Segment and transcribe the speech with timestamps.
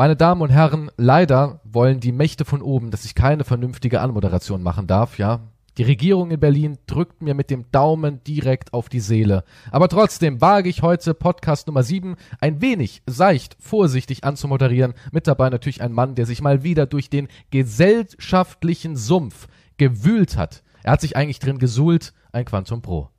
[0.00, 4.62] Meine Damen und Herren, leider wollen die Mächte von oben, dass ich keine vernünftige Anmoderation
[4.62, 5.40] machen darf, ja.
[5.76, 9.44] Die Regierung in Berlin drückt mir mit dem Daumen direkt auf die Seele.
[9.70, 14.94] Aber trotzdem wage ich heute Podcast Nummer 7 ein wenig seicht, vorsichtig anzumoderieren.
[15.12, 20.62] Mit dabei natürlich ein Mann, der sich mal wieder durch den gesellschaftlichen Sumpf gewühlt hat.
[20.82, 23.10] Er hat sich eigentlich drin gesuhlt, ein Quantum Pro.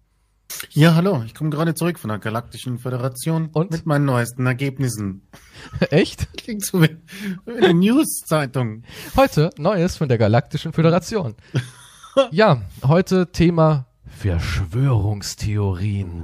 [0.72, 3.72] Ja, hallo, ich komme gerade zurück von der Galaktischen Föderation Und?
[3.72, 5.28] mit meinen neuesten Ergebnissen.
[5.90, 6.28] Echt?
[6.38, 6.98] Klingt so wie,
[7.46, 8.84] eine News-Zeitung.
[9.16, 11.36] Heute Neues von der Galaktischen Föderation.
[12.32, 16.22] Ja, heute Thema Verschwörungstheorien.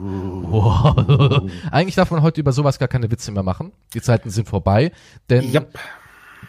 [0.51, 1.49] Wow.
[1.71, 3.71] Eigentlich darf man heute über sowas gar keine Witze mehr machen.
[3.93, 4.91] Die Zeiten sind vorbei,
[5.29, 5.79] denn Yep.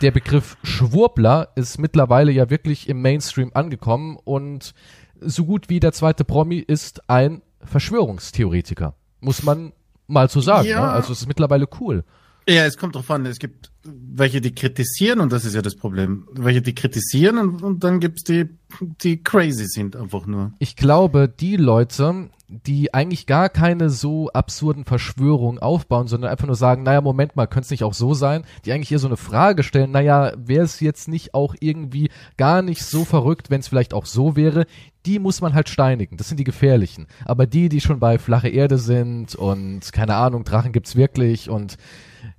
[0.02, 4.74] der Begriff Schwurbler ist mittlerweile ja wirklich im Mainstream angekommen und
[5.20, 8.94] so gut wie der zweite Promi ist ein Verschwörungstheoretiker.
[9.20, 9.72] Muss man
[10.06, 10.68] mal so sagen.
[10.68, 10.80] Ja.
[10.80, 10.92] Ne?
[10.92, 12.04] Also es ist mittlerweile cool.
[12.48, 13.26] Ja, es kommt drauf an.
[13.26, 16.26] Es gibt welche, die kritisieren, und das ist ja das Problem.
[16.32, 18.48] Welche, die kritisieren, und, und dann gibt's die,
[18.80, 20.54] die crazy sind einfach nur.
[20.58, 26.56] Ich glaube, die Leute, die eigentlich gar keine so absurden Verschwörungen aufbauen, sondern einfach nur
[26.56, 29.18] sagen, naja, Moment mal, könnte es nicht auch so sein, die eigentlich eher so eine
[29.18, 33.68] Frage stellen, naja, wäre es jetzt nicht auch irgendwie gar nicht so verrückt, wenn es
[33.68, 34.66] vielleicht auch so wäre,
[35.04, 36.16] die muss man halt steinigen.
[36.16, 37.06] Das sind die gefährlichen.
[37.26, 41.76] Aber die, die schon bei flache Erde sind und keine Ahnung, Drachen gibt's wirklich und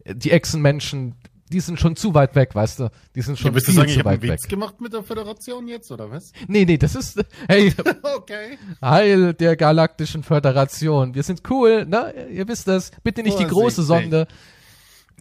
[0.06, 1.16] die Echsenmenschen,
[1.52, 2.92] die sind schon zu weit weg, weißt du?
[3.16, 4.32] Die sind schon Ja, willst du viel sagen, ich zu habe einen weit weg.
[4.40, 6.32] Witz gemacht mit der Föderation jetzt, oder was?
[6.48, 7.74] Nee, nee, das ist, hey,
[8.18, 8.58] Okay.
[8.82, 11.16] Heil der Galaktischen Föderation.
[11.16, 12.14] Wir sind cool, ne?
[12.32, 12.92] Ihr wisst das.
[13.04, 13.82] Bitte nicht die große.
[13.84, 14.28] Sonde.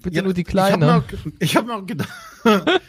[0.03, 1.05] Bitte Ja, nur die Ich habe kleine.
[1.41, 2.09] ich hab mir auch gedacht.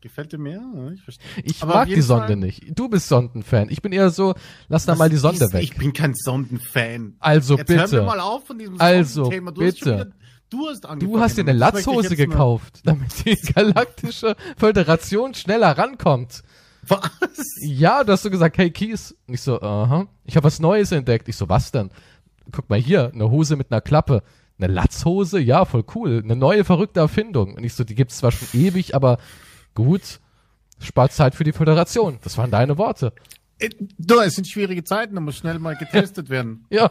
[0.00, 0.62] Gefällt dir mehr?
[0.94, 1.26] Ich, verstehe.
[1.42, 2.78] Ich Aber mag die Sonde Fall- nicht.
[2.78, 3.68] Du bist Sondenfan.
[3.68, 4.34] Ich bin eher so,
[4.68, 5.62] lass da mal die Sonde ist, weg.
[5.64, 7.16] Ich bin kein Sondenfan.
[7.18, 8.02] Also Jetzt hör mir bitte.
[8.04, 9.28] mal auf von diesem Also.
[9.28, 10.12] Du bitte.
[10.50, 11.12] Du hast angefangen.
[11.12, 16.42] Du hast dir eine Latzhose gekauft, damit die Galaktische Föderation schneller rankommt.
[16.86, 17.10] Was?
[17.60, 19.14] Ja, du hast so gesagt, hey Kies.
[19.26, 20.06] Und ich so, aha.
[20.24, 21.28] Ich habe was Neues entdeckt.
[21.28, 21.90] Ich so, was denn?
[22.50, 24.22] Guck mal hier, eine Hose mit einer Klappe.
[24.58, 25.38] Eine Latzhose?
[25.38, 26.22] Ja, voll cool.
[26.24, 27.54] Eine neue verrückte Erfindung.
[27.54, 29.18] Und ich so, die gibt's zwar schon ewig, aber
[29.74, 30.20] gut.
[30.80, 32.18] Spart Zeit für die Föderation.
[32.22, 33.12] Das waren deine Worte.
[33.58, 36.64] Äh, Du, es sind schwierige Zeiten, da muss schnell mal getestet werden.
[36.70, 36.90] Ja.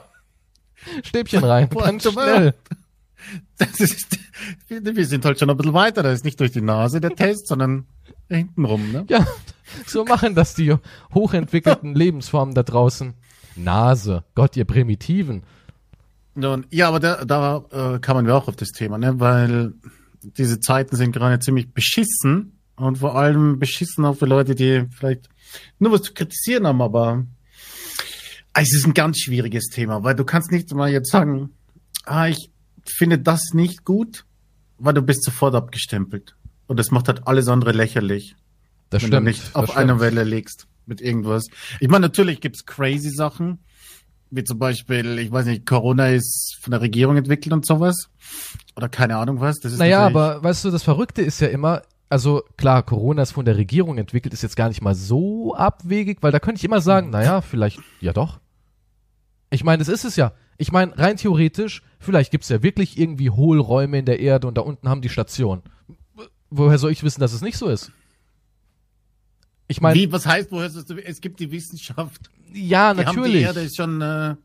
[1.04, 1.70] Stäbchen rein.
[1.74, 2.54] Ganz schnell.
[3.58, 4.18] Das ist,
[4.68, 6.04] wir sind halt schon ein bisschen weiter.
[6.04, 7.86] Da ist nicht durch die Nase der Test, sondern
[8.30, 9.06] hintenrum, ne?
[9.10, 9.26] Ja,
[9.88, 10.76] so machen das die
[11.14, 13.14] hochentwickelten Lebensformen da draußen.
[13.56, 14.24] Nase.
[14.36, 15.44] Gott, ihr Primitiven.
[16.70, 19.20] Ja, aber da, da äh, kamen wir auch auf das Thema, ne?
[19.20, 19.74] Weil
[20.22, 25.30] diese Zeiten sind gerade ziemlich beschissen und vor allem beschissen auch für Leute, die vielleicht
[25.80, 27.26] nur was zu kritisieren haben, aber
[28.54, 31.52] es ist ein ganz schwieriges Thema, weil du kannst nicht mal jetzt sagen,
[32.06, 32.52] ah, ich
[32.92, 34.26] finde das nicht gut,
[34.78, 36.36] weil du bist sofort abgestempelt.
[36.68, 38.36] Und das macht halt alles andere lächerlich,
[38.90, 39.26] Das wenn stimmt.
[39.28, 41.46] du nicht auf einer Welle legst mit irgendwas.
[41.80, 43.60] Ich meine, natürlich gibt's crazy Sachen,
[44.30, 48.10] wie zum Beispiel, ich weiß nicht, Corona ist von der Regierung entwickelt und sowas.
[48.76, 49.60] Oder keine Ahnung was.
[49.60, 53.32] Das ist Naja, aber weißt du, das Verrückte ist ja immer, also klar, Corona ist
[53.32, 56.66] von der Regierung entwickelt, ist jetzt gar nicht mal so abwegig, weil da könnte ich
[56.66, 58.40] immer sagen, naja, vielleicht, ja doch.
[59.50, 60.34] Ich meine, das ist es ja.
[60.58, 64.62] Ich meine, rein theoretisch, vielleicht gibt's ja wirklich irgendwie Hohlräume in der Erde und da
[64.62, 65.62] unten haben die Station.
[66.50, 67.92] Woher soll ich wissen, dass es nicht so ist?
[69.68, 70.86] Ich meine, Wie, was heißt, woher ist das?
[71.06, 72.30] Es gibt die Wissenschaft.
[72.54, 73.44] ja, Die haben die natürlich.
[73.44, 74.36] Erde ist schon äh,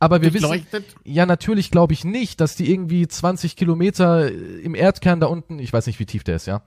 [0.00, 0.66] Aber wir wissen.
[1.04, 5.72] Ja, natürlich glaube ich nicht, dass die irgendwie 20 Kilometer im Erdkern da unten, ich
[5.72, 6.62] weiß nicht, wie tief der ist, ja.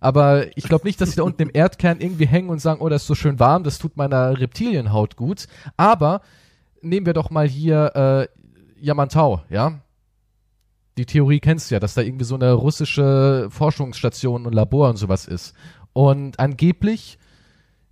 [0.00, 2.88] Aber ich glaube nicht, dass sie da unten im Erdkern irgendwie hängen und sagen, oh,
[2.88, 5.46] das ist so schön warm, das tut meiner Reptilienhaut gut.
[5.76, 6.22] Aber
[6.84, 9.80] nehmen wir doch mal hier äh, Yamantau, ja.
[10.96, 14.96] Die Theorie kennst du ja, dass da irgendwie so eine russische Forschungsstation und Labor und
[14.96, 15.54] sowas ist.
[15.92, 17.18] Und angeblich,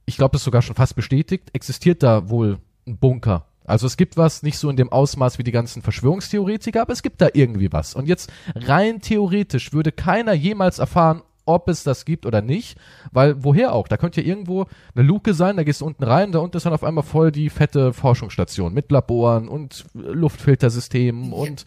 [0.07, 3.47] ich glaube, das ist sogar schon fast bestätigt, existiert da wohl ein Bunker.
[3.65, 7.03] Also es gibt was, nicht so in dem Ausmaß wie die ganzen Verschwörungstheoretiker, aber es
[7.03, 7.95] gibt da irgendwie was.
[7.95, 12.79] Und jetzt rein theoretisch würde keiner jemals erfahren, ob es das gibt oder nicht,
[13.11, 13.89] weil woher auch?
[13.89, 16.67] Da könnte ja irgendwo eine Luke sein, da gehst du unten rein, da unten ist
[16.67, 21.65] dann auf einmal voll die fette Forschungsstation mit Laboren und Luftfiltersystemen und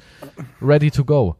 [0.61, 1.35] ready to go.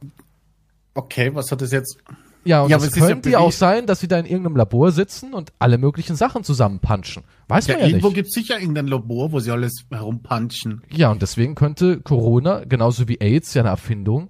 [0.94, 1.98] Okay, was hat das jetzt?
[2.46, 4.56] Ja, und Ja, es es ja könnte ja auch sein, dass sie da in irgendeinem
[4.56, 7.24] Labor sitzen und alle möglichen Sachen zusammenpunchen.
[7.48, 8.16] Weiß Ja, man ja irgendwo nicht.
[8.16, 10.84] gibt's sicher irgendein Labor, wo sie alles herumpunchen.
[10.92, 14.30] Ja, und deswegen könnte Corona, genauso wie AIDS, ja eine Erfindung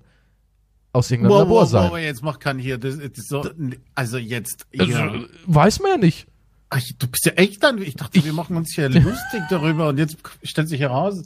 [0.96, 1.92] aus irgendeinem Labor sein.
[1.92, 2.78] wow, jetzt mach kein hier.
[2.78, 3.48] Das, das so,
[3.94, 4.66] also jetzt.
[4.78, 5.14] Also, ja.
[5.46, 6.28] weiß man ja nicht.
[6.70, 7.82] Ach, du bist ja echt dann.
[7.82, 11.24] Ich dachte, wir machen uns hier lustig darüber und jetzt stellt sich heraus.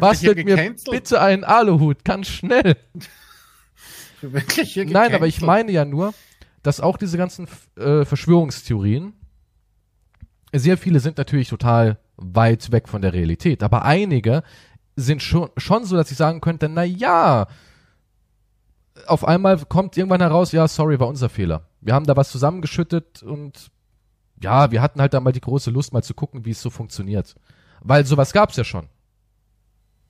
[0.00, 0.90] Bastelt mir gecancelt.
[0.90, 2.76] bitte einen Aluhut, ganz schnell.
[4.20, 6.14] Nein, aber ich meine ja nur,
[6.62, 9.14] dass auch diese ganzen äh, Verschwörungstheorien,
[10.52, 14.42] sehr viele sind natürlich total weit weg von der Realität, aber einige
[14.94, 17.48] sind schon, schon so, dass ich sagen könnte, na ja,
[19.06, 21.68] auf einmal kommt irgendwann heraus, ja, sorry, war unser Fehler.
[21.80, 23.70] Wir haben da was zusammengeschüttet und
[24.42, 26.70] ja, wir hatten halt da mal die große Lust, mal zu gucken, wie es so
[26.70, 27.34] funktioniert.
[27.80, 28.88] Weil sowas gab's ja schon.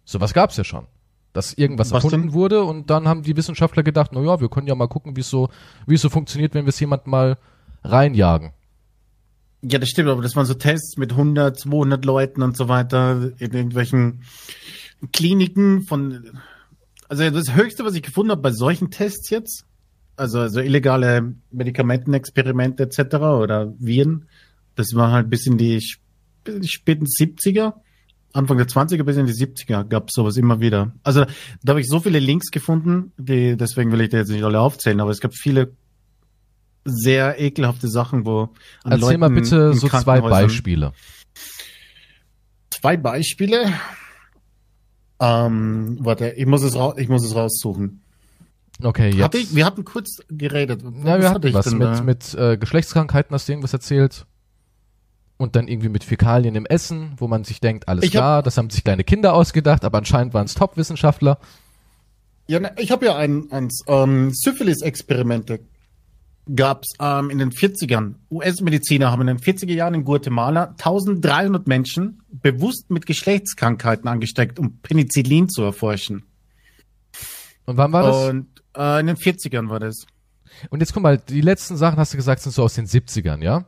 [0.04, 0.86] Sowas gab's ja schon.
[1.32, 2.34] Dass irgendwas Was erfunden denn?
[2.34, 5.20] wurde und dann haben die Wissenschaftler gedacht, na ja, wir können ja mal gucken, wie
[5.20, 5.48] es so,
[5.86, 7.38] wie es so funktioniert, wenn wir es jemand mal
[7.84, 8.52] reinjagen.
[9.62, 13.30] Ja, das stimmt, aber das waren so Tests mit 100, 200 Leuten und so weiter
[13.38, 14.24] in irgendwelchen
[15.12, 16.38] Kliniken von,
[17.12, 19.66] also das Höchste, was ich gefunden habe bei solchen Tests jetzt,
[20.16, 23.16] also, also illegale Medikamentenexperimente etc.
[23.16, 24.28] oder Viren,
[24.76, 26.00] das war halt bis in die, sp-
[26.44, 27.74] bis in die späten 70er,
[28.32, 30.92] Anfang der 20er bis in die 70er gab es sowas immer wieder.
[31.02, 31.26] Also
[31.62, 34.60] da habe ich so viele Links gefunden, die, deswegen will ich da jetzt nicht alle
[34.60, 35.72] aufzählen, aber es gab viele
[36.86, 38.48] sehr ekelhafte Sachen, wo
[38.84, 40.92] an Erzähl mal Leuten bitte in so zwei Beispiele.
[42.70, 43.70] Zwei Beispiele.
[45.24, 48.00] Ähm, warte, ich muss es ra ich muss es raussuchen.
[48.82, 49.22] Okay, jetzt.
[49.22, 50.82] Hatte ich, wir hatten kurz geredet.
[50.82, 52.02] ja, wir Was hatten was mit, da?
[52.02, 54.26] mit äh, Geschlechtskrankheiten, hast du irgendwas erzählt?
[55.36, 58.42] Und dann irgendwie mit Fäkalien im Essen, wo man sich denkt, alles Ich hab- klar,
[58.42, 61.38] das haben sich kleine Kinder ausgedacht, aber anscheinend waren es Top-Wissenschaftler.
[62.48, 63.82] Ja, ne, ich habe ja ein, eins.
[63.86, 65.60] Ähm, Syphilis-Experimente
[66.54, 68.14] gab's ähm, in den 40ern.
[68.30, 74.78] US-Mediziner haben in den 40er Jahren in Guatemala 1300 Menschen bewusst mit Geschlechtskrankheiten angesteckt, um
[74.78, 76.24] Penicillin zu erforschen.
[77.64, 78.28] Und wann war das?
[78.28, 78.46] Und
[78.76, 80.06] äh, in den 40ern war das.
[80.70, 83.42] Und jetzt guck mal, die letzten Sachen hast du gesagt, sind so aus den 70ern,
[83.42, 83.66] ja?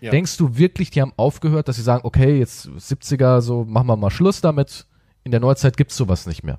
[0.00, 0.10] Ja.
[0.10, 3.96] Denkst du wirklich, die haben aufgehört, dass sie sagen, okay, jetzt 70er, so machen wir
[3.96, 4.86] mal Schluss damit.
[5.24, 6.58] In der Neuzeit gibt's sowas nicht mehr.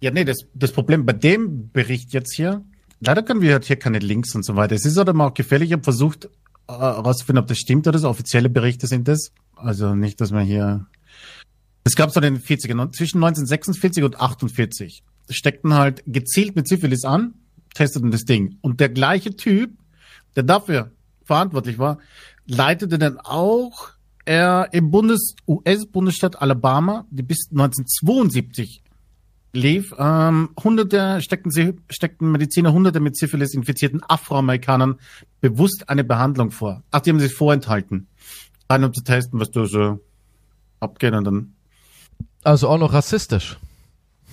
[0.00, 2.64] Ja, nee, das, das Problem bei dem Bericht jetzt hier,
[3.00, 4.74] leider können wir halt hier keine Links und so weiter.
[4.74, 5.68] Es ist halt immer auch gefährlich.
[5.70, 6.26] Ich habe versucht
[6.68, 8.08] äh, herauszufinden, ob das stimmt oder so.
[8.08, 9.32] Offizielle Berichte sind das.
[9.54, 10.86] Also nicht, dass man hier.
[11.84, 17.04] Es gab so in den 40ern, zwischen 1946 und 48 steckten halt gezielt mit Syphilis
[17.04, 17.34] an,
[17.74, 18.58] testeten das Ding.
[18.60, 19.70] Und der gleiche Typ,
[20.34, 20.90] der dafür
[21.24, 21.98] verantwortlich war,
[22.46, 23.90] leitete dann auch
[24.24, 28.82] er im Bundes US-Bundesstaat Alabama, die bis 1972
[29.52, 34.98] lief, ähm, hunderte steckten, sie, steckten Mediziner hunderte mit Syphilis infizierten Afroamerikanern
[35.40, 36.82] bewusst eine Behandlung vor.
[36.90, 38.06] Ach, die haben sich vorenthalten.
[38.68, 40.00] Rein um zu testen, was da so
[40.80, 41.54] abgeht und dann
[42.42, 43.56] Also auch noch rassistisch.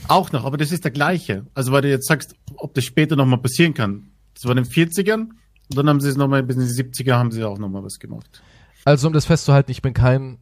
[0.08, 1.46] auch noch, aber das ist der gleiche.
[1.54, 4.10] Also weil du jetzt sagst, ob das später nochmal passieren kann.
[4.34, 5.30] Das war in den 40ern
[5.70, 8.00] und dann haben sie es nochmal, bis in die 70er haben sie auch nochmal was
[8.00, 8.42] gemacht.
[8.86, 10.38] Also um das festzuhalten, ich bin kein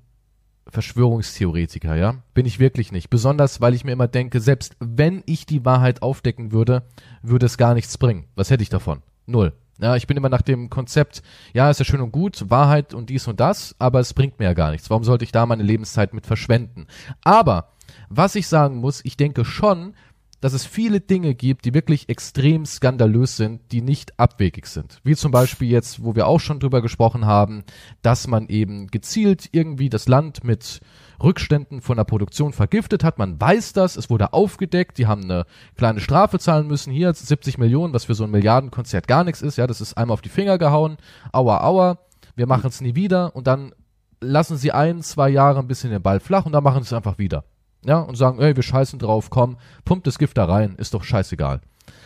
[0.67, 2.15] Verschwörungstheoretiker, ja?
[2.33, 3.09] Bin ich wirklich nicht.
[3.09, 6.83] Besonders, weil ich mir immer denke, selbst wenn ich die Wahrheit aufdecken würde,
[7.21, 8.25] würde es gar nichts bringen.
[8.35, 9.01] Was hätte ich davon?
[9.25, 9.53] Null.
[9.79, 11.23] Ja, ich bin immer nach dem Konzept,
[11.53, 14.45] ja, ist ja schön und gut, Wahrheit und dies und das, aber es bringt mir
[14.45, 14.91] ja gar nichts.
[14.91, 16.85] Warum sollte ich da meine Lebenszeit mit verschwenden?
[17.23, 17.69] Aber,
[18.07, 19.95] was ich sagen muss, ich denke schon,
[20.41, 24.99] dass es viele Dinge gibt, die wirklich extrem skandalös sind, die nicht abwegig sind.
[25.03, 27.63] Wie zum Beispiel jetzt, wo wir auch schon drüber gesprochen haben,
[28.01, 30.81] dass man eben gezielt irgendwie das Land mit
[31.21, 33.19] Rückständen von der Produktion vergiftet hat.
[33.19, 35.45] Man weiß das, es wurde aufgedeckt, die haben eine
[35.77, 36.91] kleine Strafe zahlen müssen.
[36.91, 39.57] Hier 70 Millionen, was für so ein Milliardenkonzert gar nichts ist.
[39.57, 40.97] Ja, das ist einmal auf die Finger gehauen.
[41.31, 41.99] Aua, aua.
[42.35, 43.73] Wir machen es nie wieder und dann
[44.21, 46.93] lassen sie ein, zwei Jahre ein bisschen den Ball flach und dann machen sie es
[46.93, 47.43] einfach wieder.
[47.83, 51.03] Ja, und sagen, ey, wir scheißen drauf, komm, pumpt das Gift da rein, ist doch
[51.03, 51.61] scheißegal.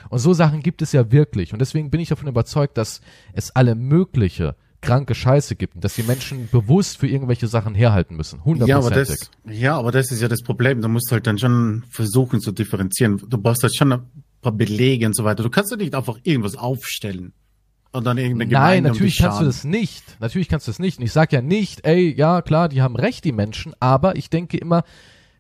[0.10, 1.52] Und so Sachen gibt es ja wirklich.
[1.54, 3.02] Und deswegen bin ich davon überzeugt, dass
[3.34, 8.16] es alle mögliche kranke Scheiße gibt und dass die Menschen bewusst für irgendwelche Sachen herhalten
[8.16, 8.38] müssen.
[8.38, 8.42] Ja,
[8.78, 9.30] aber Hundertprozentig.
[9.44, 10.82] das, ja, aber das ist ja das Problem.
[10.82, 13.22] Du musst halt dann schon versuchen zu differenzieren.
[13.28, 14.02] Du brauchst halt schon ein
[14.42, 15.44] paar Belege und so weiter.
[15.44, 17.34] Du kannst ja nicht einfach irgendwas aufstellen
[17.92, 20.04] und dann irgendeine Nein, Gemeinde um natürlich dich kannst du das nicht.
[20.20, 21.00] Natürlich kannst du das nicht.
[21.00, 24.30] Und ich sag ja nicht, ey, ja klar, die haben recht, die Menschen, aber ich
[24.30, 24.84] denke immer,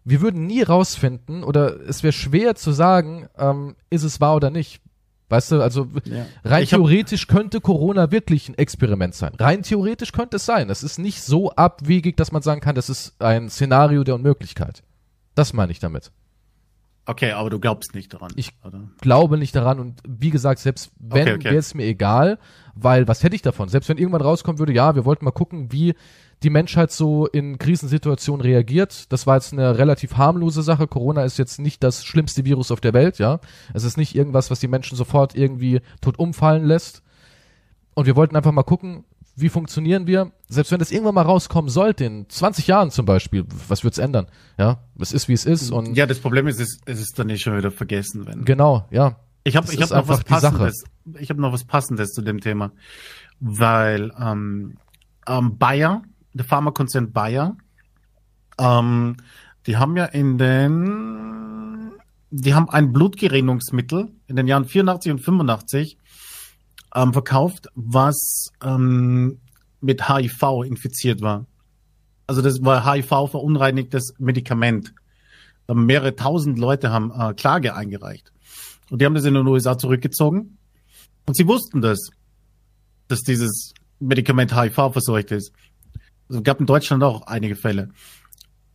[0.05, 4.49] wir würden nie rausfinden oder es wäre schwer zu sagen, ähm, ist es wahr oder
[4.51, 4.81] nicht.
[5.29, 6.27] Weißt du, also Ja.
[6.43, 9.33] rein theoretisch könnte Corona wirklich ein Experiment sein.
[9.39, 10.69] Rein theoretisch könnte es sein.
[10.69, 14.83] Es ist nicht so abwegig, dass man sagen kann, das ist ein Szenario der Unmöglichkeit.
[15.33, 16.11] Das meine ich damit.
[17.07, 18.31] Okay, aber du glaubst nicht daran.
[18.35, 18.81] Ich- oder?
[19.01, 21.43] glaube nicht daran und wie gesagt, selbst wenn, Okay, okay.
[21.45, 22.39] wäre es mir egal,
[22.75, 23.69] weil was hätte ich davon?
[23.69, 25.93] Selbst wenn irgendwann rauskommen würde, ja, wir wollten mal gucken, wie
[26.45, 29.11] die Menschheit so in Krisensituationen reagiert.
[29.11, 30.87] Das war jetzt eine relativ harmlose Sache.
[30.87, 33.39] Corona ist jetzt nicht das schlimmste Virus auf der Welt, ja.
[33.73, 37.01] Es ist nicht irgendwas, was die Menschen sofort irgendwie tot umfallen lässt.
[37.95, 40.31] Und wir wollten einfach mal gucken, wie funktionieren wir?
[40.47, 44.27] Selbst wenn das irgendwann mal rauskommen sollte, in 20 Jahren zum Beispiel, was wird's ändern?
[44.57, 47.27] Ja, es ist wie es ist und Ja, das Problem ist, es, es ist dann
[47.27, 48.45] nicht schon wieder vergessen, wenn.
[48.45, 49.19] Genau, ja.
[49.43, 50.23] Ich habe ich hab noch was.
[50.23, 50.85] Passendes.
[51.19, 52.71] Ich habe noch was Passendes zu dem Thema.
[53.39, 54.77] Weil ähm,
[55.27, 56.03] ähm, Bayer,
[56.37, 57.57] der Pharmakonzern Bayer,
[58.59, 59.17] ähm,
[59.65, 61.91] die haben ja in den,
[62.29, 65.97] die haben ein Blutgerinnungsmittel in den Jahren 84 und 85
[66.93, 69.39] ähm, verkauft, was ähm,
[69.81, 71.45] mit HIV infiziert war.
[72.27, 74.93] Also das war HIV verunreinigtes Medikament.
[75.67, 78.31] Da haben mehrere tausend Leute haben äh, Klage eingereicht.
[78.89, 80.57] Und die haben das in den USA zurückgezogen.
[81.25, 82.09] Und sie wussten das,
[83.07, 85.51] dass dieses Medikament HIV verseucht ist.
[86.29, 87.89] Also gab in Deutschland auch einige Fälle.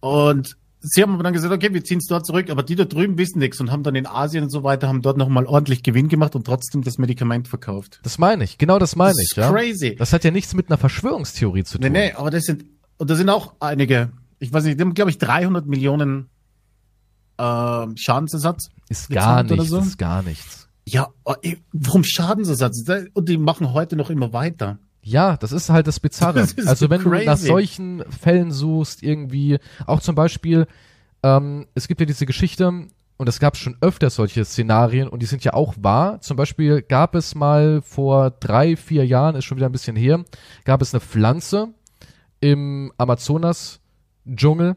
[0.00, 2.84] Und sie haben aber dann gesagt, okay, wir ziehen es dort zurück, aber die da
[2.84, 5.82] drüben wissen nichts und haben dann in Asien und so weiter, haben dort nochmal ordentlich
[5.82, 8.00] Gewinn gemacht und trotzdem das Medikament verkauft.
[8.02, 9.50] Das meine ich, genau das meine Das ich, ist ja.
[9.50, 9.96] crazy.
[9.96, 11.92] Das hat ja nichts mit einer Verschwörungstheorie zu Nee, tun.
[11.92, 12.64] nee, aber das sind,
[12.96, 16.30] und da sind auch einige, ich weiß nicht, die haben, glaube ich, 300 Millionen
[17.38, 18.70] ähm, Schadensersatz.
[18.88, 19.78] Ist gar nichts, so?
[19.78, 20.68] ist gar nichts.
[20.86, 21.34] Ja, oh,
[21.72, 22.84] warum Schadensersatz?
[23.12, 24.78] Und die machen heute noch immer weiter.
[25.02, 26.40] Ja, das ist halt das Bizarre.
[26.56, 27.46] Das also wenn du nach crazy.
[27.46, 30.66] solchen Fällen suchst, irgendwie, auch zum Beispiel,
[31.22, 35.26] ähm, es gibt ja diese Geschichte, und es gab schon öfter solche Szenarien, und die
[35.26, 36.22] sind ja auch wahr.
[36.22, 40.24] Zum Beispiel gab es mal vor drei, vier Jahren, ist schon wieder ein bisschen her,
[40.64, 41.68] gab es eine Pflanze
[42.40, 44.76] im Amazonas-Dschungel,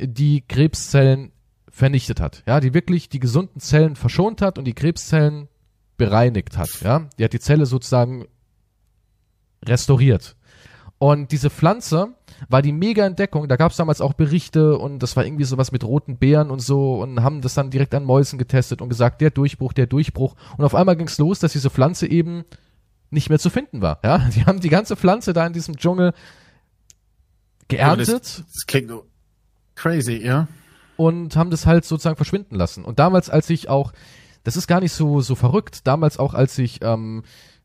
[0.00, 1.30] die Krebszellen
[1.68, 2.42] vernichtet hat.
[2.46, 5.48] Ja, die wirklich die gesunden Zellen verschont hat und die Krebszellen
[5.96, 6.70] bereinigt hat.
[6.82, 8.26] Ja, die hat die Zelle sozusagen
[9.66, 10.36] restauriert.
[10.98, 12.14] Und diese Pflanze
[12.48, 13.48] war die mega Entdeckung.
[13.48, 16.60] Da gab es damals auch Berichte und das war irgendwie sowas mit roten Beeren und
[16.60, 20.36] so und haben das dann direkt an Mäusen getestet und gesagt, der Durchbruch, der Durchbruch.
[20.58, 22.44] Und auf einmal ging es los, dass diese Pflanze eben
[23.10, 23.98] nicht mehr zu finden war.
[24.04, 26.12] Ja, die haben die ganze Pflanze da in diesem Dschungel
[27.68, 28.92] geerntet Das, das klingt
[29.74, 30.48] crazy, ja.
[30.96, 32.84] und haben das halt sozusagen verschwinden lassen.
[32.84, 33.92] Und damals, als ich auch,
[34.44, 37.22] das ist gar nicht so, so verrückt, damals auch, als ich ähm,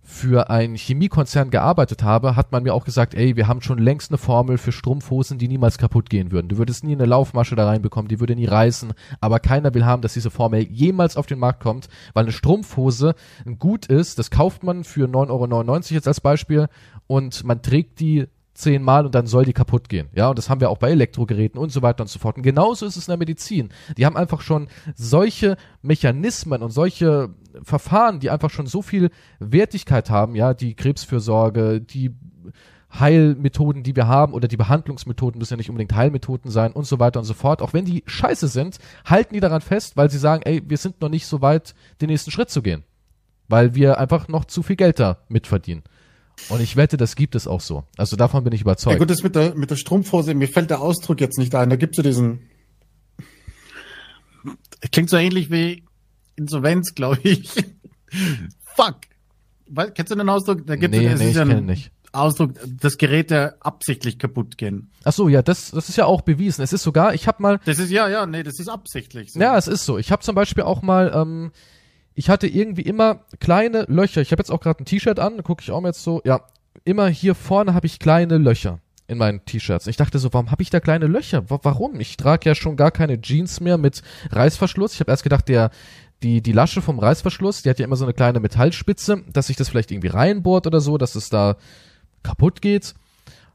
[0.07, 4.11] für einen Chemiekonzern gearbeitet habe, hat man mir auch gesagt, ey, wir haben schon längst
[4.11, 6.47] eine Formel für Strumpfhosen, die niemals kaputt gehen würden.
[6.47, 10.03] Du würdest nie eine Laufmasche da reinbekommen, die würde nie reißen, aber keiner will haben,
[10.03, 13.15] dass diese Formel jemals auf den Markt kommt, weil eine Strumpfhose
[13.47, 16.67] ein Gut ist, das kauft man für 9,99 Euro jetzt als Beispiel
[17.07, 20.09] und man trägt die zehnmal und dann soll die kaputt gehen.
[20.15, 22.37] Ja, und das haben wir auch bei Elektrogeräten und so weiter und so fort.
[22.37, 23.69] Und genauso ist es in der Medizin.
[23.97, 27.29] Die haben einfach schon solche Mechanismen und solche
[27.63, 29.09] Verfahren, die einfach schon so viel
[29.39, 32.15] Wertigkeit haben, ja, die Krebsfürsorge, die
[32.99, 36.99] Heilmethoden, die wir haben oder die Behandlungsmethoden müssen ja nicht unbedingt Heilmethoden sein und so
[36.99, 37.61] weiter und so fort.
[37.61, 41.01] Auch wenn die scheiße sind, halten die daran fest, weil sie sagen, ey, wir sind
[41.01, 42.83] noch nicht so weit, den nächsten Schritt zu gehen.
[43.47, 45.83] Weil wir einfach noch zu viel Geld da mitverdienen.
[46.49, 47.83] Und ich wette, das gibt es auch so.
[47.97, 48.99] Also davon bin ich Ja überzeugt.
[48.99, 51.69] gut, das mit der, mit der Strumpfhose, mir fällt der Ausdruck jetzt nicht ein.
[51.69, 52.49] Da gibt's so diesen.
[54.91, 55.83] Klingt so ähnlich wie
[56.35, 57.49] Insolvenz, glaube ich.
[58.75, 58.97] Fuck.
[59.67, 60.65] Weil, kennst du den Ausdruck?
[60.67, 61.91] Da gibt's nee, es nee, ich ja kenne nicht.
[62.11, 64.91] Ausdruck, das Geräte absichtlich kaputt gehen.
[65.03, 66.61] Ach so, ja, das, das ist ja auch bewiesen.
[66.61, 69.33] Es ist sogar, ich habe mal, Das ist ja, ja, nee, das ist absichtlich.
[69.33, 69.39] So.
[69.39, 69.97] ja, es ist so.
[69.97, 71.51] Ich habe zum Beispiel auch mal, ähm,
[72.15, 74.21] ich hatte irgendwie immer kleine Löcher.
[74.21, 76.41] Ich habe jetzt auch gerade ein T-Shirt an, gucke ich auch mal jetzt so, ja,
[76.83, 79.85] immer hier vorne habe ich kleine Löcher in meinen T-Shirts.
[79.87, 81.49] Ich dachte so, warum habe ich da kleine Löcher?
[81.49, 81.99] Wa- Warum?
[81.99, 84.93] Ich trage ja schon gar keine Jeans mehr mit Reißverschluss.
[84.93, 85.69] Ich habe erst gedacht, der
[86.23, 89.57] die die Lasche vom Reißverschluss, die hat ja immer so eine kleine Metallspitze, dass sich
[89.57, 91.57] das vielleicht irgendwie reinbohrt oder so, dass es da
[92.23, 92.95] kaputt geht.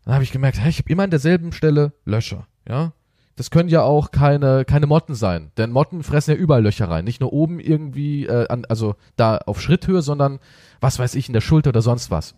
[0.04, 2.92] Dann habe ich gemerkt, hey, ich habe immer an derselben Stelle Löcher, ja?
[3.40, 7.06] Das können ja auch keine keine Motten sein, denn Motten fressen ja überall Löcher rein,
[7.06, 10.40] nicht nur oben irgendwie äh, an, also da auf Schritthöhe, sondern
[10.82, 12.34] was weiß ich in der Schulter oder sonst was.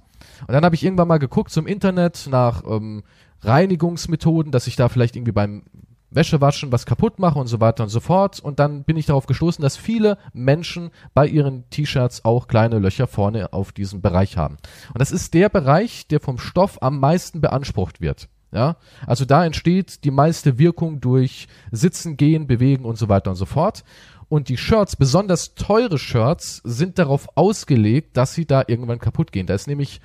[0.47, 3.03] Und dann habe ich irgendwann mal geguckt zum Internet nach ähm,
[3.41, 5.65] Reinigungsmethoden, dass ich da vielleicht irgendwie beim
[6.13, 8.39] Wäschewaschen was kaputt mache und so weiter und so fort.
[8.39, 13.09] Und dann bin ich darauf gestoßen, dass viele Menschen bei ihren T-Shirts auch kleine Löcher
[13.09, 14.57] vorne auf diesem Bereich haben.
[14.95, 18.29] Und das ist der Bereich, der vom Stoff am meisten beansprucht wird.
[18.53, 23.37] Ja, also da entsteht die meiste Wirkung durch Sitzen, Gehen, Bewegen und so weiter und
[23.37, 23.83] so fort.
[24.29, 29.47] Und die Shirts, besonders teure Shirts, sind darauf ausgelegt, dass sie da irgendwann kaputt gehen.
[29.47, 30.01] Da ist nämlich,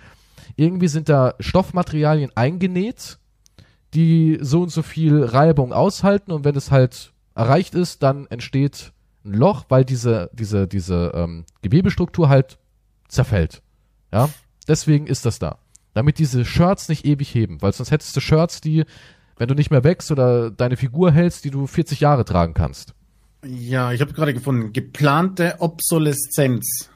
[0.55, 3.19] irgendwie sind da Stoffmaterialien eingenäht,
[3.93, 8.93] die so und so viel Reibung aushalten und wenn es halt erreicht ist, dann entsteht
[9.25, 12.57] ein Loch, weil diese, diese, diese ähm, Gewebestruktur halt
[13.07, 13.61] zerfällt.
[14.11, 14.29] Ja,
[14.67, 15.57] deswegen ist das da.
[15.97, 18.85] Damit diese Shirts nicht ewig heben, weil sonst hättest du Shirts, die,
[19.37, 22.93] wenn du nicht mehr wächst oder deine Figur hältst, die du 40 Jahre tragen kannst.
[23.45, 26.89] Ja, ich habe gerade gefunden, geplante Obsoleszenz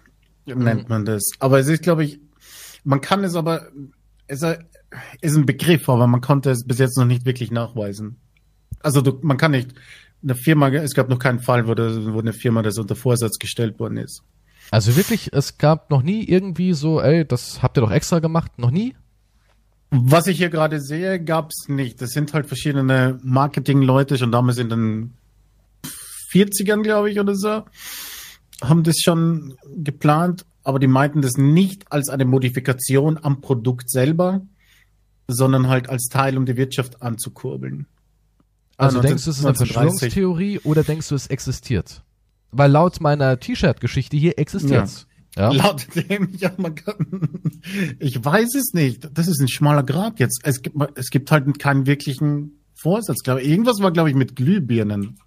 [0.45, 0.63] Mhm.
[0.63, 1.23] nennt man das.
[1.39, 2.19] Aber es ist, glaube ich,
[2.83, 3.67] man kann es aber,
[4.27, 4.41] es
[5.21, 8.17] ist ein Begriff, aber man konnte es bis jetzt noch nicht wirklich nachweisen.
[8.79, 9.73] Also du, man kann nicht,
[10.23, 13.39] eine Firma, es gab noch keinen Fall, wo, das, wo eine Firma das unter Vorsatz
[13.39, 14.23] gestellt worden ist.
[14.71, 18.57] Also wirklich, es gab noch nie irgendwie so, ey, das habt ihr doch extra gemacht,
[18.57, 18.95] noch nie?
[19.89, 22.01] Was ich hier gerade sehe, gab's nicht.
[22.01, 25.13] Das sind halt verschiedene Marketingleute, schon damals in den
[26.33, 27.63] 40ern, glaube ich, oder so,
[28.63, 34.41] haben das schon geplant, aber die meinten das nicht als eine Modifikation am Produkt selber,
[35.27, 37.87] sondern halt als Teil, um die Wirtschaft anzukurbeln.
[38.77, 42.03] Also denkst du, es ist eine Verschwörungstheorie oder denkst du, es existiert?
[42.51, 45.07] Weil laut meiner T-Shirt-Geschichte hier existiert's.
[45.35, 45.51] Ja.
[45.51, 45.63] ja.
[45.63, 47.29] Laut dem, ja, man kann,
[47.99, 49.09] ich weiß es nicht.
[49.13, 50.41] Das ist ein schmaler Grad jetzt.
[50.43, 53.49] Es gibt, es gibt halt keinen wirklichen Vorsatz, glaube ich.
[53.49, 55.17] Irgendwas war, glaube ich, mit Glühbirnen.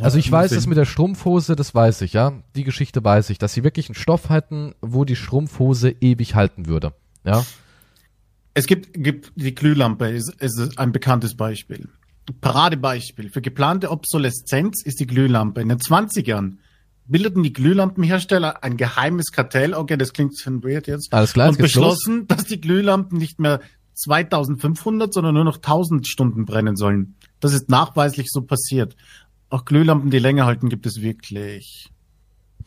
[0.00, 2.42] Also ich weiß es mit der Strumpfhose, das weiß ich, ja.
[2.54, 6.66] Die Geschichte weiß ich, dass sie wirklich einen Stoff hatten, wo die Strumpfhose ewig halten
[6.66, 6.94] würde.
[7.24, 7.44] Ja.
[8.54, 11.88] Es gibt, gibt die Glühlampe, ist, ist ein bekanntes Beispiel.
[12.38, 15.60] Paradebeispiel für geplante Obsoleszenz ist die Glühlampe.
[15.60, 16.56] In den 20ern
[17.06, 21.58] bildeten die Glühlampenhersteller ein geheimes Kartell, okay, das klingt schon weird jetzt, Alles klar, und
[21.58, 22.26] beschlossen, los.
[22.28, 23.60] dass die Glühlampen nicht mehr
[23.94, 27.16] 2500, sondern nur noch 1000 Stunden brennen sollen.
[27.40, 28.96] Das ist nachweislich so passiert.
[29.48, 31.90] Auch Glühlampen, die länger halten, gibt es wirklich.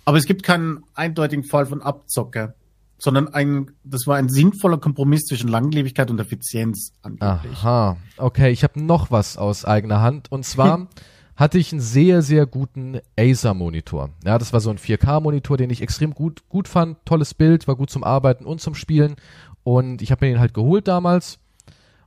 [0.06, 2.56] Aber es gibt keinen eindeutigen Fall von Abzocker
[3.04, 7.58] sondern ein, das war ein sinnvoller Kompromiss zwischen Langlebigkeit und Effizienz angeblich.
[7.58, 10.32] Aha, okay, ich habe noch was aus eigener Hand.
[10.32, 10.88] Und zwar
[11.36, 14.12] hatte ich einen sehr, sehr guten Acer-Monitor.
[14.24, 17.76] Ja, das war so ein 4K-Monitor, den ich extrem gut, gut fand, tolles Bild, war
[17.76, 19.18] gut zum Arbeiten und zum Spielen.
[19.66, 21.40] Und ich habe mir den halt geholt damals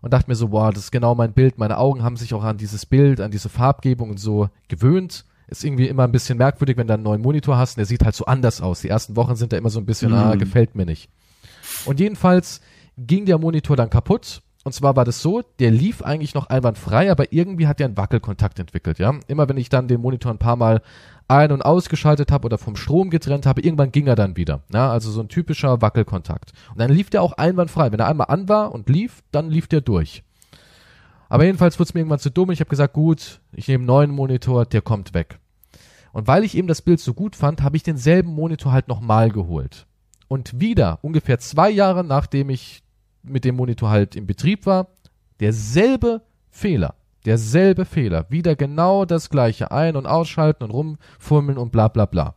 [0.01, 2.43] und dachte mir so, wow, das ist genau mein Bild, meine Augen haben sich auch
[2.43, 6.77] an dieses Bild, an diese Farbgebung und so gewöhnt ist irgendwie immer ein bisschen merkwürdig,
[6.77, 8.81] wenn du einen neuen Monitor hast und der sieht halt so anders aus.
[8.81, 10.15] Die ersten Wochen sind da immer so ein bisschen, mm.
[10.15, 11.09] ah, gefällt mir nicht.
[11.85, 12.61] Und jedenfalls
[12.97, 14.43] ging der Monitor dann kaputt.
[14.65, 17.97] Und zwar war das so, der lief eigentlich noch einwandfrei, aber irgendwie hat er einen
[17.97, 19.15] Wackelkontakt entwickelt, ja.
[19.29, 20.83] Immer wenn ich dann den Monitor ein paar Mal
[21.29, 24.63] ein- und ausgeschaltet habe oder vom Strom getrennt habe, irgendwann ging er dann wieder.
[24.73, 26.53] Ja, also so ein typischer Wackelkontakt.
[26.73, 27.93] Und dann lief der auch einwandfrei.
[27.93, 30.25] Wenn er einmal an war und lief, dann lief der durch.
[31.29, 32.51] Aber jedenfalls wurde es mir irgendwann zu dumm.
[32.51, 35.39] Ich habe gesagt, gut, ich nehme einen neuen Monitor, der kommt weg.
[36.13, 39.31] Und weil ich eben das Bild so gut fand, habe ich denselben Monitor halt nochmal
[39.31, 39.87] geholt.
[40.29, 42.83] Und wieder, ungefähr zwei Jahre nachdem ich
[43.23, 44.89] mit dem Monitor halt im Betrieb war,
[45.41, 46.95] derselbe Fehler.
[47.25, 48.27] Derselbe Fehler.
[48.31, 49.73] Wieder genau das gleiche.
[49.73, 52.35] Ein- und ausschalten und rumfummeln und bla bla bla.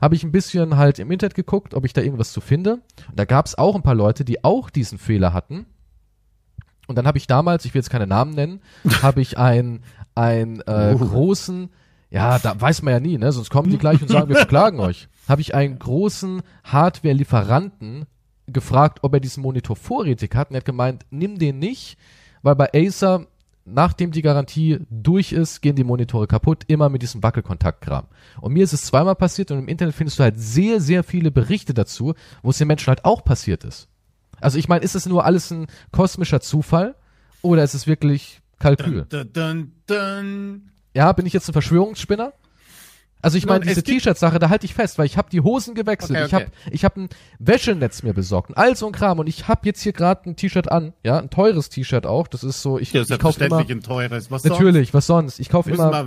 [0.00, 2.74] Habe ich ein bisschen halt im Internet geguckt, ob ich da irgendwas zu finde.
[3.08, 5.66] Und da gab es auch ein paar Leute, die auch diesen Fehler hatten.
[6.86, 8.60] Und dann habe ich damals, ich will jetzt keine Namen nennen,
[9.02, 9.82] habe ich einen
[10.14, 10.98] ein, äh, uh.
[10.98, 11.70] großen,
[12.10, 13.32] ja, da weiß man ja nie, ne?
[13.32, 15.08] Sonst kommen die gleich und sagen, wir verklagen euch.
[15.28, 18.06] Habe ich einen großen Hardware-Lieferanten
[18.46, 20.50] gefragt, ob er diesen Monitor vorrätig hat.
[20.50, 21.98] Und er hat gemeint, nimm den nicht,
[22.42, 23.26] weil bei Acer,
[23.64, 28.06] nachdem die Garantie durch ist, gehen die Monitore kaputt, immer mit diesem Wackelkontaktkram.
[28.40, 31.30] Und mir ist es zweimal passiert und im Internet findest du halt sehr, sehr viele
[31.30, 33.88] Berichte dazu, wo es den Menschen halt auch passiert ist.
[34.44, 36.96] Also ich meine, ist es nur alles ein kosmischer Zufall
[37.40, 39.06] oder ist es wirklich Kalkül?
[39.08, 42.34] Dun, dun, dun, ja, bin ich jetzt ein Verschwörungsspinner?
[43.22, 46.10] Also ich meine, diese T-Shirt-Sache, da halte ich fest, weil ich habe die Hosen gewechselt,
[46.10, 46.26] okay, okay.
[46.26, 49.48] ich habe ich hab ein Wäschenetz mir besorgt und all so ein Kram und ich
[49.48, 52.78] habe jetzt hier gerade ein T-Shirt an, ja, ein teures T-Shirt auch, das ist so,
[52.78, 54.94] ich, ja, ich kaufe immer ein teures, was Natürlich, sonst?
[54.94, 55.40] was sonst?
[55.40, 56.06] Ich kaufe immer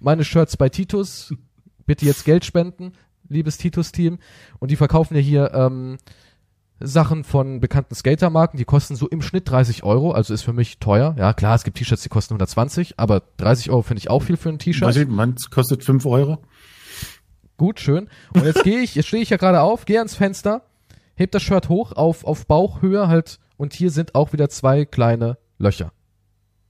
[0.00, 1.34] meine Shirts bei Titus.
[1.84, 2.92] Bitte jetzt Geld spenden,
[3.28, 4.18] liebes Titus-Team
[4.58, 5.98] und die verkaufen ja hier ähm,
[6.80, 10.78] Sachen von bekannten Skatermarken, die kosten so im Schnitt 30 Euro, also ist für mich
[10.78, 11.14] teuer.
[11.18, 14.36] Ja, klar, es gibt T-Shirts, die kosten 120, aber 30 Euro finde ich auch viel
[14.36, 15.08] für ein T-Shirt.
[15.08, 16.38] Meins kostet 5 Euro.
[17.56, 18.08] Gut, schön.
[18.34, 20.62] Und jetzt gehe ich, jetzt stehe ich ja gerade auf, gehe ans Fenster,
[21.16, 25.38] heb das Shirt hoch auf, auf Bauchhöhe halt und hier sind auch wieder zwei kleine
[25.58, 25.92] Löcher.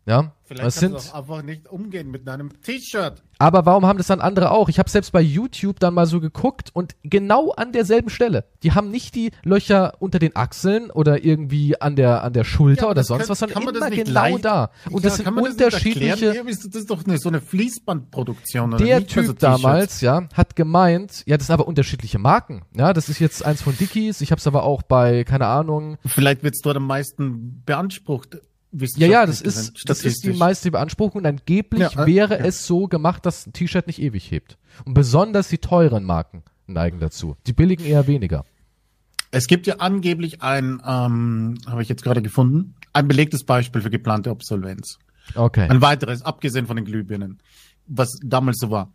[0.08, 3.22] Ja, Vielleicht das sind, doch einfach nicht umgehen mit einem T-Shirt.
[3.36, 4.70] Aber warum haben das dann andere auch?
[4.70, 8.46] Ich habe selbst bei YouTube dann mal so geguckt und genau an derselben Stelle.
[8.62, 12.84] Die haben nicht die Löcher unter den Achseln oder irgendwie an der an der Schulter
[12.84, 14.70] ja, oder sonst kann, was, sondern immer genau leicht, da.
[14.90, 16.42] Und ja, das sind unterschiedliche.
[16.42, 18.72] Das, das ist doch eine, so eine Fließbandproduktion.
[18.72, 22.62] Oder der Typ so damals, ja, hat gemeint, ja, das sind aber unterschiedliche Marken.
[22.74, 24.22] Ja, das ist jetzt eins von Dickies.
[24.22, 25.98] Ich habe es aber auch bei keine Ahnung.
[26.06, 28.38] Vielleicht wird's dort am meisten beansprucht
[28.72, 31.20] ja, ja, das ist, das ist die meiste Beanspruchung.
[31.20, 32.44] Und angeblich ja, äh, wäre ja.
[32.44, 34.58] es so gemacht, dass ein T-Shirt nicht ewig hebt.
[34.84, 37.36] Und besonders die teuren Marken neigen dazu.
[37.46, 38.44] Die billigen eher weniger.
[39.30, 43.90] Es gibt ja angeblich ein, ähm, habe ich jetzt gerade gefunden, ein belegtes Beispiel für
[43.90, 44.98] geplante Obsolvenz.
[45.34, 45.68] Okay.
[45.68, 47.38] Ein weiteres, abgesehen von den Glühbirnen,
[47.86, 48.92] was damals so war.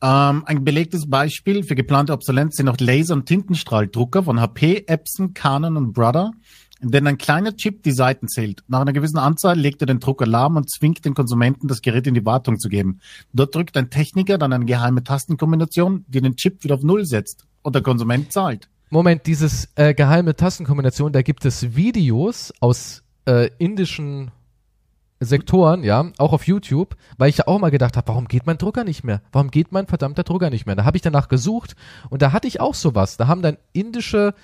[0.00, 5.34] Ähm, ein belegtes Beispiel für geplante Obsolenz sind auch Laser- und Tintenstrahldrucker von HP, Epson,
[5.34, 6.32] Canon und Brother
[6.80, 8.62] denn ein kleiner Chip die Seiten zählt.
[8.68, 12.06] Nach einer gewissen Anzahl legt er den Druck Alarm und zwingt den Konsumenten, das Gerät
[12.06, 13.00] in die Wartung zu geben.
[13.32, 17.46] Dort drückt ein Techniker dann eine geheime Tastenkombination, die den Chip wieder auf Null setzt.
[17.62, 18.68] Und der Konsument zahlt.
[18.90, 24.30] Moment, dieses äh, geheime Tastenkombination, da gibt es Videos aus äh, indischen
[25.20, 28.56] Sektoren, ja, auch auf YouTube, weil ich ja auch mal gedacht habe, warum geht mein
[28.56, 29.20] Drucker nicht mehr?
[29.32, 30.76] Warum geht mein verdammter Drucker nicht mehr?
[30.76, 31.74] Da habe ich danach gesucht
[32.08, 33.16] und da hatte ich auch sowas.
[33.16, 34.34] Da haben dann indische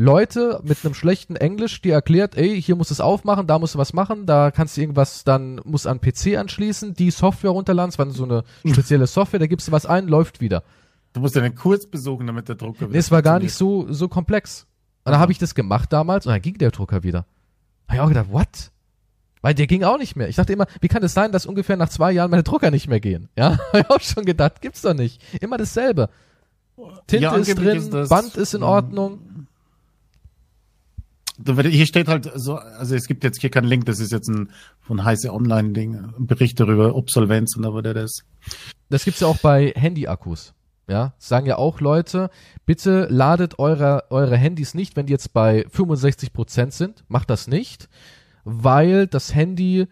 [0.00, 3.74] Leute mit einem schlechten Englisch dir erklärt, ey, hier musst du es aufmachen, da musst
[3.74, 7.90] du was machen, da kannst du irgendwas, dann musst an PC anschließen, die Software runterladen,
[7.90, 10.62] es war so eine spezielle Software, da gibst du was ein, läuft wieder.
[11.12, 13.92] Du musst ja einen Kurs besuchen, damit der Drucker Nee, es war gar nicht so,
[13.92, 14.66] so komplex.
[15.04, 17.26] Und dann habe ich das gemacht damals und dann ging der Drucker wieder.
[17.86, 18.70] Habe ich auch gedacht, what?
[19.42, 20.28] Weil der ging auch nicht mehr.
[20.28, 22.88] Ich dachte immer, wie kann es sein, dass ungefähr nach zwei Jahren meine Drucker nicht
[22.88, 23.28] mehr gehen?
[23.36, 25.20] Ja, habe ich auch schon gedacht, gibt's doch nicht.
[25.42, 26.08] Immer dasselbe.
[27.06, 29.18] Tinte Ja, ist drin, ist das- Band ist in Ordnung.
[31.46, 34.50] Hier steht halt so, also es gibt jetzt hier keinen Link, das ist jetzt ein
[34.80, 38.24] von heiße Online-Ding, ein Bericht darüber, Obsolvenz und aber der das.
[38.88, 40.54] Das gibt's ja auch bei Handy-Akkus.
[40.88, 42.30] Ja, sagen ja auch Leute,
[42.66, 47.04] bitte ladet eure, eure Handys nicht, wenn die jetzt bei 65% sind.
[47.06, 47.88] Macht das nicht,
[48.42, 49.86] weil das Handy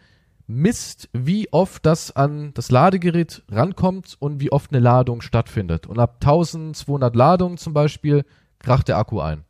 [0.48, 5.86] misst, wie oft das an das Ladegerät rankommt und wie oft eine Ladung stattfindet.
[5.86, 8.24] Und ab 1200 Ladungen zum Beispiel
[8.58, 9.44] kracht der Akku ein.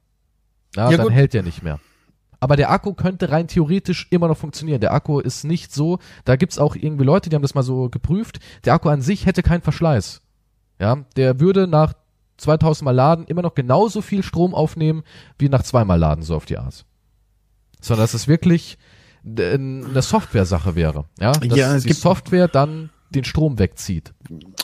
[0.77, 1.15] Ja, Ja, dann gut.
[1.15, 1.81] hält der nicht mehr.
[2.41, 4.81] Aber der Akku könnte rein theoretisch immer noch funktionieren.
[4.81, 7.89] Der Akku ist nicht so, da gibt's auch irgendwie Leute, die haben das mal so
[7.89, 8.39] geprüft.
[8.65, 10.23] Der Akku an sich hätte keinen Verschleiß.
[10.81, 11.95] Ja, der würde nach
[12.37, 15.03] 2000 Mal Laden immer noch genauso viel Strom aufnehmen
[15.39, 16.85] wie nach zweimal Laden, so auf die Art.
[17.81, 18.79] Sondern dass es wirklich
[19.25, 21.07] d- eine Software-Sache wäre.
[21.19, 24.13] Ja, dass Ja, es die gibt- Software dann den Strom wegzieht.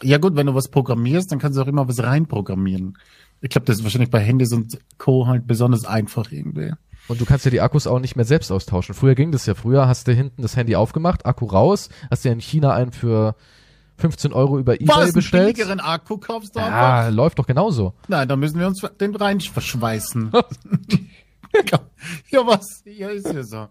[0.02, 2.96] Ja gut, wenn du was programmierst, dann kannst du auch immer was reinprogrammieren.
[3.40, 5.26] Ich glaube, das ist wahrscheinlich bei Handys und Co.
[5.26, 6.72] halt besonders einfach irgendwie.
[7.08, 8.94] Und du kannst ja die Akkus auch nicht mehr selbst austauschen.
[8.94, 9.54] Früher ging das ja.
[9.54, 13.34] Früher hast du hinten das Handy aufgemacht, Akku raus, hast dir in China einen für
[13.98, 15.54] 15 Euro über Ebay Was, bestellt.
[15.54, 17.14] billigeren Akku kaufst du Ja, einfach?
[17.14, 17.94] läuft doch genauso.
[18.08, 20.32] Nein, da müssen wir uns den rein verschweißen.
[22.30, 22.82] ja, was?
[22.84, 23.68] Ja, ist ja so.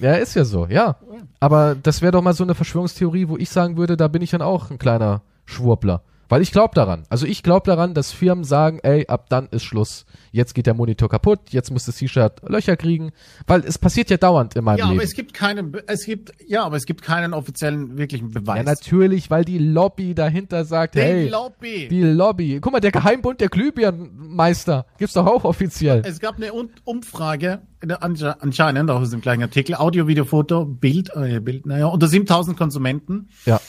[0.00, 0.96] Ja, ist ja so, ja.
[1.40, 4.30] Aber das wäre doch mal so eine Verschwörungstheorie, wo ich sagen würde, da bin ich
[4.30, 6.02] dann auch ein kleiner Schwurbler.
[6.32, 7.02] Weil ich glaube daran.
[7.10, 10.06] Also ich glaube daran, dass Firmen sagen, ey, ab dann ist Schluss.
[10.30, 13.12] Jetzt geht der Monitor kaputt, jetzt muss das T-Shirt Löcher kriegen.
[13.46, 15.04] Weil es passiert ja dauernd in meinem Ja, aber Leben.
[15.04, 18.56] es gibt keinen, es gibt, ja, aber es gibt keinen offiziellen, wirklichen Beweis.
[18.56, 21.88] ja, natürlich, weil die Lobby dahinter sagt, Den hey, Lobby.
[21.90, 22.60] die Lobby.
[22.62, 26.00] Guck mal, der Geheimbund der Glühbirnenmeister gibt's doch auch offiziell.
[26.06, 26.50] Es gab eine
[26.84, 27.60] Umfrage,
[28.00, 32.56] anscheinend auch aus dem gleichen Artikel, Audio, Video, Foto, Bild, äh, Bild, naja, unter 7000
[32.56, 33.60] Konsumenten, Ja.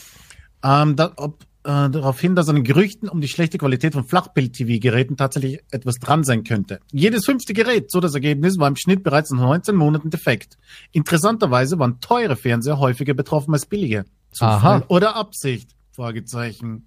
[0.64, 4.04] ähm, da, ob, äh, darauf hin, dass an den Gerüchten um die schlechte Qualität von
[4.04, 6.80] Flachbild-TV-Geräten tatsächlich etwas dran sein könnte.
[6.92, 10.58] Jedes fünfte Gerät, so das Ergebnis, war im Schnitt bereits nach 19 Monaten defekt.
[10.92, 14.04] Interessanterweise waren teure Fernseher häufiger betroffen als billige.
[14.30, 14.84] Zufall Aha.
[14.88, 15.70] oder Absicht?
[15.92, 16.86] Fragezeichen.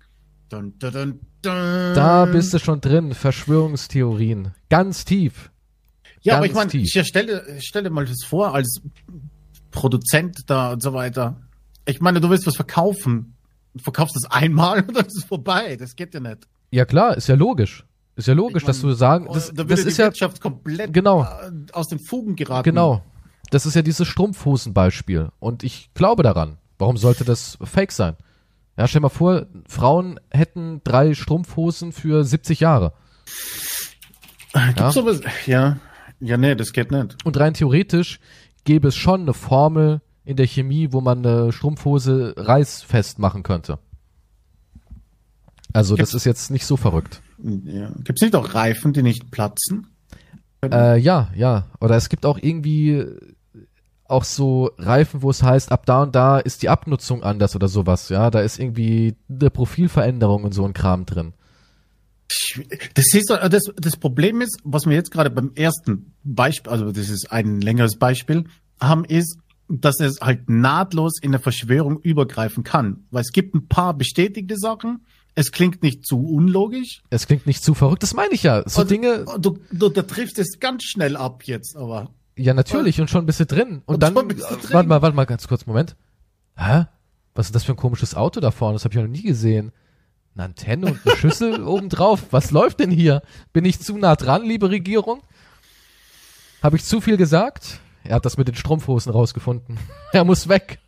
[0.49, 1.19] Dun, dun, dun.
[1.41, 3.13] Da bist du schon drin.
[3.13, 4.53] Verschwörungstheorien.
[4.69, 5.51] Ganz tief.
[6.21, 8.81] Ja, aber Ganz ich meine, ich stelle, stelle mal das vor, als
[9.71, 11.41] Produzent da und so weiter.
[11.85, 13.36] Ich meine, du willst was verkaufen.
[13.77, 15.75] Du verkaufst das einmal und dann ist es vorbei.
[15.77, 16.47] Das geht ja nicht.
[16.71, 17.85] Ja klar, ist ja logisch.
[18.15, 20.41] Ist ja logisch, Ich dass mein, du sagen, das, da das die ist ja Wirtschaft
[20.41, 21.23] komplett Genau.
[21.23, 22.63] äh, aus den Fugen geraten.
[22.63, 23.03] genau.
[23.51, 25.29] Das ist ja dieses Strumpfhosen-Beispiel.
[25.39, 26.57] Und ich glaube daran.
[26.79, 28.15] Warum sollte das fake sein?
[28.77, 32.93] Ja, stell mal vor, Frauen hätten drei Strumpfhosen für 70 Jahre.
[34.53, 34.91] Gibt's Ja.
[34.91, 35.21] sowas?
[35.45, 35.77] Ja.
[36.19, 37.15] Ja, nee, das geht nicht.
[37.23, 38.19] Und rein theoretisch
[38.63, 43.79] gäbe es schon eine Formel in der Chemie, wo man eine Strumpfhose reißfest machen könnte.
[45.73, 47.21] Also das Gibt's- ist jetzt nicht so verrückt.
[47.63, 47.91] Ja.
[48.03, 49.87] Gibt's nicht auch Reifen, die nicht platzen?
[50.63, 51.67] Äh, ja, ja.
[51.79, 53.05] Oder es gibt auch irgendwie
[54.05, 57.67] auch so Reifen, wo es heißt, ab da und da ist die Abnutzung anders oder
[57.67, 58.09] sowas.
[58.09, 61.33] Ja, da ist irgendwie eine Profilveränderung und so ein Kram drin.
[62.95, 66.91] Das ist so- das, das Problem ist, was wir jetzt gerade beim ersten Beispiel, also
[66.91, 68.45] das ist ein längeres Beispiel,
[68.81, 69.37] haben, ist,
[69.69, 73.05] dass es halt nahtlos in eine Verschwörung übergreifen kann.
[73.11, 77.03] Weil es gibt ein paar bestätigte Sachen, es klingt nicht zu unlogisch.
[77.09, 78.67] Es klingt nicht zu verrückt, das meine ich ja.
[78.67, 82.09] So Und- Dinge, Du, du, da triffst es ganz schnell ab jetzt, aber.
[82.35, 83.81] ja natürlich und schon bist du drin.
[83.85, 84.41] Und, Und dann, du drin.
[84.71, 85.95] warte mal, warte mal ganz kurz, Moment.
[86.55, 86.85] Hä?
[87.35, 88.75] Was ist das für ein komisches Auto da vorne?
[88.75, 89.71] Das habe ich noch nie gesehen.
[90.33, 92.23] Eine Antenne und eine Schüssel obendrauf.
[92.31, 93.21] Was läuft denn hier?
[93.53, 95.21] Bin ich zu nah dran, liebe Regierung?
[96.63, 97.79] Habe ich zu viel gesagt?
[98.07, 99.77] Er hat das mit den Strumpfhosen rausgefunden.
[100.13, 100.79] Er muss weg.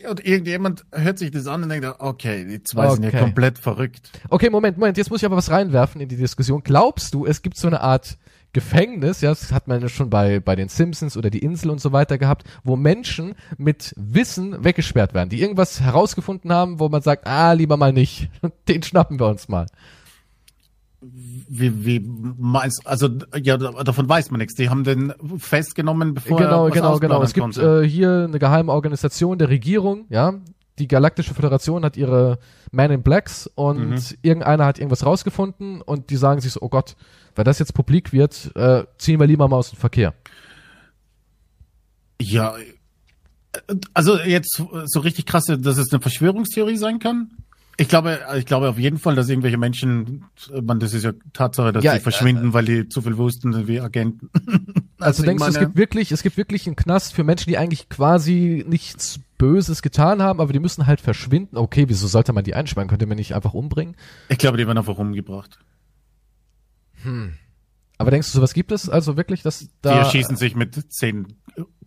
[0.00, 3.18] Ja, Und irgendjemand hört sich das an und denkt, okay, die zwei sind ja Okay.
[3.20, 4.10] komplett verrückt.
[4.28, 4.98] Okay, Moment, Moment.
[4.98, 6.62] Jetzt muss ich aber was reinwerfen in die Diskussion.
[6.62, 8.18] Glaubst du, es gibt so eine Art
[8.52, 11.78] Gefängnis, ja, das hat man ja schon bei, bei den Simpsons oder die Insel und
[11.80, 17.02] so weiter gehabt, wo Menschen mit Wissen weggesperrt werden, die irgendwas herausgefunden haben, wo man
[17.02, 18.30] sagt, ah, lieber mal nicht.
[18.68, 19.66] Den schnappen wir uns mal.
[21.48, 22.00] Wie, wie
[22.38, 23.08] meinst also
[23.40, 24.54] ja, davon weiß man nichts.
[24.54, 27.22] Die haben den festgenommen, bevor genau, er was genau, genau.
[27.22, 27.82] Es gibt konnte.
[27.82, 30.34] äh, hier eine geheime Organisation der Regierung, ja.
[30.78, 32.38] Die Galaktische Föderation hat ihre
[32.70, 34.02] Man in Blacks und Mhm.
[34.20, 36.96] irgendeiner hat irgendwas rausgefunden und die sagen sich so, oh Gott,
[37.34, 40.12] weil das jetzt publik wird, äh, ziehen wir lieber mal aus dem Verkehr.
[42.20, 47.30] Ja, äh, also jetzt so richtig krasse, dass es eine Verschwörungstheorie sein kann.
[47.78, 50.24] Ich glaube, ich glaube auf jeden Fall, dass irgendwelche Menschen,
[50.62, 53.80] man, das ist ja Tatsache, dass Ja, die verschwinden, weil die zu viel wussten wie
[53.80, 54.30] Agenten.
[54.98, 57.50] Also, ich denkst du, es meine- gibt wirklich, es gibt wirklich einen Knast für Menschen,
[57.50, 61.58] die eigentlich quasi nichts Böses getan haben, aber die müssen halt verschwinden.
[61.58, 62.88] Okay, wieso sollte man die einsperren?
[62.88, 63.94] Könnte man nicht einfach umbringen?
[64.30, 65.58] Ich glaube, die werden einfach umgebracht.
[67.98, 71.26] Aber denkst du, sowas gibt es also wirklich, dass Die da erschießen sich mit zehn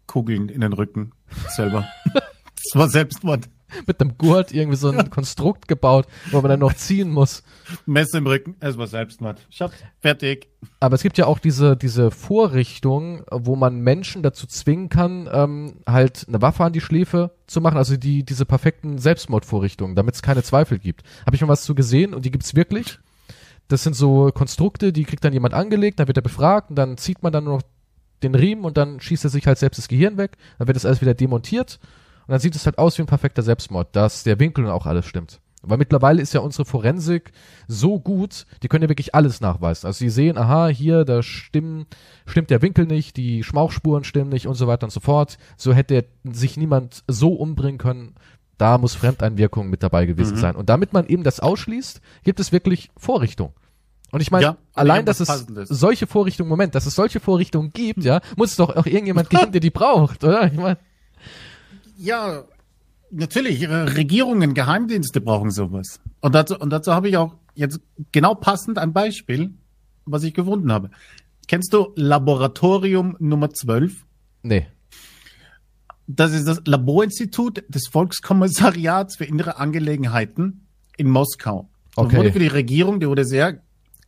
[0.06, 1.12] Kugeln in den Rücken
[1.50, 1.88] selber.
[2.14, 3.50] das war Selbstmord.
[3.88, 7.44] mit einem Gurt irgendwie so ein Konstrukt gebaut, wo man dann noch ziehen muss?
[7.86, 9.40] Messer im Rücken, es war Selbstmord.
[9.50, 10.48] Schatz, fertig.
[10.80, 15.74] Aber es gibt ja auch diese, diese Vorrichtung, wo man Menschen dazu zwingen kann, ähm,
[15.86, 20.22] halt eine Waffe an die Schläfe zu machen, also die, diese perfekten Selbstmordvorrichtungen, damit es
[20.22, 21.04] keine Zweifel gibt.
[21.26, 23.00] Habe ich mal was zu gesehen und die gibt's wirklich.
[23.68, 26.98] Das sind so Konstrukte, die kriegt dann jemand angelegt, dann wird er befragt und dann
[26.98, 27.64] zieht man dann nur noch
[28.24, 30.86] den Riemen und dann schießt er sich halt selbst das Gehirn weg, dann wird das
[30.86, 31.80] alles wieder demontiert
[32.30, 34.86] und dann sieht es halt aus wie ein perfekter Selbstmord, dass der Winkel und auch
[34.86, 35.40] alles stimmt.
[35.64, 37.32] Weil mittlerweile ist ja unsere Forensik
[37.68, 39.88] so gut, die können ja wirklich alles nachweisen.
[39.88, 41.88] Also sie sehen, aha, hier, da stimmen,
[42.28, 45.40] stimmt der Winkel nicht, die Schmauchspuren stimmen nicht und so weiter und so fort.
[45.58, 48.14] So hätte sich niemand so umbringen können.
[48.60, 50.40] Da muss Fremdeinwirkung mit dabei gewesen Mhm.
[50.40, 50.56] sein.
[50.56, 53.54] Und damit man eben das ausschließt, gibt es wirklich Vorrichtungen.
[54.12, 58.04] Und ich meine, Ja, allein, dass es solche Vorrichtungen, Moment, dass es solche Vorrichtungen gibt,
[58.04, 60.46] ja, muss es doch auch irgendjemand geben, der die braucht, oder?
[60.46, 60.78] Ich meine,
[62.02, 62.46] Ja,
[63.12, 63.68] natürlich.
[63.68, 66.00] Regierungen, Geheimdienste brauchen sowas.
[66.22, 67.82] Und dazu, und dazu habe ich auch jetzt
[68.12, 69.54] genau passend ein Beispiel,
[70.06, 70.90] was ich gefunden habe.
[71.48, 74.06] Kennst du Laboratorium Nummer 12?
[74.44, 74.68] nee.
[76.12, 80.66] Das ist das Laborinstitut des Volkskommissariats für innere Angelegenheiten
[80.98, 81.70] in Moskau.
[81.96, 82.18] Und Okay.
[82.18, 83.62] wurde für die Regierung, die wurde sehr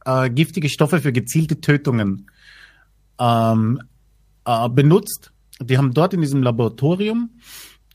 [0.05, 2.25] äh, giftige Stoffe für gezielte Tötungen
[3.19, 3.83] ähm,
[4.45, 5.31] äh, benutzt.
[5.61, 7.29] Die haben dort in diesem Laboratorium,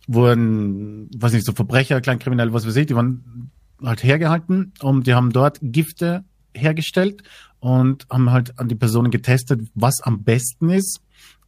[0.06, 3.50] wurden, weiß nicht, so Verbrecher, Kleinkriminelle, was weiß ich, die waren
[3.82, 7.22] halt hergehalten und die haben dort Gifte hergestellt
[7.60, 11.00] und haben halt an die Personen getestet, was am besten ist,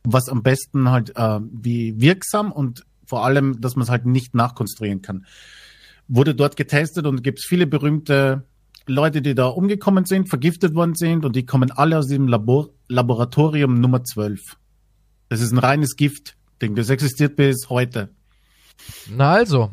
[0.04, 4.34] was am besten halt äh, wie wirksam und vor allem, dass man es halt nicht
[4.34, 5.24] nachkonstruieren kann.
[6.08, 8.44] Wurde dort getestet und gibt es viele berühmte
[8.86, 12.70] Leute, die da umgekommen sind, vergiftet worden sind und die kommen alle aus diesem Labor
[12.88, 14.40] Laboratorium Nummer 12.
[15.28, 18.10] Das ist ein reines Giftding, das existiert bis heute.
[19.08, 19.70] Na also,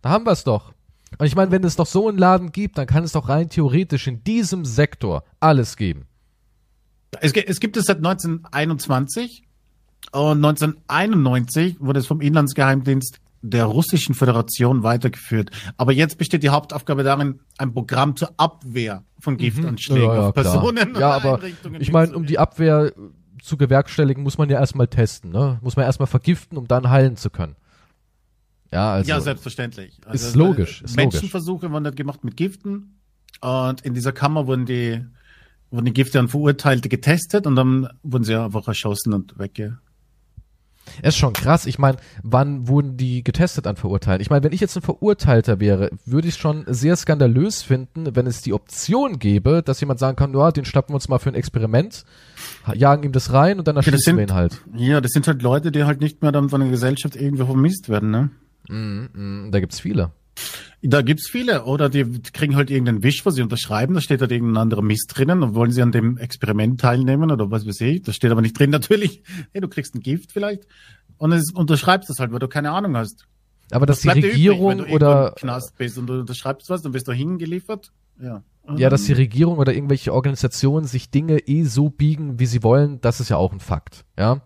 [0.00, 0.72] da haben wir es doch.
[1.18, 3.48] Und ich meine, wenn es doch so einen Laden gibt, dann kann es doch rein
[3.48, 6.06] theoretisch in diesem Sektor alles geben.
[7.20, 9.44] Es, es gibt es seit 1921
[10.12, 15.50] und 1991 wurde es vom Inlandsgeheimdienst der Russischen Föderation weitergeführt.
[15.76, 20.32] Aber jetzt besteht die Hauptaufgabe darin, ein Programm zur Abwehr von Giftanschlägen auf klar.
[20.32, 21.40] Personen Ja, und aber
[21.78, 22.92] ich meine, um die Abwehr
[23.42, 25.58] zu gewerkstelligen, muss man ja erstmal testen, ne?
[25.60, 27.56] Muss man erstmal vergiften, um dann heilen zu können.
[28.72, 29.08] Ja, also.
[29.08, 30.00] ja, selbstverständlich.
[30.06, 32.98] Also, Ist logisch, ist Menschenversuche wurden dort gemacht mit Giften
[33.40, 35.04] und in dieser Kammer wurden die
[35.70, 39.78] wurden die Gifte an Verurteilte getestet und dann wurden sie einfach erschossen und wegge
[41.00, 41.66] ist schon krass.
[41.66, 44.20] Ich meine, wann wurden die getestet an Verurteilten?
[44.20, 48.26] Ich meine, wenn ich jetzt ein Verurteilter wäre, würde ich schon sehr skandalös finden, wenn
[48.26, 51.28] es die Option gäbe, dass jemand sagen kann, ja, den schnappen wir uns mal für
[51.30, 52.04] ein Experiment,
[52.74, 54.60] jagen ihm das rein und dann erschießen sind- wir ihn halt.
[54.76, 57.88] Ja, das sind halt Leute, die halt nicht mehr dann von der Gesellschaft irgendwie vermisst
[57.88, 58.30] werden, ne?
[58.68, 60.12] Mm, mm, da gibt's viele.
[60.82, 61.64] Da gibt's viele.
[61.64, 65.12] Oder die kriegen halt irgendeinen Wisch, was sie unterschreiben, da steht halt irgendein anderer Mist
[65.14, 68.02] drinnen und wollen sie an dem Experiment teilnehmen oder was weiß ich.
[68.02, 69.22] Da steht aber nicht drin natürlich,
[69.52, 70.66] hey, du kriegst ein Gift vielleicht.
[71.18, 73.26] Und es unterschreibst das halt, weil du keine Ahnung hast.
[73.70, 76.20] Aber dass die dir übrig, Regierung wenn du irgendwo oder im Knast bist und du
[76.20, 77.92] unterschreibst was, dann wirst du hingeliefert.
[78.20, 78.42] Ja.
[78.76, 83.00] ja, dass die Regierung oder irgendwelche Organisationen sich Dinge eh so biegen, wie sie wollen,
[83.00, 84.42] das ist ja auch ein Fakt, ja.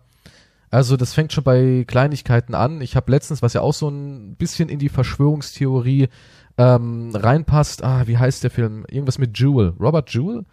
[0.69, 2.81] Also das fängt schon bei Kleinigkeiten an.
[2.81, 6.09] Ich habe letztens, was ja auch so ein bisschen in die Verschwörungstheorie
[6.57, 8.85] ähm, reinpasst, ah, wie heißt der Film?
[8.89, 9.73] Irgendwas mit Jewel.
[9.79, 10.43] Robert Jewel?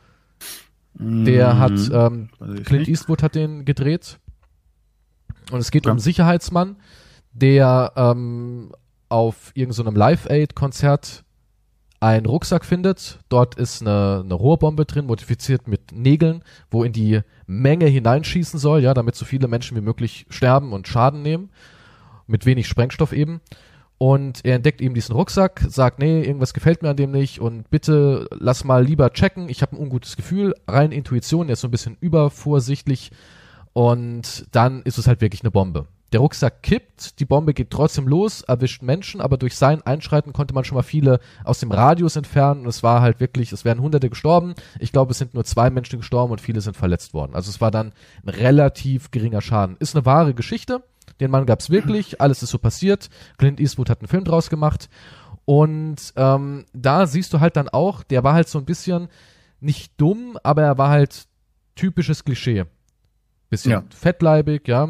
[0.97, 2.89] Der hat, ähm, Clint nicht.
[2.89, 4.21] Eastwood hat den gedreht.
[5.51, 5.91] Und es geht Ja.
[5.91, 6.77] um einen Sicherheitsmann,
[7.33, 8.71] der ähm,
[9.09, 11.25] auf irgendeinem Live-Aid-Konzert
[12.05, 13.19] einen Rucksack findet.
[13.31, 18.83] Dort ist eine, eine Rohrbombe drin, modifiziert mit Nägeln, wo in die Menge hineinschießen soll,
[18.83, 21.51] ja, damit so viele Menschen wie möglich sterben und Schaden nehmen.
[22.27, 23.41] Mit wenig Sprengstoff eben.
[23.97, 27.71] Und er entdeckt eben diesen Rucksack, sagt, nee, irgendwas gefällt mir an dem nicht und
[27.71, 31.69] bitte lass mal lieber checken, ich habe ein ungutes Gefühl, rein Intuition, er ist so
[31.69, 33.13] ein bisschen übervorsichtlich
[33.73, 35.87] und dann ist es halt wirklich eine Bombe.
[36.15, 40.55] Der Rucksack kippt, die Bombe geht trotzdem los, erwischt Menschen, aber durch sein Einschreiten konnte
[40.55, 43.81] man schon mal viele aus dem Radius entfernen und es war halt wirklich, es wären
[43.81, 44.55] hunderte gestorben.
[44.79, 47.35] Ich glaube, es sind nur zwei Menschen gestorben und viele sind verletzt worden.
[47.35, 47.93] Also es war dann
[48.25, 49.77] ein relativ geringer Schaden.
[49.81, 50.85] Ist eine wahre Geschichte.
[51.19, 53.11] Den Mann gab's wirklich, alles ist so passiert.
[53.37, 54.89] Clint Eastwood hat einen Film draus gemacht.
[55.47, 59.09] Und ähm, da siehst du halt dann auch, der war halt so ein bisschen
[59.59, 61.27] nicht dumm, aber er war halt
[61.75, 62.67] typisches Klischee.
[63.51, 63.83] Bisschen Ja.
[63.93, 64.89] fettleibig, ja,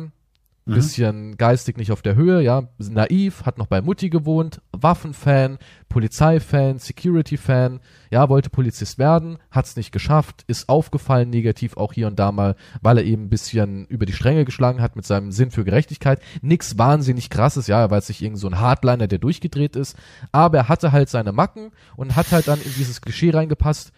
[0.66, 0.74] Mhm.
[0.74, 5.58] bisschen geistig nicht auf der Höhe, ja, naiv, hat noch bei Mutti gewohnt, Waffenfan,
[5.90, 12.18] Polizeifan, Security-Fan, ja, wollte Polizist werden, hat's nicht geschafft, ist aufgefallen negativ auch hier und
[12.18, 15.50] da mal, weil er eben ein bisschen über die Stränge geschlagen hat mit seinem Sinn
[15.50, 16.22] für Gerechtigkeit.
[16.40, 19.98] Nix wahnsinnig krasses, ja, er war jetzt nicht irgend so ein Hardliner, der durchgedreht ist,
[20.32, 23.92] aber er hatte halt seine Macken und hat halt dann in dieses Klischee reingepasst,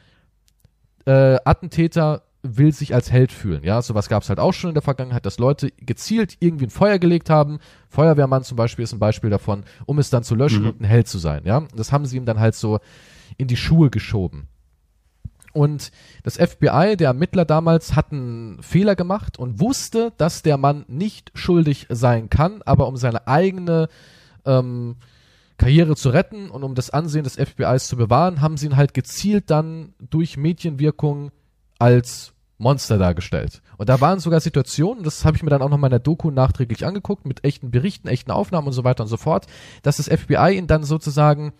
[1.05, 2.23] äh, Attentäter
[2.57, 3.65] will sich als Held fühlen.
[3.65, 6.71] Ja, sowas gab es halt auch schon in der Vergangenheit, dass Leute gezielt irgendwie ein
[6.71, 7.59] Feuer gelegt haben.
[7.89, 10.69] Feuerwehrmann zum Beispiel ist ein Beispiel davon, um es dann zu löschen Mhm.
[10.69, 11.43] und ein Held zu sein.
[11.45, 12.79] Ja, das haben sie ihm dann halt so
[13.37, 14.49] in die Schuhe geschoben.
[15.53, 15.91] Und
[16.23, 21.33] das FBI, der Ermittler damals, hat einen Fehler gemacht und wusste, dass der Mann nicht
[21.35, 23.89] schuldig sein kann, aber um seine eigene
[24.45, 24.97] ähm,
[25.57, 28.93] Karriere zu retten und um das Ansehen des FBIs zu bewahren, haben sie ihn halt
[28.93, 31.31] gezielt dann durch Medienwirkung
[31.79, 33.62] als Monster dargestellt.
[33.77, 36.01] Und da waren sogar Situationen, das habe ich mir dann auch noch mal in der
[36.01, 39.47] Doku nachträglich angeguckt, mit echten Berichten, echten Aufnahmen und so weiter und so fort,
[39.83, 41.53] dass das FBI ihn dann sozusagen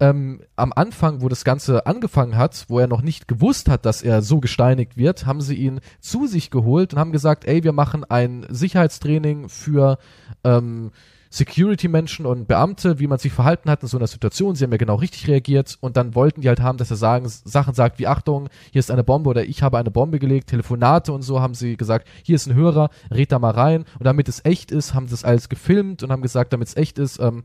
[0.00, 4.02] ähm, am Anfang, wo das Ganze angefangen hat, wo er noch nicht gewusst hat, dass
[4.02, 7.72] er so gesteinigt wird, haben sie ihn zu sich geholt und haben gesagt, ey, wir
[7.72, 9.98] machen ein Sicherheitstraining für
[10.42, 10.90] ähm,
[11.32, 14.54] Security-Menschen und Beamte, wie man sich verhalten hat in so einer Situation.
[14.54, 17.26] Sie haben ja genau richtig reagiert und dann wollten die halt haben, dass er sagen,
[17.26, 21.10] Sachen sagt wie Achtung, hier ist eine Bombe oder ich habe eine Bombe gelegt, Telefonate
[21.10, 24.28] und so haben sie gesagt, hier ist ein Hörer, red da mal rein und damit
[24.28, 27.18] es echt ist, haben sie das alles gefilmt und haben gesagt, damit es echt ist,
[27.18, 27.44] ähm,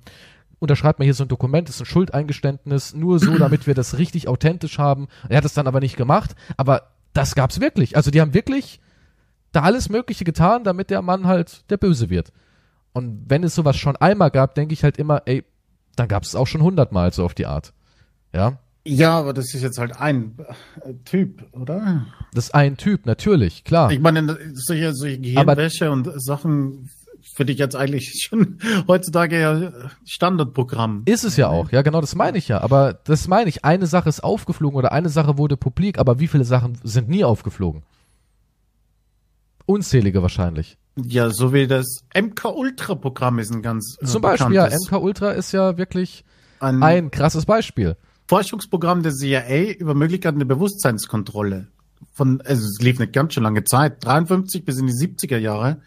[0.60, 3.98] unterschreibt mal hier so ein Dokument, das ist ein Schuldeingeständnis, nur so, damit wir das
[3.98, 5.08] richtig authentisch haben.
[5.30, 7.96] Er hat es dann aber nicht gemacht, aber das gab's wirklich.
[7.96, 8.82] Also die haben wirklich
[9.54, 12.34] da alles Mögliche getan, damit der Mann halt der Böse wird.
[12.98, 15.44] Und wenn es sowas schon einmal gab, denke ich halt immer, ey,
[15.96, 17.72] dann gab's es auch schon hundertmal so auf die Art.
[18.34, 20.36] Ja, Ja, aber das ist jetzt halt ein
[20.84, 22.08] äh, Typ, oder?
[22.34, 23.92] das ist ein Typ, natürlich, klar.
[23.92, 26.90] Ich meine, solche, solche Gehirnwäsche und Sachen
[27.22, 28.58] finde ich jetzt eigentlich schon
[28.88, 29.72] heutzutage ja
[30.04, 31.04] Standardprogramm.
[31.06, 32.62] Ist es ja auch, ja, genau, das meine ich ja.
[32.62, 36.28] Aber das meine ich, eine Sache ist aufgeflogen oder eine Sache wurde publik, aber wie
[36.28, 37.84] viele Sachen sind nie aufgeflogen?
[39.68, 40.80] Unzählige wahrscheinlich.
[41.06, 44.68] Ja, so wie das MK Ultra Programm ist ein ganz äh, Zum Beispiel, ja.
[44.68, 46.26] MK Ultra ist ja wirklich
[46.60, 47.96] ein, ein krasses Beispiel.
[48.28, 51.68] Forschungsprogramm der CIA über Möglichkeiten der Bewusstseinskontrolle.
[52.14, 55.82] Von, also es lief eine ganz schön lange Zeit, 53 bis in die 70er Jahre.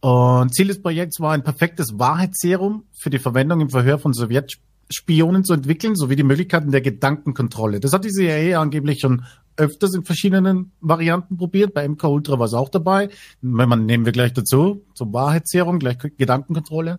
[0.00, 5.44] Und Ziel des Projekts war, ein perfektes Wahrheitsserum für die Verwendung im Verhör von Sowjetspionen
[5.44, 7.80] zu entwickeln, sowie die Möglichkeiten der Gedankenkontrolle.
[7.80, 9.24] Das hat die CIA angeblich schon
[9.56, 11.74] öfters in verschiedenen Varianten probiert.
[11.74, 13.08] Bei MK Ultra war es auch dabei.
[13.40, 16.98] Wenn man nehmen wir gleich dazu, zum Wahrheitsserum, gleich Gedankenkontrolle.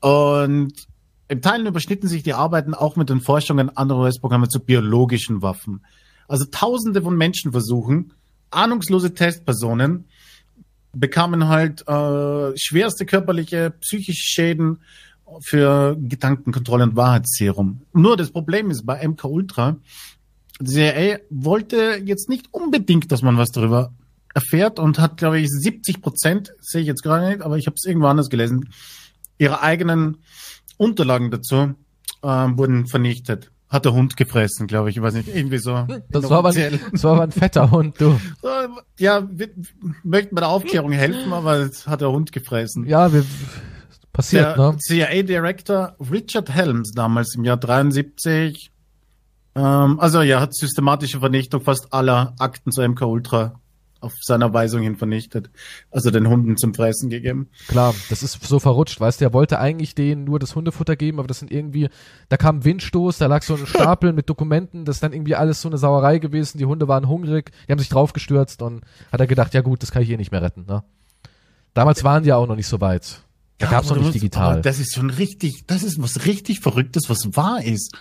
[0.00, 0.72] Und
[1.28, 5.84] im Teilen überschnitten sich die Arbeiten auch mit den Forschungen anderer US-Programme zu biologischen Waffen.
[6.28, 8.12] Also tausende von Menschenversuchen,
[8.50, 10.06] ahnungslose Testpersonen
[10.92, 14.78] bekamen halt äh, schwerste körperliche, psychische Schäden
[15.42, 17.82] für Gedankenkontrolle und Wahrheitsserum.
[17.92, 19.76] Nur das Problem ist bei MK Ultra,
[20.60, 23.92] die CIA wollte jetzt nicht unbedingt, dass man was darüber
[24.34, 27.76] erfährt und hat, glaube ich, 70 Prozent, sehe ich jetzt gerade nicht, aber ich habe
[27.76, 28.68] es irgendwo anders gelesen,
[29.38, 30.18] ihre eigenen
[30.76, 31.74] Unterlagen dazu
[32.22, 33.50] äh, wurden vernichtet.
[33.68, 34.96] Hat der Hund gefressen, glaube ich.
[34.96, 35.86] Ich weiß nicht, irgendwie so.
[36.10, 38.20] Das war, aber ein, das war aber ein fetter Hund, du.
[38.98, 39.50] Ja, wir
[40.04, 42.86] möchten bei der Aufklärung helfen, aber hat der Hund gefressen.
[42.86, 43.24] Ja, wir,
[44.14, 44.78] passiert, der ne?
[44.78, 48.70] CIA-Director Richard Helms damals im Jahr 73,
[49.54, 53.60] ähm, also ja, hat systematische Vernichtung fast aller Akten zu MK Ultra
[54.04, 55.50] auf seiner Weisung hin vernichtet.
[55.90, 57.48] Also den Hunden zum Fressen gegeben.
[57.68, 61.18] Klar, das ist so verrutscht, weißt du, er wollte eigentlich denen nur das Hundefutter geben,
[61.18, 61.88] aber das sind irgendwie,
[62.28, 65.34] da kam ein Windstoß, da lag so ein Stapel mit Dokumenten, das ist dann irgendwie
[65.34, 69.20] alles so eine Sauerei gewesen, die Hunde waren hungrig, die haben sich draufgestürzt und hat
[69.20, 70.84] er gedacht, ja gut, das kann ich eh nicht mehr retten, ne?
[71.72, 73.20] Damals waren die ja auch noch nicht so weit.
[73.58, 74.62] Da gab's noch nicht digital.
[74.62, 77.96] Das ist schon richtig, das ist was richtig Verrücktes, was wahr ist.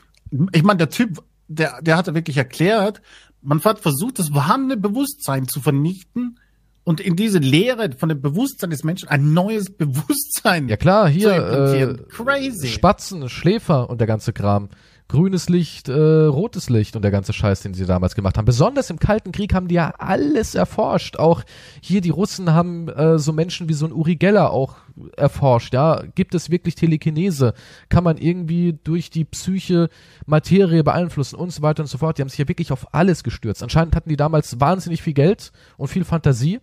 [0.52, 1.24] Ich meine, der Typ,
[1.54, 3.02] der, der hatte wirklich erklärt,
[3.42, 6.40] man hat versucht, das vorhandene Bewusstsein zu vernichten
[6.84, 10.68] und in diese Lehre von dem Bewusstsein des Menschen ein neues Bewusstsein.
[10.70, 12.68] Ja klar, hier äh, Crazy.
[12.68, 14.70] Spatzen, Schläfer und der ganze Kram.
[15.08, 18.46] Grünes Licht, äh, rotes Licht und der ganze Scheiß, den sie damals gemacht haben.
[18.46, 21.18] Besonders im Kalten Krieg haben die ja alles erforscht.
[21.18, 21.44] Auch
[21.82, 24.76] hier die Russen haben äh, so Menschen wie so ein Uri Geller auch
[25.18, 25.74] erforscht.
[25.74, 27.54] Ja, gibt es wirklich Telekinese?
[27.90, 29.90] Kann man irgendwie durch die Psyche
[30.26, 32.18] Materie beeinflussen und so weiter und so fort.
[32.18, 33.62] Die haben sich ja wirklich auf alles gestürzt.
[33.62, 36.60] Anscheinend hatten die damals wahnsinnig viel Geld und viel Fantasie.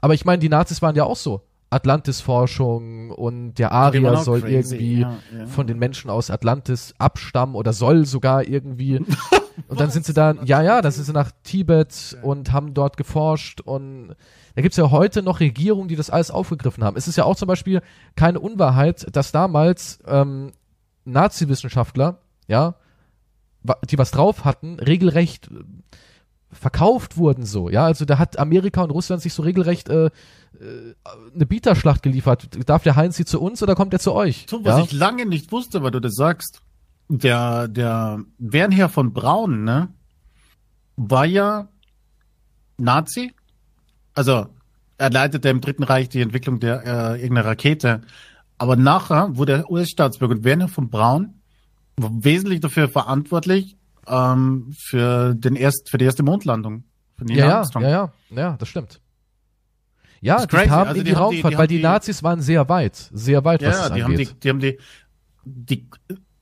[0.00, 1.42] Aber ich meine, die Nazis waren ja auch so.
[1.70, 5.46] Atlantis-Forschung und der Arier soll crazy, irgendwie ja, ja.
[5.46, 8.96] von den Menschen aus Atlantis abstammen oder soll sogar irgendwie.
[9.68, 12.96] und dann sind sie dann, ja, ja, dann sind sie nach Tibet und haben dort
[12.96, 14.16] geforscht und
[14.56, 16.96] da gibt's ja heute noch Regierungen, die das alles aufgegriffen haben.
[16.96, 17.82] Es ist ja auch zum Beispiel
[18.16, 20.50] keine Unwahrheit, dass damals ähm,
[21.04, 22.18] Nazi-Wissenschaftler,
[22.48, 22.74] ja,
[23.88, 25.50] die was drauf hatten, regelrecht
[26.52, 30.10] verkauft wurden so, ja, also da hat Amerika und Russland sich so regelrecht äh, äh,
[31.34, 32.48] eine Bieterschlacht geliefert.
[32.68, 34.46] Darf der Heinz sie zu uns oder kommt er zu euch?
[34.48, 34.84] So, was ja?
[34.84, 36.62] ich lange nicht wusste, weil du das sagst.
[37.08, 39.88] Der, der Wernher von Braun, ne,
[40.96, 41.68] war ja
[42.76, 43.32] Nazi.
[44.14, 44.46] Also,
[44.96, 48.02] er leitete im Dritten Reich die Entwicklung der äh, irgendeiner Rakete.
[48.58, 51.34] Aber nachher wurde er US-Staatsbürger und Werner von Braun
[51.96, 53.76] wesentlich dafür verantwortlich
[54.06, 56.84] ähm, für den erst für die erste Mondlandung.
[57.16, 57.82] Von Neil ja, ja, Armstrong.
[57.82, 59.00] ja, ja, ja, das stimmt.
[60.22, 60.68] Ja, Das die crazy.
[60.68, 63.08] kamen Also in die die haben die- Raumfahrt, die weil die, Nazis waren sehr weit,
[63.12, 64.44] sehr weit, was Ja, das die haben die, angeht.
[64.44, 64.78] die haben die,
[65.44, 65.88] die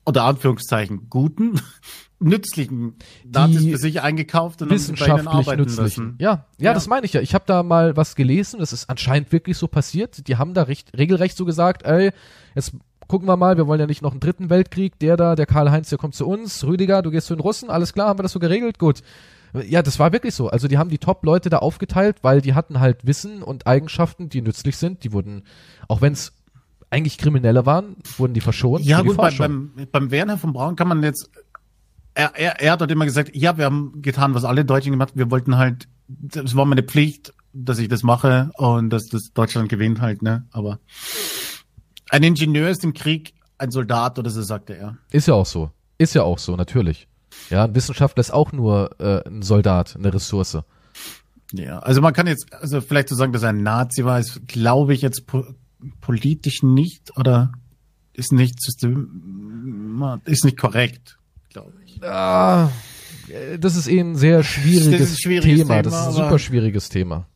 [0.04, 1.60] unter Anführungszeichen guten,
[2.20, 6.16] nützlichen Nazis Die für sich eingekauft und haben sie bei ihnen wissenschaftlich arbeiten nützlichen.
[6.18, 6.74] Ja, ja, Ja.
[6.74, 7.20] das meine ich ja.
[7.20, 10.26] Ich habe da mal was gelesen, das ist anscheinend wirklich so passiert.
[10.26, 12.10] Die haben da recht, regelrecht so gesagt, ey,
[12.56, 12.72] jetzt
[13.08, 15.88] gucken wir mal, wir wollen ja nicht noch einen dritten Weltkrieg, der da, der Karl-Heinz,
[15.88, 18.32] der kommt zu uns, Rüdiger, du gehst zu den Russen, alles klar, haben wir das
[18.32, 18.78] so geregelt?
[18.78, 19.02] Gut.
[19.66, 20.48] Ja, das war wirklich so.
[20.48, 24.42] Also die haben die Top-Leute da aufgeteilt, weil die hatten halt Wissen und Eigenschaften, die
[24.42, 25.04] nützlich sind.
[25.04, 25.44] Die wurden,
[25.88, 26.34] auch wenn es
[26.90, 28.84] eigentlich Kriminelle waren, wurden die verschont.
[28.84, 31.30] Ja gut, bei, beim, beim Werner von Braun kann man jetzt,
[32.14, 35.10] er, er, er hat dort immer gesagt, ja, wir haben getan, was alle Deutschen gemacht
[35.10, 35.18] haben.
[35.18, 35.88] Wir wollten halt,
[36.34, 40.46] es war meine Pflicht, dass ich das mache und dass das Deutschland gewinnt halt, ne?
[40.50, 40.78] Aber
[42.10, 44.96] ein Ingenieur ist im Krieg ein Soldat oder so sagte er.
[45.10, 45.70] Ist ja auch so.
[45.98, 47.08] Ist ja auch so, natürlich.
[47.50, 50.58] Ja, ein Wissenschaftler ist auch nur äh, ein Soldat, eine Ressource.
[51.52, 54.46] Ja, also man kann jetzt, also vielleicht zu sagen, dass er ein Nazi war, ist,
[54.46, 55.44] glaube ich, jetzt po
[56.00, 57.52] politisch nicht oder
[58.12, 61.18] ist nicht system, ist nicht korrekt,
[61.50, 62.02] glaube ich.
[62.02, 62.70] Ah,
[63.28, 65.82] äh, das ist eh ein sehr schwieriges, Das ein schwieriges Thema.
[65.82, 67.26] Das ist Thema, ein super schwieriges Thema.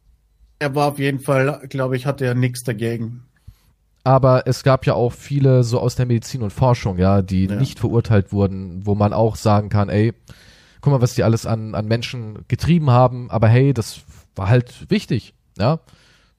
[0.59, 3.23] Er war auf jeden Fall, glaube ich, hatte er nichts dagegen.
[4.05, 7.57] Aber es gab ja auch viele so aus der Medizin und Forschung, ja, die Ja.
[7.57, 10.13] nicht verurteilt wurden, wo man auch sagen kann, ey,
[10.81, 14.01] guck mal, was die alles an, an Menschen getrieben haben, aber hey, das
[14.35, 15.81] war halt wichtig, ja.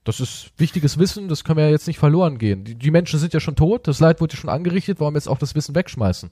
[0.04, 2.64] Das ist wichtiges Wissen, das können wir ja jetzt nicht verloren gehen.
[2.64, 5.28] Die, die Menschen sind ja schon tot, das Leid wurde ja schon angerichtet, warum jetzt
[5.28, 6.30] auch das Wissen wegschmeißen?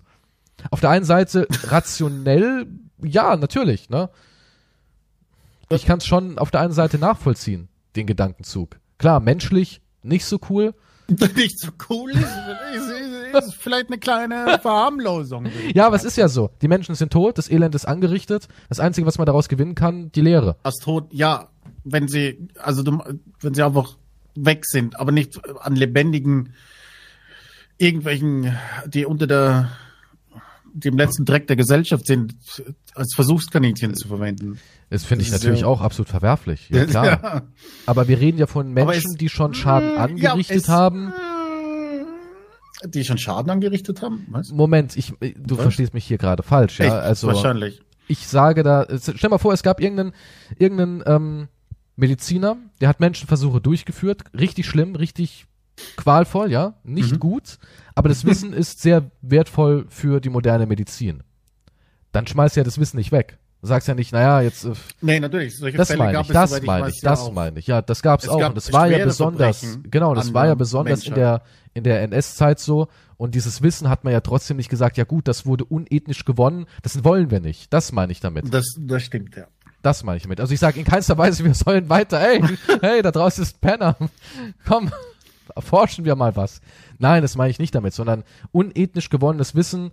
[0.70, 2.66] Auf der einen Seite rationell,
[3.02, 4.10] ja, natürlich, ne?
[5.70, 8.78] Ich kann es schon auf der einen Seite nachvollziehen, den Gedankenzug.
[8.98, 10.74] Klar, menschlich nicht so cool,
[11.36, 12.22] nicht so cool ist,
[12.74, 15.46] ist, ist, vielleicht eine kleine Verharmlosung.
[15.74, 16.50] Ja, aber es ist ja so.
[16.62, 18.48] Die Menschen sind tot, das Elend ist angerichtet.
[18.68, 20.56] Das Einzige, was man daraus gewinnen kann, die Lehre.
[20.62, 21.48] Als tot, ja,
[21.84, 22.84] wenn sie, also
[23.40, 23.96] wenn sie einfach
[24.34, 26.54] weg sind, aber nicht an lebendigen,
[27.78, 29.70] irgendwelchen, die unter der,
[30.74, 32.34] die im letzten Dreck der Gesellschaft sind,
[32.94, 34.58] als Versuchskaninchen zu verwenden.
[34.90, 36.68] Das finde ich Das natürlich ja- auch absolut verwerflich.
[36.70, 37.06] Ja, klar.
[37.06, 37.42] Ja.
[37.86, 41.12] Aber wir reden ja von Menschen, es- die schon Schaden angerichtet es- haben.
[42.84, 44.26] Die schon Schaden angerichtet haben?
[44.30, 44.50] Was?
[44.50, 45.62] Moment, ich, du Was?
[45.62, 46.78] verstehst mich hier gerade falsch.
[46.80, 46.94] Ja, Echt?
[46.94, 47.80] also Wahrscheinlich.
[48.08, 50.12] ich sage da, stell mal vor, es gab irgendeinen,
[50.58, 51.48] irgendeinen ähm,
[51.94, 55.46] Mediziner, der hat Menschenversuche durchgeführt, richtig schlimm, richtig
[55.96, 57.18] qualvoll, ja, nicht Mhm.
[57.20, 57.58] gut,
[57.94, 61.22] aber das Wissen ist sehr wertvoll für die moderne Medizin.
[62.12, 63.38] Dann schmeißt ja das Wissen nicht weg.
[63.62, 64.72] Du sagst ja nicht, naja, jetzt äh,
[65.02, 65.56] Nee, natürlich.
[65.56, 67.32] Solche das Fälle meine gab ich, es, das soweit meine ich, ja das auch.
[67.32, 67.66] meine ich.
[67.68, 70.44] Ja, das gab's Es auch gab und das war ja besonders, Verbrechen genau, das war
[70.46, 71.16] ja der besonders in Menschheit.
[71.16, 71.42] der
[71.74, 75.28] in der NS-Zeit so und dieses Wissen hat man ja trotzdem nicht gesagt, ja gut,
[75.28, 77.72] das wurde unethnisch gewonnen, das wollen wir nicht.
[77.72, 78.52] Das meine ich damit.
[78.52, 79.46] Das, das stimmt, ja.
[79.80, 80.40] Das meine ich damit.
[80.40, 82.42] Also ich sage in keinster Weise, wir sollen weiter, ey,
[82.82, 83.96] hey, da draußen ist Penner.
[84.66, 84.90] Komm,
[85.54, 86.60] erforschen wir mal was.
[86.98, 89.92] Nein, das meine ich nicht damit, sondern unethnisch gewonnenes Wissen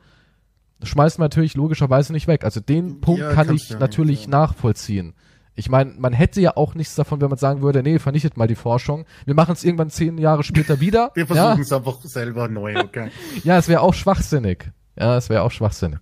[0.84, 2.44] schmeißt man natürlich logischerweise nicht weg.
[2.44, 4.30] Also den Punkt Ja, kann ich ja natürlich ja.
[4.30, 5.14] nachvollziehen.
[5.56, 8.48] Ich meine, man hätte ja auch nichts davon, wenn man sagen würde, nee, vernichtet mal
[8.48, 9.06] die Forschung.
[9.26, 11.12] Wir machen es irgendwann zehn Jahre später wieder.
[11.16, 13.12] Wir versuchen es einfach selber neu, okay?
[13.44, 14.72] ja, es wäre auch schwachsinnig.
[14.98, 16.00] Ja, es wäre auch schwachsinnig.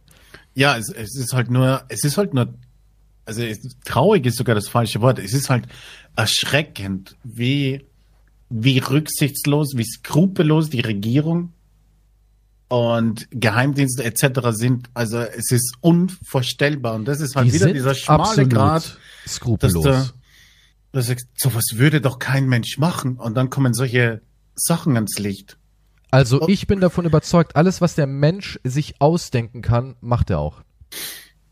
[0.53, 2.53] Ja, es, es ist halt nur, es ist halt nur,
[3.25, 3.43] also
[3.83, 5.17] traurig ist sogar das falsche Wort.
[5.17, 5.67] Es ist halt
[6.15, 7.85] erschreckend, wie,
[8.49, 11.53] wie rücksichtslos, wie skrupellos die Regierung
[12.69, 14.39] und Geheimdienste etc.
[14.51, 14.89] sind.
[14.93, 16.95] Also es ist unvorstellbar.
[16.95, 19.83] Und das ist halt Die wieder dieser schmale Grad, dass skrupellos.
[19.83, 20.13] du,
[20.91, 23.17] dass du, sowas würde doch kein Mensch machen.
[23.17, 24.21] Und dann kommen solche
[24.55, 25.57] Sachen ans Licht.
[26.09, 26.47] Also Oh.
[26.47, 30.61] ich bin davon überzeugt, alles, was der Mensch sich ausdenken kann, macht er auch.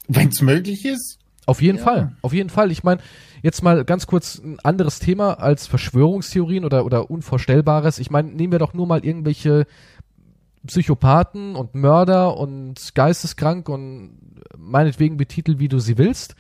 [0.08, 1.20] Wenn es möglich ist.
[1.46, 1.84] Auf jeden Ja.
[1.84, 2.72] Fall, auf jeden Fall.
[2.72, 3.02] Ich meine,
[3.43, 8.00] jetzt mal ganz kurz ein anderes Thema als Verschwörungstheorien oder, oder Unvorstellbares.
[8.00, 9.66] Ich meine, nehmen wir doch nur mal irgendwelche
[10.66, 14.18] Psychopathen und Mörder und geisteskrank und
[14.58, 16.36] meinetwegen betitelt, wie du sie willst.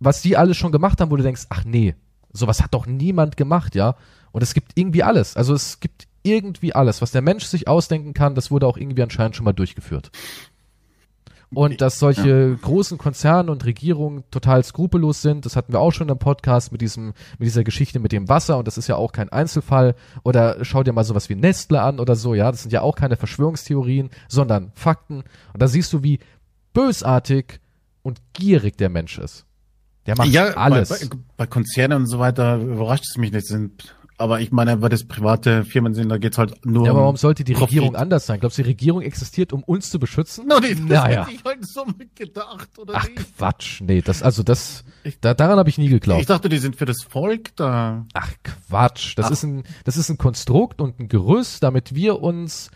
[0.00, 1.94] Was die alles schon gemacht haben, wo du denkst, ach nee,
[2.32, 3.96] sowas hat doch niemand gemacht, ja.
[4.32, 5.36] Und es gibt irgendwie alles.
[5.36, 9.02] Also es gibt irgendwie alles, was der Mensch sich ausdenken kann, das wurde auch irgendwie
[9.02, 10.10] anscheinend schon mal durchgeführt.
[11.54, 16.08] Und dass solche großen Konzerne und Regierungen total skrupellos sind, das hatten wir auch schon
[16.08, 19.12] im Podcast mit diesem, mit dieser Geschichte mit dem Wasser und das ist ja auch
[19.12, 19.94] kein Einzelfall.
[20.24, 22.96] Oder schau dir mal sowas wie Nestle an oder so, ja, das sind ja auch
[22.96, 25.18] keine Verschwörungstheorien, sondern Fakten.
[25.52, 26.18] Und da siehst du, wie
[26.72, 27.60] bösartig
[28.02, 29.46] und gierig der Mensch ist.
[30.06, 30.88] Der macht alles.
[30.88, 33.46] Bei, bei, bei Konzernen und so weiter überrascht es mich nicht.
[33.46, 37.00] Sind, aber ich meine, weil das private Firmen sind, da geht's halt nur ja, aber
[37.00, 37.68] um warum sollte die Profit.
[37.68, 38.40] Regierung anders sein?
[38.40, 40.46] Glaubst du, die Regierung existiert, um uns zu beschützen?
[40.46, 41.26] No, das Naja.
[41.26, 43.36] hätte ich halt so mitgedacht, oder Ach nicht?
[43.36, 44.84] Quatsch, nee, das, also das,
[45.20, 46.20] da, daran habe ich nie geglaubt.
[46.20, 48.06] Ich dachte, die sind für das Volk da.
[48.14, 49.30] Ach Quatsch, das Ach.
[49.32, 52.70] ist ein das ist ein Konstrukt und ein Gerüst, damit wir uns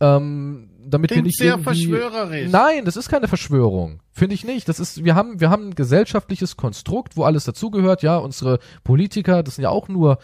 [0.00, 2.50] ähm, damit wir Klingt nicht sehr verschwörerisch.
[2.50, 4.00] Nein, das ist keine Verschwörung.
[4.12, 4.68] Finde ich nicht.
[4.68, 9.42] Das ist wir haben wir haben ein gesellschaftliches Konstrukt, wo alles dazugehört, ja, unsere Politiker,
[9.42, 10.18] das sind ja auch nur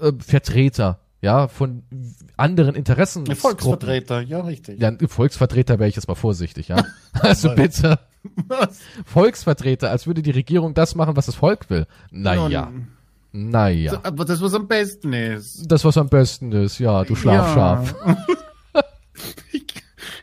[0.00, 1.82] äh, Vertreter, ja, von
[2.36, 3.26] anderen Interessen.
[3.26, 4.80] Volksvertreter, ja, richtig.
[4.80, 6.84] Ja, Volksvertreter wäre ich jetzt mal vorsichtig, ja.
[7.12, 7.98] Also bitte.
[8.48, 8.80] Was?
[9.04, 11.86] Volksvertreter, als würde die Regierung das machen, was das Volk will.
[12.10, 12.70] Naja.
[12.70, 14.00] Nun, Naja.
[14.02, 15.64] Aber das, was am besten ist.
[15.70, 17.94] Das, was am besten ist, ja, du Schlafschaf.
[18.76, 18.82] Ja.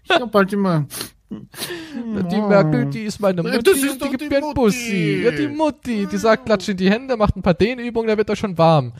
[0.04, 0.86] Ich hab halt immer.
[1.30, 4.54] Die Merkel, die ist meine Mutti Das ist und die gibt mir einen.
[4.54, 5.24] Bussi.
[5.24, 8.30] Ja, die Mutti, die sagt, klatsch in die Hände, macht ein paar Dehnübungen, da wird
[8.30, 8.93] er schon warm.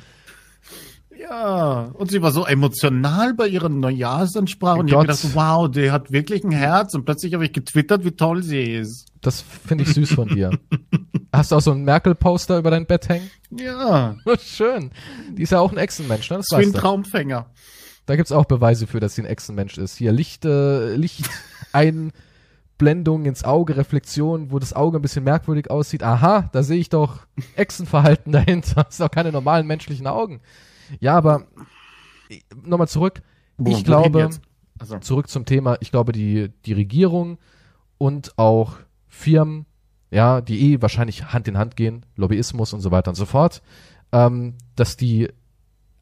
[1.20, 5.92] Ja, und sie war so emotional bei ihrer Neujahrsansprache und ich habe gedacht, wow, die
[5.92, 9.06] hat wirklich ein Herz und plötzlich habe ich getwittert, wie toll sie ist.
[9.22, 10.52] Das finde ich süß von dir.
[11.32, 13.30] Hast du auch so einen Merkel-Poster über dein Bett hängen?
[13.52, 14.92] Ja, Schön.
[15.32, 16.38] Die ist ja auch ein Echsenmensch, ne?
[16.38, 16.82] Das ist wie ein weißt du.
[18.06, 19.98] Da gibt's auch Beweise für, dass sie ein Echsenmensch ist.
[19.98, 26.04] Hier Licht, äh, Lichteinblendung ins Auge, Reflexion, wo das Auge ein bisschen merkwürdig aussieht.
[26.04, 27.20] Aha, da sehe ich doch
[27.56, 28.84] Echsenverhalten dahinter.
[28.84, 30.42] Das sind doch keine normalen menschlichen Augen.
[31.00, 31.48] Ja, aber
[32.64, 33.22] nochmal zurück.
[33.58, 34.30] Wohin Ich glaube?
[34.80, 37.38] Also, zurück zum Thema, ich glaube, die, die Regierung
[37.98, 38.74] und auch
[39.08, 39.66] Firmen,
[40.12, 43.62] ja, die eh wahrscheinlich Hand in Hand gehen, Lobbyismus und so weiter und so fort,
[44.12, 45.30] ähm, dass die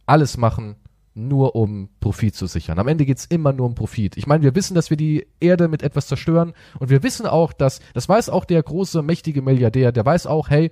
[0.05, 0.75] alles machen,
[1.13, 2.79] nur um Profit zu sichern.
[2.79, 4.17] Am Ende geht's immer nur um Profit.
[4.17, 7.53] Ich meine, wir wissen, dass wir die Erde mit etwas zerstören und wir wissen auch,
[7.53, 10.71] dass, das weiß auch der große, mächtige Milliardär, der weiß auch, hey,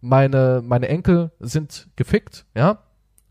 [0.00, 2.82] meine, meine Enkel sind gefickt, ja,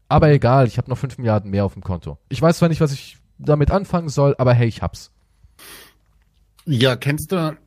[0.07, 2.17] aber egal, ich habe noch 5 Milliarden mehr auf dem Konto.
[2.29, 5.11] Ich weiß zwar nicht, was ich damit anfangen soll, aber hey, ich hab's.
[6.65, 7.57] ja, kennst du,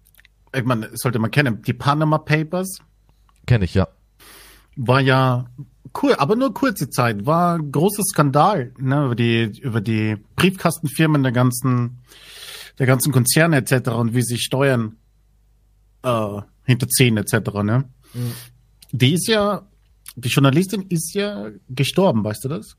[0.55, 2.79] ich meine, sollte man kennen, die Panama Papers
[3.47, 3.89] Kenne ich, ja.
[4.77, 5.47] war ja
[6.03, 11.23] cool, aber nur kurze Zeit, war ein großer Skandal, ne, über die, über die Briefkastenfirmen
[11.23, 11.99] der ganzen,
[12.79, 13.91] der ganzen Konzerne etc.
[13.91, 14.97] und wie sie Steuern
[16.03, 17.35] äh, hinterziehen etc.
[17.63, 17.85] Ne?
[18.15, 18.33] Mhm.
[18.93, 19.67] Die ist ja,
[20.17, 22.77] die Journalistin ist ja gestorben, weißt du das?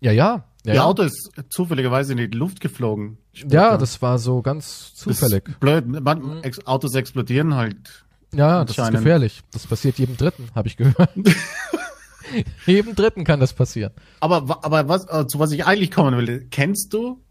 [0.00, 0.44] Ja, ja.
[0.64, 0.84] Ja, Ihr ja.
[0.84, 3.16] Auto ist zufälligerweise in die Luft geflogen.
[3.32, 5.44] ja das war so ganz zufällig.
[5.58, 5.86] blöd.
[5.86, 6.42] Man, Mhm.
[6.66, 8.04] Autos explodieren halt.
[8.34, 9.42] Ja, das ist gefährlich.
[9.52, 11.10] Das passiert jedem Dritten, habe ich gehört.
[12.66, 13.92] jedem Dritten kann das passieren.
[14.20, 17.22] Aber, aber was, äh, zu was ich eigentlich kommen will, kennst du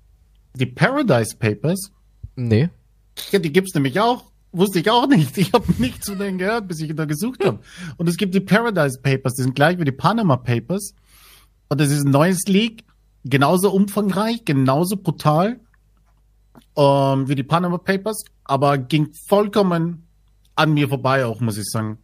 [0.55, 1.91] die Paradise Papers?
[2.35, 2.69] Nee.
[3.31, 4.25] Ja, die gibt's nämlich auch.
[4.51, 5.37] Wusste ich auch nicht.
[5.37, 7.59] Ich habe nichts von denen gehört, bis ich da gesucht habe.
[7.97, 10.93] Und es gibt die Paradise Papers, die sind gleich wie die Panama Papers.
[11.69, 12.83] Und das ist ein neues Leak,
[13.23, 15.59] genauso umfangreich, genauso brutal
[16.79, 20.07] ähm, wie die Panama Papers, aber ging vollkommen
[20.55, 21.99] an mir vorbei auch, muss ich sagen.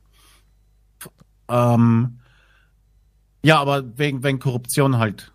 [1.47, 2.19] Ähm,
[3.45, 5.31] ja, aber wegen, wegen Korruption halt.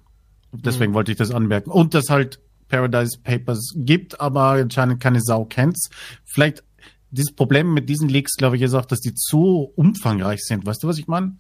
[0.53, 1.71] Deswegen wollte ich das anmerken.
[1.71, 5.91] Und dass halt Paradise Papers gibt, aber anscheinend keine Sau kennt's.
[6.25, 6.65] Vielleicht
[7.11, 10.67] dieses Problem mit diesen Leaks, glaube ich, ist auch, dass die zu umfangreich sind.
[10.67, 11.37] Weißt du, was ich meine?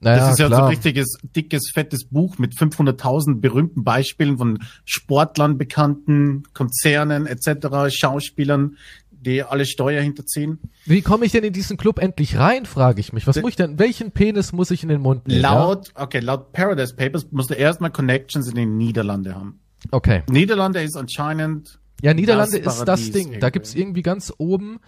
[0.00, 0.64] Naja, das ist ja so klar.
[0.64, 8.76] ein richtiges, dickes, fettes Buch mit 500.000 berühmten Beispielen von Sportlern, Bekannten, Konzernen etc., Schauspielern,
[9.20, 10.58] die alle Steuer hinterziehen.
[10.84, 13.26] Wie komme ich denn in diesen Club endlich rein, frage ich mich.
[13.26, 15.40] Was muss ich denn, welchen Penis muss ich in den Mund nehmen?
[15.40, 16.04] Laut, ja?
[16.04, 19.60] okay, laut Paradise Papers musst du erstmal Connections in den Niederlande haben.
[19.90, 20.22] Okay.
[20.30, 21.78] Niederlande ist anscheinend.
[22.02, 23.26] Ja, Niederlande das ist das Ding.
[23.26, 23.40] Irgendwie.
[23.40, 24.80] Da gibt's irgendwie ganz oben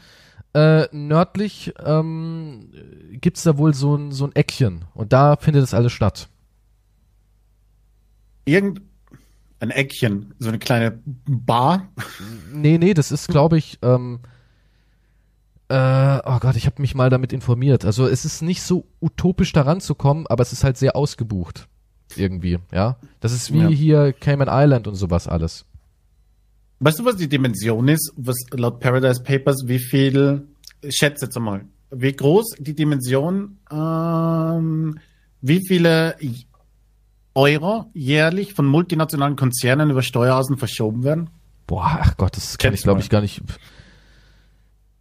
[0.53, 2.71] äh, nördlich ähm,
[3.13, 6.29] gibt's da wohl so ein, so ein Eckchen und da findet das alles statt.
[8.45, 8.83] Irgend
[9.61, 11.89] ein Eckchen, so eine kleine Bar?
[12.53, 14.21] Nee, nee, das ist, glaube ich, ähm,
[15.69, 17.85] äh, oh Gott, ich habe mich mal damit informiert.
[17.85, 21.69] Also es ist nicht so utopisch daran zu kommen, aber es ist halt sehr ausgebucht.
[22.17, 22.97] Irgendwie, ja.
[23.21, 23.69] Das ist wie ja.
[23.69, 25.67] hier Cayman Island und sowas alles.
[26.81, 28.13] Weißt du, was die Dimension ist?
[28.17, 30.49] Was laut Paradise Papers, wie viel,
[30.89, 34.99] schätze jetzt einmal, wie groß die Dimension, ähm,
[35.43, 36.17] wie viele
[37.35, 41.31] Euro jährlich von multinationalen Konzernen über Steuerhausen verschoben werden?
[41.67, 43.43] Boah, ach Gott, das kenne ich glaube ich gar nicht.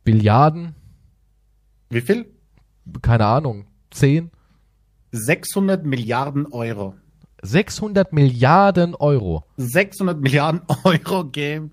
[0.04, 0.76] Billiarden?
[1.90, 2.32] Wie viel?
[3.02, 3.68] Keine Ahnung.
[3.92, 4.32] Zehn?
[5.12, 6.96] 600 Milliarden Euro.
[7.42, 9.44] 600 Milliarden Euro.
[9.58, 11.72] 600 Milliarden Euro geben,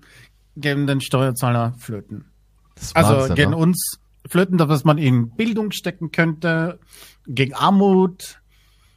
[0.55, 2.25] geben den Steuerzahler flöten.
[2.93, 3.57] also Wahnsinn, gehen ne?
[3.57, 6.79] uns flöten, dass man in Bildung stecken könnte,
[7.27, 8.41] gegen Armut.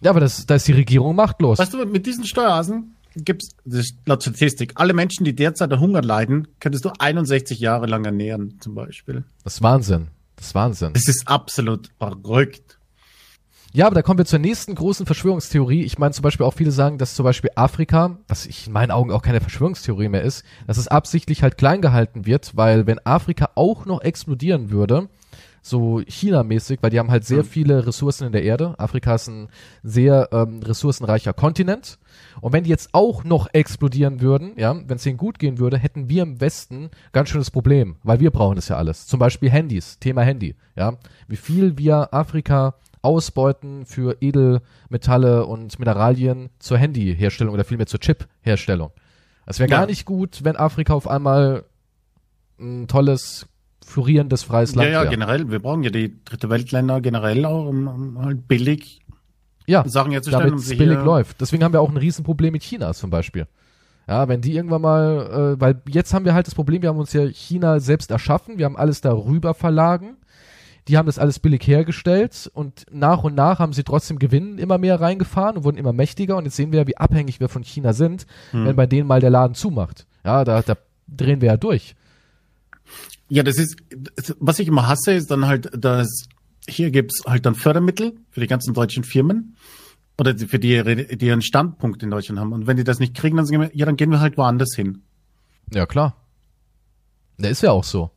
[0.00, 1.58] Ja, aber das, da ist die Regierung machtlos.
[1.58, 5.80] Weißt du, mit diesen Steuerasen gibt's, das ist laut Statistik, alle Menschen, die derzeit an
[5.80, 9.24] Hunger leiden, könntest du 61 Jahre lang ernähren, zum Beispiel.
[9.44, 10.08] Das ist Wahnsinn.
[10.36, 10.92] Das ist Wahnsinn.
[10.94, 12.78] Das ist absolut verrückt.
[13.72, 15.84] Ja, aber da kommen wir zur nächsten großen Verschwörungstheorie.
[15.84, 18.90] Ich meine zum Beispiel auch viele sagen, dass zum Beispiel Afrika, was ich in meinen
[18.90, 22.98] Augen auch keine Verschwörungstheorie mehr ist, dass es absichtlich halt klein gehalten wird, weil wenn
[23.06, 25.08] Afrika auch noch explodieren würde,
[25.62, 27.48] so China-mäßig, weil die haben halt sehr mhm.
[27.48, 28.74] viele Ressourcen in der Erde.
[28.78, 29.48] Afrika ist ein
[29.82, 31.98] sehr ähm, ressourcenreicher Kontinent.
[32.40, 35.78] Und wenn die jetzt auch noch explodieren würden, ja, wenn es denen gut gehen würde,
[35.78, 39.06] hätten wir im Westen ganz schönes Problem, weil wir brauchen das ja alles.
[39.06, 40.94] Zum Beispiel Handys, Thema Handy, ja.
[41.28, 48.90] Wie viel wir Afrika ausbeuten für Edelmetalle und Mineralien zur Handyherstellung oder vielmehr zur Chip-Herstellung.
[49.46, 49.78] Es wäre ja.
[49.78, 51.64] gar nicht gut, wenn Afrika auf einmal
[52.58, 53.46] ein tolles,
[53.90, 54.90] florierendes, freies Land.
[54.90, 55.50] Ja, ja, generell.
[55.50, 59.00] Wir brauchen ja die dritte Weltländer generell auch, um, um halt billig
[59.66, 60.48] ja, Sachen herzustellen.
[60.48, 61.40] Damit es um billig läuft.
[61.40, 63.46] Deswegen haben wir auch ein Riesenproblem mit China zum Beispiel.
[64.08, 66.98] Ja, wenn die irgendwann mal, äh, weil jetzt haben wir halt das Problem, wir haben
[66.98, 70.16] uns ja China selbst erschaffen, wir haben alles darüber verlagen
[70.88, 74.76] die haben das alles billig hergestellt und nach und nach haben sie trotzdem Gewinn immer
[74.76, 77.92] mehr reingefahren und wurden immer mächtiger und jetzt sehen wir, wie abhängig wir von China
[77.92, 78.66] sind, hm.
[78.66, 80.06] wenn bei denen mal der Laden zumacht.
[80.24, 80.76] Ja, da, da
[81.06, 81.94] drehen wir ja durch.
[83.30, 83.76] Ja, das ist,
[84.38, 86.24] was ich immer hasse, ist dann halt, dass
[86.68, 89.56] hier gibt's halt dann Fördermittel für die ganzen deutschen Firmen
[90.18, 92.52] oder für die, die ihren Standpunkt in Deutschland haben.
[92.52, 94.74] Und wenn die das nicht kriegen, dann sagen wir, ja, dann gehen wir halt woanders
[94.74, 95.02] hin.
[95.72, 96.16] Ja, klar.
[97.38, 98.10] Der ist ja auch so.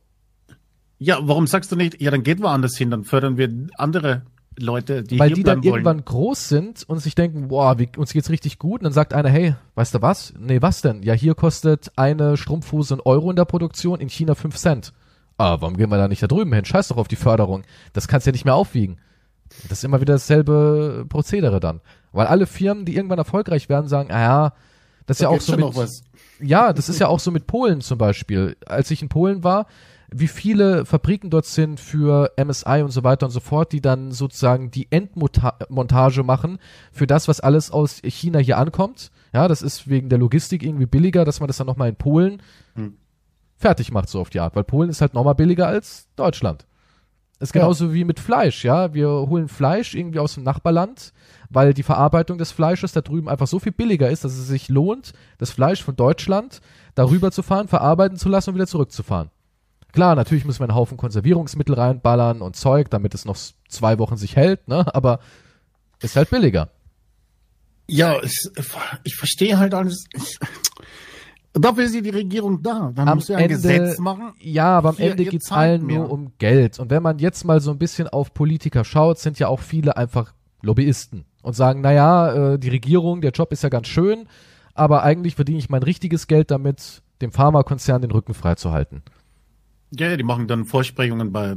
[0.98, 3.48] Ja, warum sagst du nicht, ja, dann geht woanders hin, dann fördern wir
[3.78, 4.22] andere
[4.58, 5.74] Leute, die Weil die dann wollen.
[5.74, 8.80] irgendwann groß sind und sich denken, boah, wie, uns geht's richtig gut.
[8.80, 10.34] Und dann sagt einer, hey, weißt du was?
[10.38, 11.02] Nee, was denn?
[11.02, 14.92] Ja, hier kostet eine Strumpfhose ein Euro in der Produktion, in China fünf Cent.
[15.36, 16.64] Ah, warum gehen wir da nicht da drüben hin?
[16.64, 17.64] Scheiß doch auf die Förderung.
[17.92, 18.98] Das kannst du ja nicht mehr aufwiegen.
[19.68, 21.80] Das ist immer wieder dasselbe Prozedere dann.
[22.12, 24.52] Weil alle Firmen, die irgendwann erfolgreich werden, sagen, ah ja,
[25.06, 26.02] das ist da ja auch so mit,
[26.40, 28.56] ja, das ist ja auch so mit Polen zum Beispiel.
[28.66, 29.66] Als ich in Polen war,
[30.12, 34.12] wie viele Fabriken dort sind für MSI und so weiter und so fort, die dann
[34.12, 36.58] sozusagen die Endmontage machen
[36.92, 39.10] für das, was alles aus China hier ankommt.
[39.32, 42.40] Ja, das ist wegen der Logistik irgendwie billiger, dass man das dann nochmal in Polen
[42.76, 42.96] hm.
[43.64, 44.54] Fertig macht, so auf die Art.
[44.54, 46.66] Weil Polen ist halt nochmal billiger als Deutschland.
[47.40, 47.94] ist genauso ja.
[47.94, 48.92] wie mit Fleisch, ja.
[48.92, 51.14] Wir holen Fleisch irgendwie aus dem Nachbarland,
[51.48, 54.68] weil die Verarbeitung des Fleisches da drüben einfach so viel billiger ist, dass es sich
[54.68, 56.60] lohnt, das Fleisch von Deutschland
[56.94, 59.30] darüber zu fahren, verarbeiten zu lassen und wieder zurückzufahren.
[59.92, 63.38] Klar, natürlich müssen wir einen Haufen Konservierungsmittel reinballern und Zeug, damit es noch
[63.68, 64.94] zwei Wochen sich hält, ne?
[64.94, 65.20] Aber
[66.02, 66.68] ist halt billiger.
[67.86, 68.36] Ja, ich,
[69.04, 70.04] ich verstehe halt alles.
[70.12, 70.38] Ich,
[71.54, 72.92] dafür ist die Regierung da.
[72.94, 74.32] Dann am muss ja ein Ende, Gesetz machen.
[74.40, 76.00] Ja, aber am Hier, Ende geht's allen mehr.
[76.00, 76.78] nur um Geld.
[76.78, 79.96] Und wenn man jetzt mal so ein bisschen auf Politiker schaut, sind ja auch viele
[79.96, 80.32] einfach
[80.62, 84.26] Lobbyisten und sagen, naja, äh, die Regierung, der Job ist ja ganz schön,
[84.74, 89.02] aber eigentlich verdiene ich mein richtiges Geld damit, dem Pharmakonzern den Rücken freizuhalten.
[89.96, 91.54] Ja, die machen dann Vorsprechungen bei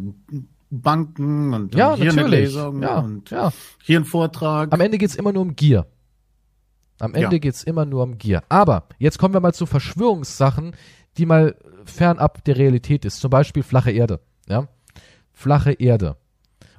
[0.70, 2.26] Banken und ja, hier natürlich.
[2.26, 3.52] eine Lesung ja, und ja.
[3.84, 4.74] hier ein Vortrag.
[4.74, 5.88] Am Ende geht's immer nur um Gier.
[7.00, 7.40] Am Ende ja.
[7.40, 8.44] geht's immer nur um Gier.
[8.50, 10.76] Aber jetzt kommen wir mal zu Verschwörungssachen,
[11.18, 13.20] die mal fernab der Realität ist.
[13.20, 14.20] Zum Beispiel flache Erde.
[14.48, 14.68] Ja?
[15.32, 16.18] Flache Erde.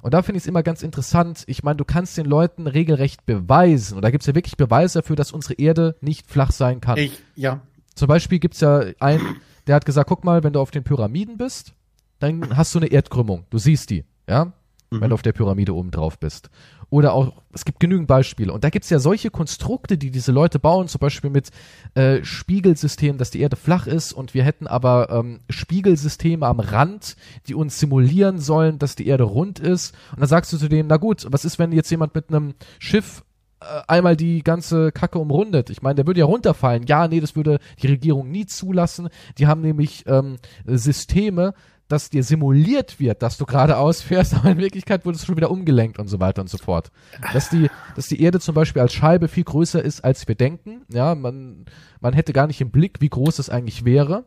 [0.01, 1.43] Und da finde ich es immer ganz interessant.
[1.47, 4.99] Ich meine, du kannst den Leuten regelrecht beweisen, und da gibt es ja wirklich Beweise
[4.99, 6.97] dafür, dass unsere Erde nicht flach sein kann.
[6.97, 7.61] Ich, ja.
[7.95, 10.83] Zum Beispiel gibt es ja einen der hat gesagt, guck mal, wenn du auf den
[10.83, 11.75] Pyramiden bist,
[12.17, 13.45] dann hast du eine Erdkrümmung.
[13.51, 14.51] Du siehst die, ja,
[14.89, 15.09] wenn Mhm.
[15.09, 16.49] du auf der Pyramide oben drauf bist.
[16.89, 18.51] Oder auch, es gibt genügend Beispiele.
[18.51, 21.49] Und da gibt's ja solche Konstrukte, die diese Leute bauen, zum Beispiel mit
[21.93, 27.15] äh, Spiegelsystemen, dass die Erde flach ist und wir hätten aber ähm, Spiegelsysteme am Rand,
[27.47, 29.93] die uns simulieren sollen, dass die Erde rund ist.
[30.11, 32.55] Und dann sagst du zu dem, na gut, was ist, wenn jetzt jemand mit einem
[32.79, 33.23] Schiff
[33.61, 35.69] äh, einmal die ganze Kacke umrundet.
[35.69, 36.85] Ich meine, der würde ja runterfallen.
[36.87, 39.09] Ja, nee, das würde die Regierung nie zulassen.
[39.37, 41.53] Die haben nämlich ähm, Systeme,
[41.89, 45.51] dass dir simuliert wird, dass du geradeaus fährst, aber in Wirklichkeit wurde es schon wieder
[45.51, 46.91] umgelenkt und so weiter und so fort.
[47.33, 50.83] Dass die, dass die Erde zum Beispiel als Scheibe viel größer ist, als wir denken.
[50.89, 51.65] Ja, man,
[51.99, 54.23] man hätte gar nicht im Blick, wie groß es eigentlich wäre.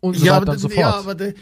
[0.00, 1.04] Und so ja, weiter aber und das, so ja, fort.
[1.04, 1.34] aber das,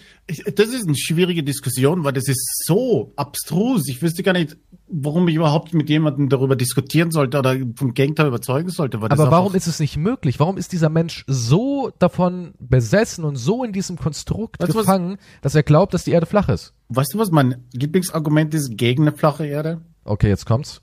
[0.55, 3.87] das ist eine schwierige Diskussion, weil das ist so abstrus.
[3.89, 4.57] Ich wüsste gar nicht,
[4.89, 8.99] warum ich überhaupt mit jemandem darüber diskutieren sollte oder vom Gegenteil überzeugen sollte.
[8.99, 10.41] Das Aber warum ist es nicht möglich?
[10.41, 14.87] Warum ist dieser Mensch so davon besessen und so in diesem Konstrukt Weißt du was-
[14.87, 16.73] gefangen, dass er glaubt, dass die Erde flach ist?
[16.89, 19.83] Weißt du, was mein Lieblingsargument ist gegen eine flache Erde?
[20.05, 20.81] Okay, jetzt kommt's.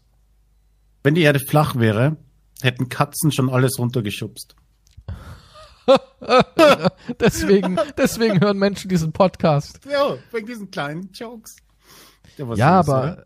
[1.02, 2.18] Wenn die Erde flach wäre,
[2.62, 4.56] hätten Katzen schon alles runtergeschubst.
[7.20, 9.80] Deswegen, deswegen hören Menschen diesen Podcast.
[9.92, 11.58] Ja, wegen diesen kleinen Jokes.
[12.38, 13.26] Der war Ja, süß, aber oder?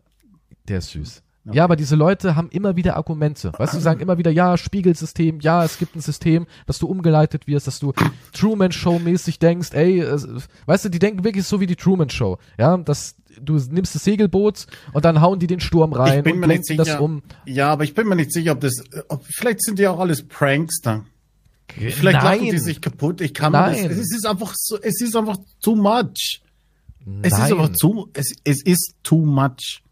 [0.68, 1.22] der ist süß.
[1.50, 3.52] Ja, aber diese Leute haben immer wieder Argumente.
[3.56, 7.46] Weißt du, sagen immer wieder, ja, Spiegelsystem, ja, es gibt ein System, dass du umgeleitet
[7.46, 7.94] wirst, dass du
[8.34, 10.28] Truman Show mäßig denkst, ey, es,
[10.66, 14.04] weißt du, die denken wirklich so wie die Truman Show, ja, dass du nimmst das
[14.04, 16.88] Segelboot und dann hauen die den Sturm rein ich bin und mir nicht lenken das
[16.88, 17.00] sicher.
[17.00, 17.22] um.
[17.46, 20.26] Ja, aber ich bin mir nicht sicher, ob das, ob, vielleicht sind die auch alles
[20.28, 21.04] Prankster.
[21.74, 22.40] Vielleicht Nein.
[22.40, 23.20] lachen die sich kaputt.
[23.20, 23.90] Ich kann mir das, Nein.
[23.90, 26.42] es ist einfach so, es ist einfach too much.
[27.22, 27.52] Es ist Nein.
[27.52, 29.82] einfach zu, es, es ist too much.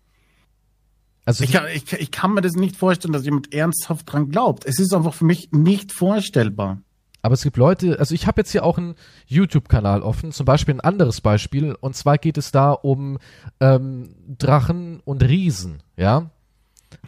[1.25, 4.65] Also Ich kann, ich, ich kann mir das nicht vorstellen, dass jemand ernsthaft dran glaubt.
[4.65, 6.81] Es ist einfach für mich nicht vorstellbar.
[7.23, 8.95] Aber es gibt Leute, also ich habe jetzt hier auch einen
[9.27, 13.19] YouTube-Kanal offen, zum Beispiel ein anderes Beispiel, und zwar geht es da um
[13.59, 16.31] ähm, Drachen und Riesen, ja.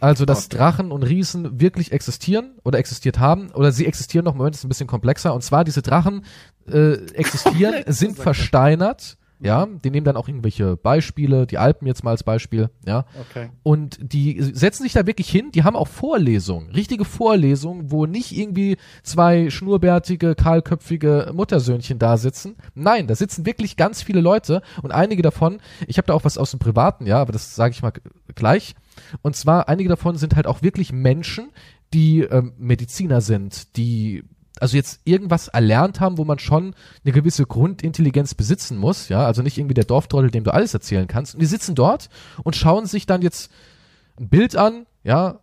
[0.00, 0.48] Also, dass.
[0.48, 4.68] Drachen und Riesen wirklich existieren oder existiert haben, oder sie existieren noch, Moment, ist ein
[4.68, 6.24] bisschen komplexer, und zwar diese Drachen
[6.70, 8.22] äh, existieren, sind er.
[8.22, 13.04] versteinert, ja, die nehmen dann auch irgendwelche Beispiele, die Alpen jetzt mal als Beispiel, ja.
[13.30, 13.50] Okay.
[13.62, 18.36] Und die setzen sich da wirklich hin, die haben auch Vorlesungen, richtige Vorlesungen, wo nicht
[18.36, 22.56] irgendwie zwei schnurrbärtige, kahlköpfige Muttersöhnchen da sitzen.
[22.74, 26.38] Nein, da sitzen wirklich ganz viele Leute und einige davon, ich habe da auch was
[26.38, 27.92] aus dem Privaten, ja, aber das sage ich mal
[28.34, 28.74] gleich.
[29.22, 31.50] Und zwar, einige davon sind halt auch wirklich Menschen,
[31.94, 34.24] die ähm, Mediziner sind, die
[34.62, 39.42] also jetzt irgendwas erlernt haben, wo man schon eine gewisse Grundintelligenz besitzen muss, ja, also
[39.42, 41.34] nicht irgendwie der Dorftrottel, dem du alles erzählen kannst.
[41.34, 42.08] Und die sitzen dort
[42.44, 43.50] und schauen sich dann jetzt
[44.18, 45.40] ein Bild an, ja,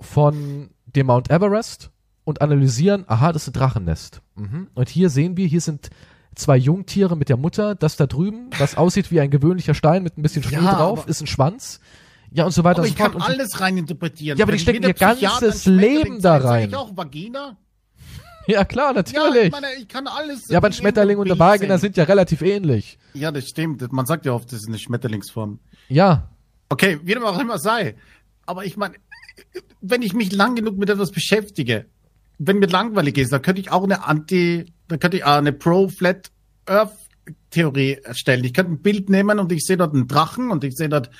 [0.00, 1.90] von dem Mount Everest
[2.24, 4.22] und analysieren, aha, das ist ein Drachennest.
[4.36, 4.68] Mhm.
[4.74, 5.90] Und hier sehen wir, hier sind
[6.34, 10.16] zwei Jungtiere mit der Mutter, das da drüben, was aussieht wie ein gewöhnlicher Stein mit
[10.16, 11.80] ein bisschen Schnee Ja, drauf, ist ein Schwanz.
[12.32, 13.12] Ja, und so weiter Aber und ich so fort.
[13.12, 14.38] kann Und alles rein interpretieren.
[14.38, 16.68] Ja, aber die stecken ihr ganzes Leben da rein.
[16.68, 17.56] Ich auch Vagina?
[18.54, 19.46] ja, klar, Ja, natürlich.
[19.46, 20.48] ich meine, ich kann alles.
[20.48, 21.78] Ja, aber ein in Schmetterling und eine sehen.
[21.78, 22.98] sind ja relativ ähnlich.
[23.14, 23.92] Ja, das stimmt.
[23.92, 25.58] Man sagt ja oft, das ist eine Schmetterlingsform.
[25.88, 26.30] Ja.
[26.68, 27.96] Okay, wie dem auch immer sei.
[28.46, 28.94] Aber ich meine,
[29.80, 31.86] wenn ich mich lang genug mit etwas beschäftige,
[32.38, 35.52] wenn mir langweilig ist, dann könnte ich auch eine Anti, dann könnte ich auch eine
[35.52, 36.30] Pro-Flat
[36.66, 36.92] Earth
[37.50, 38.44] Theorie erstellen.
[38.44, 41.10] Ich könnte ein Bild nehmen und ich sehe dort einen Drachen und ich sehe dort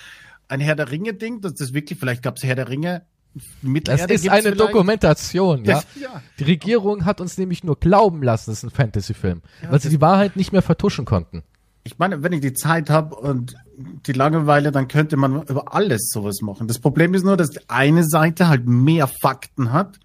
[0.49, 1.41] ein Herr der Ringe Ding.
[1.41, 3.03] Das ist wirklich, vielleicht gab es Herr der Ringe.
[3.35, 4.61] Das Mittelerde ist gibt's eine vielleicht.
[4.61, 5.75] Dokumentation, ja.
[5.75, 6.23] Das- ja.
[6.39, 9.89] Die Regierung hat uns nämlich nur glauben lassen, es ist ein Fantasy-Film, Ja, weil sie
[9.89, 11.43] das- die Wahrheit nicht mehr vertuschen konnten.
[11.85, 16.11] Ich meine, wenn ich die Zeit habe und die Langeweile, dann könnte man über alles
[16.13, 16.67] sowas machen.
[16.69, 19.99] Das Problem ist nur, dass die eine Seite halt mehr Fakten hat,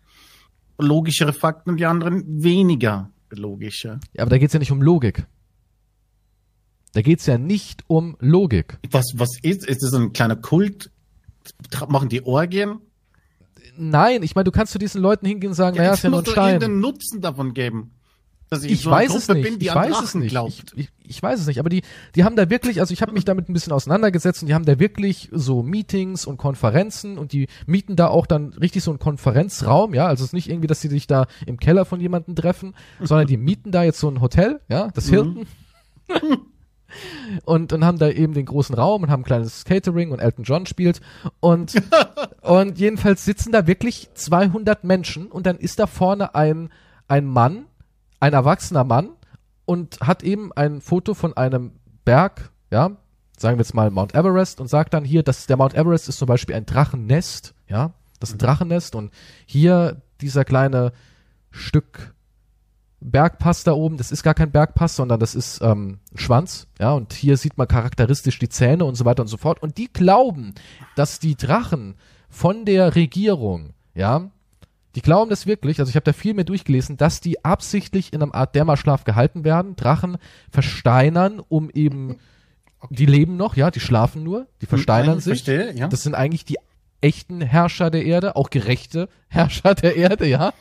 [0.78, 4.00] logischere Fakten und die anderen weniger logische.
[4.14, 5.26] Ja, aber da geht's ja nicht um Logik.
[6.94, 8.78] Da geht's ja nicht um Logik.
[8.92, 9.66] Was, was ist?
[9.66, 10.92] Ist das ein kleiner Kult?
[11.90, 12.80] Machen die Orgien?
[13.78, 16.10] Nein, ich meine, du kannst zu diesen Leuten hingehen und sagen, naja, es ist ja
[16.10, 16.48] nur muss ein Stein.
[16.56, 17.92] irgendeinen Nutzen davon geben.
[18.48, 19.42] Dass ich, Ich so weiß es nicht.
[19.44, 20.30] bin, ich weiß es Drachen nicht.
[20.30, 20.74] glaubt.
[20.76, 21.60] Ich, ich, ich weiß es nicht.
[21.60, 21.82] Aber die,
[22.14, 24.66] die haben da wirklich, also ich habe mich damit ein bisschen auseinandergesetzt und die haben
[24.66, 29.00] da wirklich so Meetings und Konferenzen und die mieten da auch dann richtig so einen
[29.00, 30.06] Konferenzraum, ja.
[30.06, 33.26] Also es ist nicht irgendwie, dass sie sich da im Keller von jemandem treffen, sondern
[33.26, 35.48] die mieten da jetzt so ein Hotel, ja, das Hilton.
[37.46, 40.44] und, und haben da eben den großen Raum und haben ein kleines Catering und Elton
[40.44, 41.02] John spielt.
[41.40, 41.76] Und
[42.42, 46.70] und jedenfalls sitzen da wirklich 200 Menschen und dann ist da vorne ein
[47.08, 47.66] ein Mann,
[48.20, 49.10] ein erwachsener Mann
[49.66, 51.74] und hat eben ein Foto von einem
[52.04, 52.92] Berg, ja,
[53.38, 56.18] sagen wir jetzt mal Mount Everest und sagt dann hier, dass der Mount Everest ist
[56.18, 59.12] zum Beispiel ein Drachennest, ja, das ist ein Drachennest und
[59.46, 60.94] hier dieser kleine
[61.52, 62.15] Stück
[63.12, 66.92] Bergpass da oben, das ist gar kein Bergpass, sondern das ist ähm, ein Schwanz, ja,
[66.94, 69.62] und hier sieht man charakteristisch die Zähne und so weiter und so fort.
[69.62, 70.56] Und die glauben,
[70.96, 71.96] dass die Drachen
[72.30, 74.30] von der Regierung, ja,
[74.96, 78.22] die glauben das wirklich, also ich habe da viel mehr durchgelesen, dass die absichtlich in
[78.22, 80.18] einem Art Dämmerschlaf gehalten werden, Drachen
[80.50, 82.18] versteinern, um eben,
[82.90, 85.44] die leben noch, ja, die schlafen nur, die versteinern Ich sich.
[85.44, 85.88] Verstehe, ja.
[85.90, 86.58] Das sind eigentlich die
[87.02, 90.54] echten Herrscher der Erde, auch gerechte Herrscher der Erde, ja.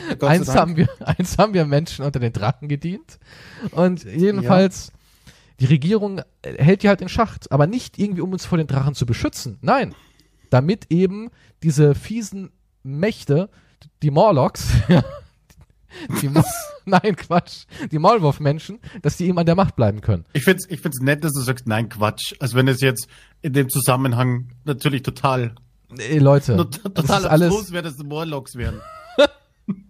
[0.20, 3.18] Eins haben wir, eins haben wir Menschen unter den Drachen gedient.
[3.72, 4.92] Und jedenfalls,
[5.60, 8.66] die Regierung äh, hält die halt in Schacht, aber nicht irgendwie, um uns vor den
[8.66, 9.58] Drachen zu beschützen.
[9.60, 9.94] Nein.
[10.50, 11.30] Damit eben
[11.62, 12.50] diese fiesen
[12.82, 13.48] Mächte,
[14.02, 15.04] die Morlocks, ja,
[16.20, 16.42] die, Mo-
[16.84, 20.24] nein, Quatsch, die Maulwurfmenschen, dass die eben an der Macht bleiben können.
[20.32, 22.34] Ich find's, ich find's nett, dass du sagst, nein, Quatsch.
[22.40, 23.08] Als wenn es jetzt
[23.42, 25.54] in dem Zusammenhang natürlich total,
[25.96, 28.80] Ey, Leute, total abstrus wäre, dass Morlocks wären.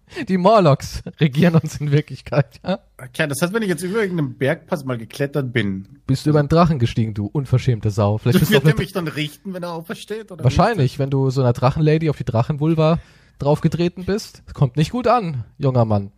[0.28, 2.80] die Morlocks regieren uns in Wirklichkeit, ja.
[2.99, 6.39] Okay, das heißt, wenn ich jetzt über irgendeinen Bergpass mal geklettert bin, Bist du über
[6.41, 8.18] einen Drachen gestiegen, du unverschämte Sau.
[8.18, 10.30] Vielleicht bist wird er mich dann richten, wenn er aufersteht?
[10.30, 12.99] Oder wahrscheinlich, wenn du so einer Drachenlady auf die Drachenvulva
[13.39, 14.43] draufgetreten bist.
[14.47, 16.12] Das kommt nicht gut an, junger Mann.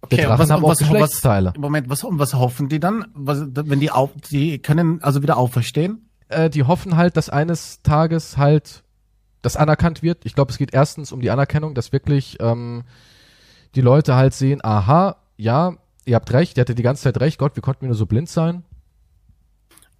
[0.00, 1.50] Okay, Der Drachen haben auch was, Geschlechtsteile.
[1.54, 3.06] was, Moment, was, und was hoffen die dann?
[3.14, 6.10] Was, wenn die auf, die können also wieder auferstehen?
[6.28, 8.83] Äh, die hoffen halt, dass eines Tages halt
[9.44, 10.24] das anerkannt wird.
[10.24, 12.82] Ich glaube, es geht erstens um die Anerkennung, dass wirklich ähm,
[13.74, 15.74] die Leute halt sehen, aha, ja,
[16.04, 18.06] ihr habt recht, ihr hattet die ganze Zeit recht, Gott, wie konnten wir nur so
[18.06, 18.62] blind sein?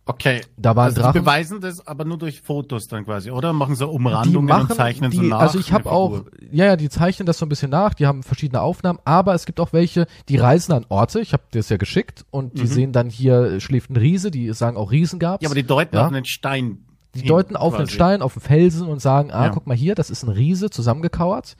[0.07, 0.42] Okay.
[0.59, 1.22] Da waren Also die Drachen.
[1.22, 3.55] beweisen das aber nur durch Fotos dann quasi, oder?
[3.55, 5.38] Machen so die Umrandungen machen, und zeichnen die, so nach.
[5.40, 8.22] also ich habe auch, ja, ja, die zeichnen das so ein bisschen nach, die haben
[8.22, 11.70] verschiedene Aufnahmen, aber es gibt auch welche, die reisen an Orte, ich habe dir das
[11.70, 15.40] ja geschickt und die sehen dann hier schläft ein Riese, die sagen auch Riesen gab's.
[15.40, 15.45] Mhm.
[15.45, 16.03] Ja, aber die deuten Ja.
[16.03, 16.84] auf einen Stein.
[17.15, 17.95] Die hin, deuten auf einen quasi.
[17.95, 19.51] Stein, auf einen Felsen und sagen, ah, Ja.
[19.51, 21.57] guck mal hier, das ist ein Riese zusammengekauert,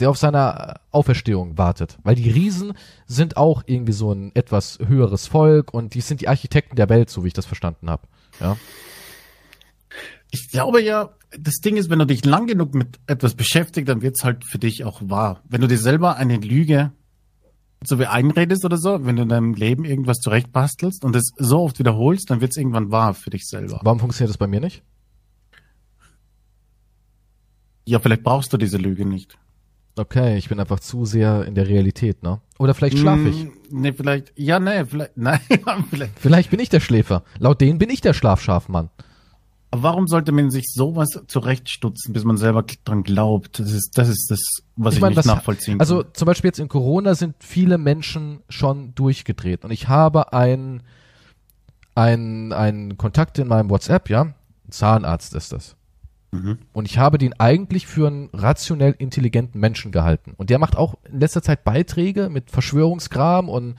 [0.00, 1.98] der auf seiner Auferstehung wartet.
[2.02, 2.74] Weil die Riesen
[3.06, 7.10] sind auch irgendwie so ein etwas höheres Volk und die sind die Architekten der Welt,
[7.10, 8.02] so wie ich das verstanden habe.
[8.40, 8.56] Ja.
[10.30, 14.02] Ich glaube ja, das Ding ist, wenn du dich lang genug mit etwas beschäftigst, dann
[14.02, 15.40] wird's halt für dich auch wahr.
[15.48, 16.90] Wenn du dir selber eine Lüge
[17.88, 21.60] so wie einredest oder so, wenn du in deinem Leben irgendwas zurechtbastelst und es so
[21.60, 23.80] oft wiederholst, dann wird's irgendwann wahr für dich selber.
[23.82, 24.82] Warum funktioniert das bei mir nicht?
[27.86, 29.36] Ja, vielleicht brauchst du diese Lüge nicht.
[29.96, 32.40] Okay, ich bin einfach zu sehr in der Realität, ne?
[32.58, 33.44] Oder vielleicht schlafe ich.
[33.44, 35.40] Mm, Nee, vielleicht, ja, nee, vielleicht, nein,
[35.90, 36.18] vielleicht.
[36.18, 37.22] Vielleicht bin ich der Schläfer.
[37.38, 38.90] Laut denen bin ich der Schlafschafmann.
[39.82, 43.58] Warum sollte man sich sowas zurechtstutzen, bis man selber dran glaubt?
[43.60, 44.40] Das ist, das ist das,
[44.76, 46.14] was ich, mein, nicht was- nachvollziehen Also kann.
[46.14, 50.82] zum Beispiel jetzt in Corona sind viele Menschen schon durchgedreht und ich habe einen
[51.94, 54.34] ein, ein Kontakt in meinem WhatsApp, ja, ein
[54.70, 55.76] Zahnarzt ist das.
[56.32, 56.58] Mhm.
[56.72, 60.32] Und ich habe den eigentlich für einen rationell intelligenten Menschen gehalten.
[60.36, 63.76] Und der macht auch in letzter Zeit Beiträge mit Verschwörungskram und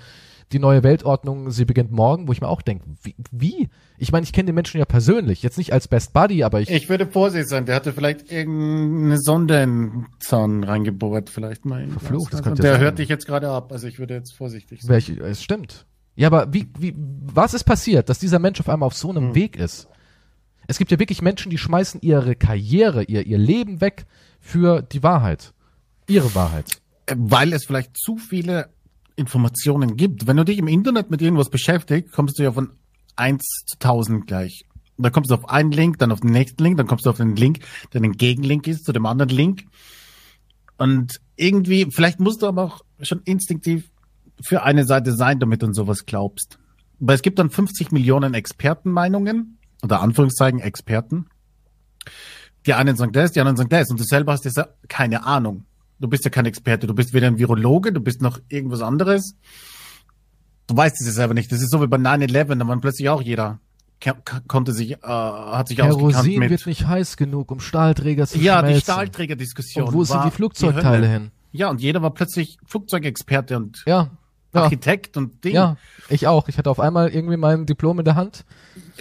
[0.52, 3.16] die neue Weltordnung, sie beginnt morgen, wo ich mir auch denke, wie?
[3.32, 3.70] wie?
[3.98, 6.70] Ich meine, ich kenne den Menschen ja persönlich, jetzt nicht als Best Buddy, aber ich,
[6.70, 11.88] Ich würde vorsichtig sein, der hatte vielleicht irgendeine Sonde in Zahn reingebohrt, vielleicht mal.
[11.88, 12.82] Verflucht, das könnte Der sein.
[12.82, 14.90] hört dich jetzt gerade ab, also ich würde jetzt vorsichtig sein.
[14.90, 15.86] Welche, es stimmt.
[16.16, 19.30] Ja, aber wie, wie, was ist passiert, dass dieser Mensch auf einmal auf so einem
[19.30, 19.36] Hm.
[19.36, 19.88] Weg ist?
[20.68, 24.06] Es gibt ja wirklich Menschen, die schmeißen ihre Karriere, ihr, ihr Leben weg
[24.40, 25.54] für die Wahrheit.
[26.08, 26.82] Ihre Wahrheit.
[27.16, 28.70] Weil es vielleicht zu viele
[29.16, 30.28] Informationen gibt.
[30.28, 32.72] Wenn du dich im Internet mit irgendwas beschäftigst, kommst du ja von
[33.16, 34.66] eins zu tausend gleich.
[34.98, 37.18] Da kommst du auf einen Link, dann auf den nächsten Link, dann kommst du auf
[37.18, 37.60] den Link,
[37.94, 39.66] der ein Gegenlink ist zu dem anderen Link.
[40.78, 43.90] Und irgendwie, vielleicht musst du aber auch schon instinktiv
[44.42, 46.60] für eine Seite sein, damit du an sowas glaubst.
[47.00, 49.56] Weil es gibt dann 50 Millionen Expertenmeinungen,
[49.86, 51.28] oder Anführungszeichen Experten.
[52.66, 53.90] Die einen sagen das, die anderen sagen das.
[53.90, 55.66] Und du selber hast ja keine Ahnung.
[56.00, 56.88] Du bist ja kein Experte.
[56.88, 59.36] Du bist weder ein Virologe, du bist noch irgendwas anderes.
[60.68, 61.52] Du weißt es ja selber nicht.
[61.52, 63.60] Das ist so wie bei 9-11, da waren plötzlich auch jeder
[64.48, 66.50] konnte sich, äh, hat sich ausgekannt Kerosin mit.
[66.50, 68.82] wird nicht heiß genug, um Stahlträger zu ja, die schmelzen.
[68.84, 69.88] Stahlträgerdiskussion.
[69.88, 71.08] Und wo sind war die Flugzeugteile Hölle.
[71.08, 71.32] hin?
[71.52, 74.12] Ja, und jeder war plötzlich Flugzeugexperte und Ja.
[74.56, 75.54] Ja, Architekt und Ding.
[75.56, 75.78] ja,
[76.10, 76.48] ich auch.
[76.50, 78.46] Ich hatte auf einmal irgendwie mein Diplom in der Hand.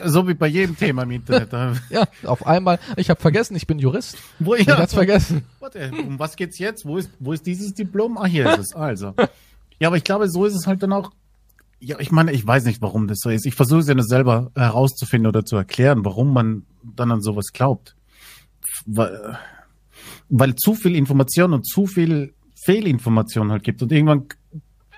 [0.04, 1.50] So wie bei jedem Thema im Internet.
[1.90, 2.78] Ja, auf einmal.
[2.96, 4.16] Ich habe vergessen, ich bin Jurist.
[4.38, 5.44] wo Ich ja, hab's vergessen.
[5.60, 6.84] Warte, um was geht's jetzt?
[6.84, 8.18] Wo ist, wo ist dieses Diplom?
[8.18, 8.74] Ah, hier ist es.
[8.74, 9.14] Also.
[9.78, 11.10] Ja, aber ich glaube, so ist es halt dann auch.
[11.80, 13.46] Ja, ich meine, ich weiß nicht, warum das so ist.
[13.46, 17.52] Ich versuche es ja nur selber herauszufinden oder zu erklären, warum man dann an sowas
[17.52, 17.94] glaubt.
[18.86, 19.38] Weil,
[20.28, 22.34] weil zu viel Information und zu viel
[22.64, 24.26] Fehlinformation halt gibt und irgendwann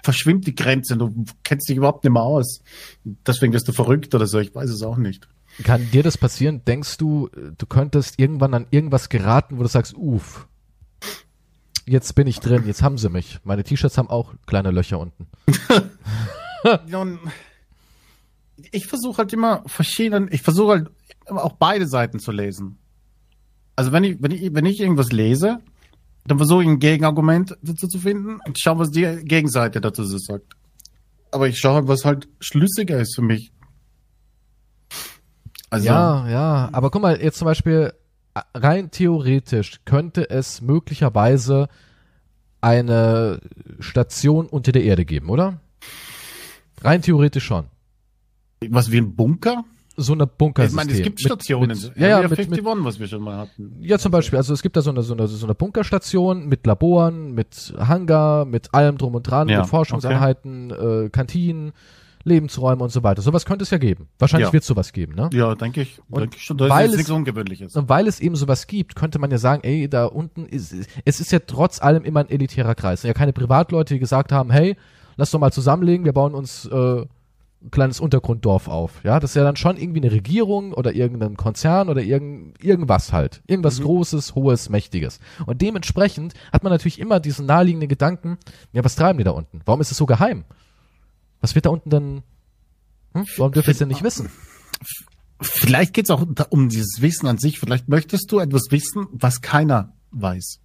[0.07, 2.63] verschwimmt die Grenze und du kennst dich überhaupt nicht mehr aus.
[3.05, 4.39] Deswegen wirst du verrückt oder so.
[4.39, 5.29] Ich weiß es auch nicht.
[5.63, 6.63] Kann dir das passieren?
[6.67, 7.29] Denkst du,
[7.59, 10.49] du könntest irgendwann an irgendwas geraten, wo du sagst, uff,
[11.89, 13.39] Jetzt bin ich drin, jetzt haben sie mich.
[13.45, 15.29] Meine T-Shirts haben auch kleine Löcher unten.
[16.89, 17.21] Nun,
[18.73, 20.91] ich versuche halt immer verschiedene, ich versuche halt
[21.27, 22.79] auch beide Seiten zu lesen.
[23.77, 25.61] Also wenn ich, wenn ich, wenn ich irgendwas lese,
[26.29, 30.55] dann versuche ich ein Gegenargument dazu zu finden und schaue, was die Gegenseite dazu sagt.
[31.31, 33.53] Aber ich schaue, was halt schlüssiger ist für mich.
[35.71, 37.93] Also, ja, ja, aber guck mal, jetzt zum Beispiel,
[38.55, 41.69] rein theoretisch könnte es möglicherweise
[42.61, 43.41] eine
[43.81, 45.61] Station unter der Erde geben, oder?
[46.81, 47.67] Rein theoretisch schon.
[48.69, 49.65] Was wie ein Bunker?
[49.97, 50.65] So eine Bunker.
[50.65, 51.69] Ich meine, es gibt Stationen.
[51.69, 53.77] Mit, mit, ja, ja, mit, 51, mit, was wir schon mal hatten.
[53.81, 54.37] Ja, zum Beispiel.
[54.37, 58.45] Also es gibt da so eine, so eine, so eine Bunkerstation mit Laboren, mit Hangar,
[58.45, 61.05] mit allem drum und dran, ja, mit Forschungseinheiten, okay.
[61.07, 61.73] äh, Kantinen,
[62.25, 63.23] Lebensräume und so weiter.
[63.23, 64.09] Sowas könnte es ja geben.
[64.19, 64.53] Wahrscheinlich ja.
[64.53, 65.31] wird es sowas geben, ne?
[65.33, 66.01] Ja, denke ich.
[66.11, 66.59] Und denke ich schon.
[66.59, 67.77] Das weil ist nichts Ungewöhnliches.
[67.77, 70.75] Und weil es eben sowas gibt, könnte man ja sagen, ey, da unten ist,
[71.05, 73.05] es ist ja trotz allem immer ein elitärer Kreis.
[73.05, 74.77] Ja, keine Privatleute, die gesagt haben, hey,
[75.17, 77.07] lass doch mal zusammenlegen, wir bauen uns äh,
[77.71, 79.03] kleines Untergrunddorf auf.
[79.05, 83.13] Ja, das ist ja dann schon irgendwie eine Regierung oder irgendein Konzern oder irgend, irgendwas
[83.13, 83.43] halt.
[83.47, 83.85] Irgendwas mhm.
[83.85, 85.21] Großes, Hohes, Mächtiges.
[85.47, 88.39] Und dementsprechend hat man natürlich immer diesen naheliegenden Gedanken,
[88.73, 89.61] ja, was treiben die da unten?
[89.65, 90.45] Warum ist es so geheim?
[91.41, 92.23] Was wird da unten denn,
[93.15, 93.27] hm?
[93.37, 94.31] warum dürfen wir es denn nicht wissen?
[95.41, 97.59] Vielleicht geht es auch um dieses Wissen an sich.
[97.59, 100.61] Vielleicht möchtest du etwas wissen, was keiner weiß.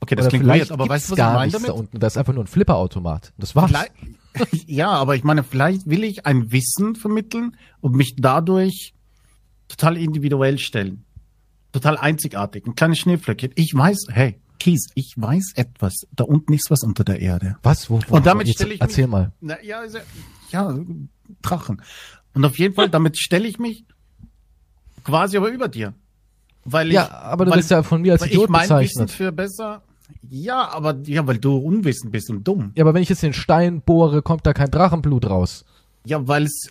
[0.00, 1.68] Okay, das Oder klingt weird, aber weißt du, was gar ich meine damit?
[1.68, 3.32] Da unten, da ist einfach nur ein Flipperautomat.
[3.38, 3.70] Das war's.
[3.70, 3.92] Vielleicht,
[4.66, 8.94] ja, aber ich meine, vielleicht will ich ein Wissen vermitteln und mich dadurch
[9.68, 11.04] total individuell stellen.
[11.72, 12.66] Total einzigartig.
[12.66, 13.52] Ein kleines Schneeflöckchen.
[13.54, 16.06] Ich weiß, hey, Kies, ich weiß etwas.
[16.12, 17.56] Da unten ist was unter der Erde.
[17.62, 17.88] Was?
[17.90, 19.32] Wo, wo, und damit stelle ich Erzähl mich, mal.
[19.40, 19.82] Na, ja,
[20.50, 20.78] ja,
[21.40, 21.82] Drachen.
[22.34, 23.84] Und auf jeden Fall, damit stelle ich mich
[25.04, 25.94] quasi aber über dir.
[26.64, 29.08] Weil ich, ja, aber du weil, bist ja von mir als Idiot ich mein bezeichnet.
[29.08, 29.82] Wissen für besser
[30.28, 32.72] ja, aber ja, weil du unwissend bist und dumm.
[32.74, 35.64] Ja, aber wenn ich jetzt den Stein bohre, kommt da kein Drachenblut raus.
[36.04, 36.68] Ja, weil es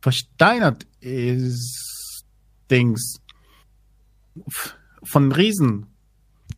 [0.00, 2.24] versteinert ist.
[2.70, 3.20] Dings.
[5.02, 5.86] Von Riesen.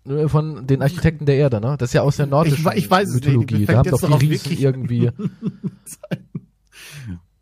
[0.05, 1.77] Äh, von den Architekten der Erde, ne?
[1.79, 3.59] Das ist ja aus der nordischen ich, ich weiß Mythologie.
[3.59, 5.11] Nicht, da haben doch die Riesen irgendwie.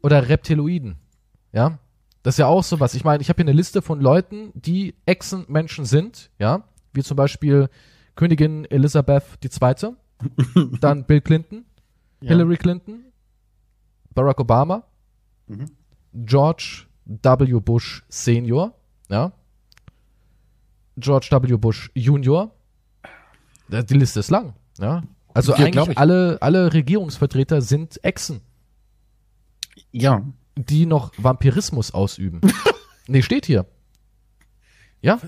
[0.03, 0.97] Oder Reptiloiden.
[1.53, 1.79] Ja?
[2.23, 2.95] Das ist ja auch sowas.
[2.95, 6.65] Ich meine, ich habe hier eine Liste von Leuten, die Echsenmenschen sind, ja?
[6.93, 7.69] Wie zum Beispiel
[8.15, 9.95] Königin Elizabeth II.,
[10.81, 11.65] dann Bill Clinton,
[12.21, 12.29] ja.
[12.29, 13.05] Hillary Clinton,
[14.15, 14.85] Barack Obama,
[15.47, 15.67] mhm.
[16.13, 17.61] George W.
[17.61, 18.75] Bush Senior,
[19.09, 19.33] ja,
[20.97, 21.57] George W.
[21.57, 22.53] Bush Junior.
[23.69, 25.03] Die Liste ist lang, ja.
[25.33, 28.41] Also ja, eigentlich alle, alle Regierungsvertreter sind Echsen.
[29.91, 30.23] Ja.
[30.57, 32.41] Die noch Vampirismus ausüben.
[33.09, 33.67] nee, steht hier.
[35.05, 35.19] Ja?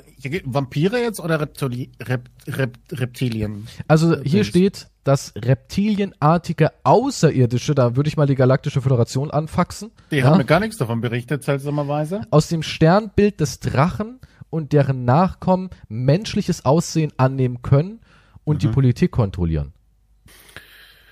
[0.46, 3.68] Vampire jetzt oder Reptili Rep Rep Reptilien?
[3.86, 9.90] Also hier steht, dass reptilienartige Außerirdische, da würde ich mal die Galaktische Föderation anfaxen.
[10.10, 10.24] Die ja?
[10.24, 12.22] haben mir gar nichts davon berichtet, seltsamerweise.
[12.30, 14.18] Aus dem Sternbild des Drachen
[14.48, 18.00] und deren Nachkommen menschliches Aussehen annehmen können
[18.44, 18.58] und mhm.
[18.60, 19.74] die Politik kontrollieren.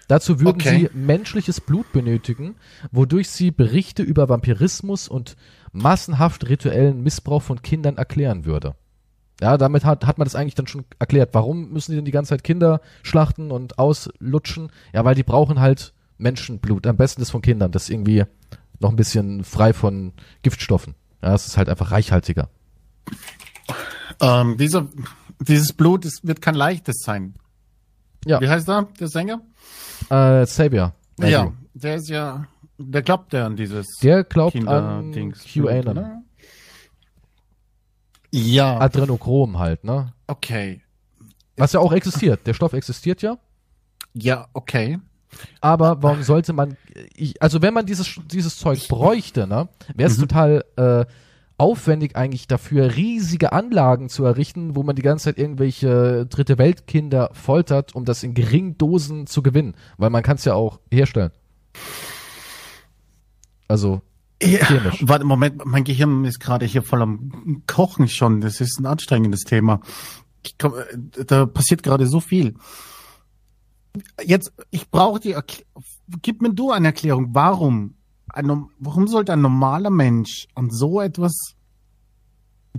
[0.08, 0.88] Dazu würden okay.
[0.90, 2.56] sie menschliches Blut benötigen,
[2.92, 5.36] wodurch sie Berichte über Vampirismus und
[5.74, 8.74] massenhaft rituellen Missbrauch von Kindern erklären würde.
[9.40, 11.30] Ja, damit hat, hat man das eigentlich dann schon erklärt.
[11.32, 14.70] Warum müssen die denn die ganze Zeit Kinder schlachten und auslutschen?
[14.92, 16.86] Ja, weil die brauchen halt Menschenblut.
[16.86, 17.72] Am besten das von Kindern.
[17.72, 18.24] Das ist irgendwie
[18.78, 20.12] noch ein bisschen frei von
[20.42, 20.94] Giftstoffen.
[21.22, 22.48] Ja, es ist halt einfach reichhaltiger.
[24.20, 24.86] Ähm, dieser,
[25.40, 27.34] dieses Blut ist, wird kein leichtes sein.
[28.24, 28.40] Ja.
[28.40, 29.40] Wie heißt er, der Sänger?
[30.10, 30.94] Äh, Xavier.
[31.18, 32.46] Ja, der ist ja,
[32.78, 33.86] der glaubt ja an dieses.
[34.02, 35.94] Der glaubt Kinder an QAnon.
[35.94, 36.22] Ne?
[38.30, 38.78] Ja.
[38.80, 40.12] Adrenochrom halt, ne?
[40.26, 40.80] Okay.
[41.56, 42.46] Was ja auch existiert.
[42.46, 43.38] Der Stoff existiert ja.
[44.14, 44.98] Ja, okay.
[45.60, 46.76] Aber warum sollte man,
[47.14, 50.22] ich, also wenn man dieses, dieses Zeug bräuchte, ne, wäre es mhm.
[50.22, 51.04] total äh,
[51.58, 57.30] aufwendig eigentlich dafür, riesige Anlagen zu errichten, wo man die ganze Zeit irgendwelche dritte Weltkinder
[57.32, 59.74] foltert, um das in geringen Dosen zu gewinnen.
[59.96, 61.30] Weil man kann es ja auch herstellen.
[63.68, 64.02] Also
[64.42, 68.40] ja, warte, Moment, mein Gehirn ist gerade hier voll am Kochen schon.
[68.40, 69.80] Das ist ein anstrengendes Thema.
[70.58, 72.54] Komm, äh, da passiert gerade so viel.
[74.22, 75.36] Jetzt, ich brauche die,
[76.20, 77.28] gib mir du eine Erklärung.
[77.32, 77.94] Warum
[78.28, 81.54] ein, warum sollte ein normaler Mensch an so etwas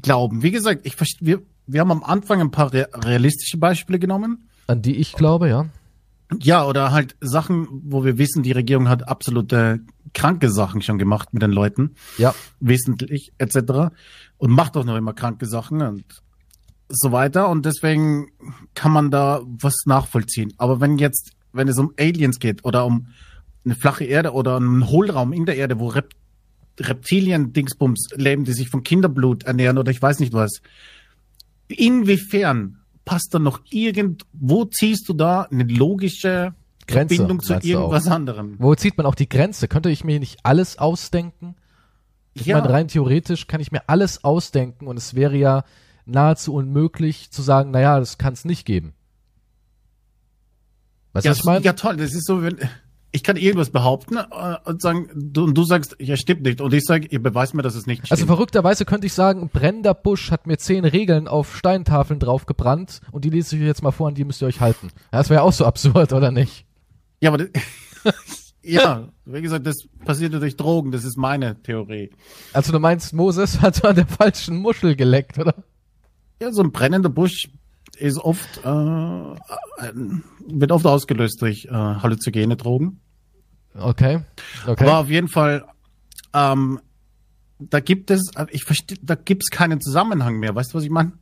[0.02, 0.44] glauben?
[0.44, 4.50] Wie gesagt, ich wir, wir haben am Anfang ein paar realistische Beispiele genommen.
[4.68, 5.68] An die ich glaube, ja.
[6.42, 9.82] Ja, oder halt Sachen, wo wir wissen, die Regierung hat absolute
[10.14, 11.96] kranke Sachen schon gemacht mit den Leuten.
[12.18, 12.34] Ja.
[12.60, 13.94] Wissentlich, etc.
[14.38, 15.82] Und macht auch noch immer kranke Sachen.
[15.82, 16.06] Und
[16.90, 18.32] so weiter und deswegen
[18.74, 20.54] kann man da was nachvollziehen.
[20.58, 23.08] Aber wenn jetzt, wenn es um Aliens geht oder um
[23.64, 26.14] eine flache Erde oder einen Hohlraum in der Erde, wo Rep
[26.78, 30.62] Reptilien-Dingsbums leben, die sich von Kinderblut ernähren oder ich weiß nicht was.
[31.70, 36.54] Inwiefern passt da noch irgend, wo ziehst du da eine logische
[36.88, 38.56] Grenze, Verbindung zu irgendwas anderem?
[38.60, 39.68] Wo zieht man auch die Grenze?
[39.68, 41.56] Könnte ich mir nicht alles ausdenken?
[42.34, 42.60] Ich Ja.
[42.60, 45.64] meine, rein theoretisch kann ich mir alles ausdenken und es wäre ja
[46.06, 48.94] nahezu unmöglich zu sagen, naja, das kann es nicht geben.
[51.14, 51.64] Weißt du, Ja, was ich meine?
[51.66, 52.58] ja, toll, das ist so, wenn,
[53.16, 56.60] ich kann irgendwas behaupten äh, und sagen, du, und du sagst, ja, stimmt nicht.
[56.60, 58.12] Und ich sage, ihr beweist mir, dass es nicht stimmt.
[58.12, 63.24] Also verrückterweise könnte ich sagen, brennender Busch hat mir zehn Regeln auf Steintafeln draufgebrannt und
[63.24, 64.90] die lese ich euch jetzt mal vor, an die müsst ihr euch halten.
[65.12, 66.66] Das wäre auch so absurd, oder nicht?
[67.22, 72.10] ja, aber das, ja, wie gesagt, das passiert ja durch Drogen, das ist meine Theorie.
[72.52, 75.56] Also du meinst, Moses hat an der falschen Muschel geleckt, oder?
[76.42, 77.48] Ja, so ein brennender Busch
[77.98, 79.92] ist oft, äh,
[80.48, 83.00] wird oft ausgelöst durch äh, halluzinogene Drogen.
[83.78, 84.22] Okay.
[84.66, 84.84] Okay.
[84.84, 85.66] Aber auf jeden Fall,
[86.34, 86.80] ähm,
[87.60, 90.56] da gibt es, ich verstehe, da gibt es keinen Zusammenhang mehr.
[90.56, 91.14] Weißt du, was ich meine?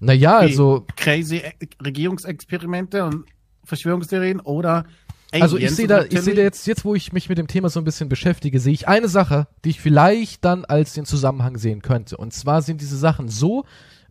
[0.00, 1.52] naja, also crazy E-
[1.84, 3.24] Regierungsexperimente und
[3.64, 4.84] Verschwörungstheorien oder
[5.32, 7.48] Also ich Aliens sehe da, ich sehe da jetzt, jetzt wo ich mich mit dem
[7.48, 11.04] Thema so ein bisschen beschäftige, sehe ich eine Sache, die ich vielleicht dann als den
[11.04, 12.16] Zusammenhang sehen könnte.
[12.16, 13.64] Und zwar sind diese Sachen so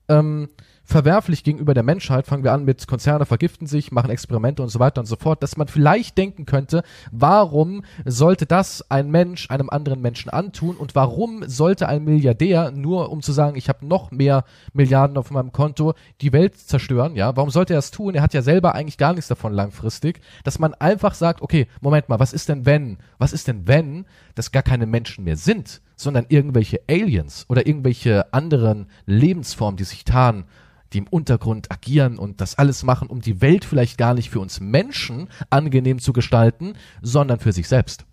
[0.09, 0.49] ähm,
[0.87, 4.79] verwerflich gegenüber der Menschheit, fangen wir an mit Konzerne vergiften sich, machen Experimente und so
[4.79, 6.81] weiter und so fort, dass man vielleicht denken könnte,
[7.11, 13.11] warum sollte das ein Mensch einem anderen Menschen antun und warum sollte ein Milliardär nur
[13.11, 17.35] um zu sagen, ich habe noch mehr Milliarden auf meinem Konto, die Welt zerstören, ja,
[17.35, 18.15] warum sollte er das tun?
[18.15, 22.07] Er hat ja selber eigentlich gar nichts davon langfristig, dass man einfach sagt, okay, Moment
[22.07, 22.97] mal, was ist denn wenn?
[23.17, 28.31] Was ist denn wenn das gar keine Menschen mehr sind, sondern irgendwelche Aliens oder irgendwelche
[28.33, 30.45] anderen Lebensformen, die sich tarnen,
[30.93, 34.39] die im Untergrund agieren und das alles machen, um die Welt vielleicht gar nicht für
[34.39, 38.05] uns Menschen angenehm zu gestalten, sondern für sich selbst.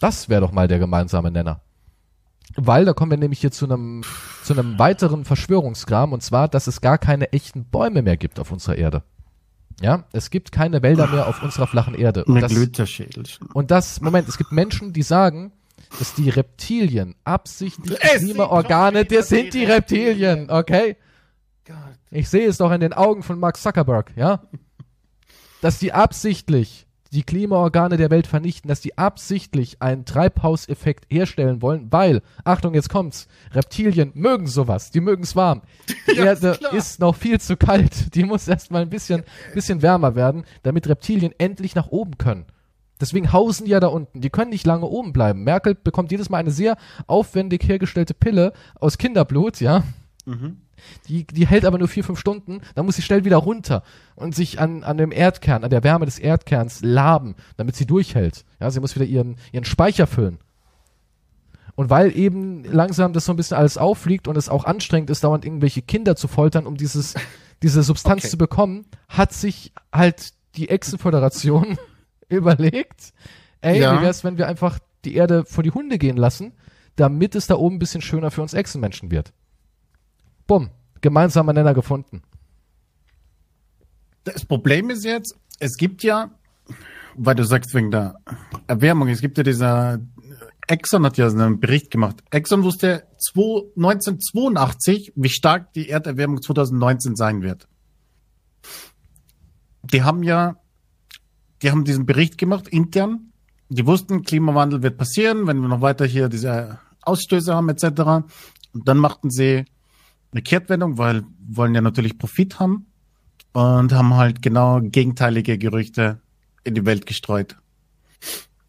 [0.00, 1.60] Das wäre doch mal der gemeinsame Nenner.
[2.56, 4.02] Weil, da kommen wir nämlich hier zu einem,
[4.42, 8.50] zu einem weiteren Verschwörungsgram, und zwar, dass es gar keine echten Bäume mehr gibt auf
[8.50, 9.04] unserer Erde.
[9.80, 12.24] Ja, es gibt keine Wälder mehr auf unserer flachen Erde.
[12.24, 12.52] Und das,
[13.54, 15.52] und das, Moment, es gibt Menschen, die sagen,
[15.98, 20.96] dass die Reptilien absichtlich Es Klimaorgane, das sind die Reptilien, okay?
[22.10, 24.42] Ich sehe es doch in den Augen von Mark Zuckerberg, ja?
[25.60, 31.92] Dass die absichtlich die Klimaorgane der Welt vernichten, dass die absichtlich einen Treibhauseffekt herstellen wollen,
[31.92, 35.60] weil, Achtung, jetzt kommt's, Reptilien mögen sowas, die mögen es warm.
[36.10, 36.72] Die Ja, Erde ist klar.
[36.72, 41.34] ist noch viel zu kalt, die muss erstmal ein bisschen, bisschen wärmer werden, damit Reptilien
[41.36, 42.46] endlich nach oben können.
[42.98, 44.22] Deswegen hausen die ja da unten.
[44.22, 45.44] Die können nicht lange oben bleiben.
[45.44, 49.82] Merkel bekommt jedes Mal eine sehr aufwendig hergestellte Pille aus Kinderblut, ja.
[51.08, 53.82] Die, die hält aber nur vier, fünf Stunden, dann muss sie schnell wieder runter
[54.14, 58.44] und sich an, an dem Erdkern, an der Wärme des Erdkerns laben, damit sie durchhält.
[58.60, 60.38] Ja, sie muss wieder ihren, ihren Speicher füllen.
[61.74, 65.24] Und weil eben langsam das so ein bisschen alles auffliegt und es auch anstrengend ist,
[65.24, 67.14] dauernd irgendwelche Kinder zu foltern, um dieses,
[67.62, 68.30] diese Substanz Okay.
[68.30, 71.78] zu bekommen, hat sich halt die Echsenföderation
[72.28, 73.12] überlegt,
[73.62, 73.98] ey, Ja.
[73.98, 76.52] wie wär's, wenn wir einfach die Erde vor die Hunde gehen lassen,
[76.96, 79.32] damit es da oben ein bisschen schöner für uns Echsenmenschen wird.
[80.52, 80.68] Bumm,
[81.00, 82.20] gemeinsamer Nenner gefunden.
[84.24, 86.30] Das Problem ist jetzt, es gibt ja,
[87.16, 88.16] weil du sagst wegen der
[88.66, 89.98] Erwärmung, es gibt ja dieser,
[90.66, 92.22] Exxon hat ja einen Bericht gemacht.
[92.30, 97.66] Exxon wusste 2 1982, wie stark die Erderwärmung 2019 sein wird.
[99.84, 100.58] Die haben ja,
[101.62, 103.32] die haben diesen Bericht gemacht intern.
[103.70, 108.26] Die wussten, Klimawandel wird passieren, wenn wir noch weiter hier diese Ausstöße haben etc.
[108.74, 109.64] Und dann machten sie
[110.32, 112.86] eine Kehrtwendung, weil wollen ja natürlich Profit haben
[113.52, 116.20] und haben halt genau gegenteilige Gerüchte
[116.64, 117.56] in die Welt gestreut.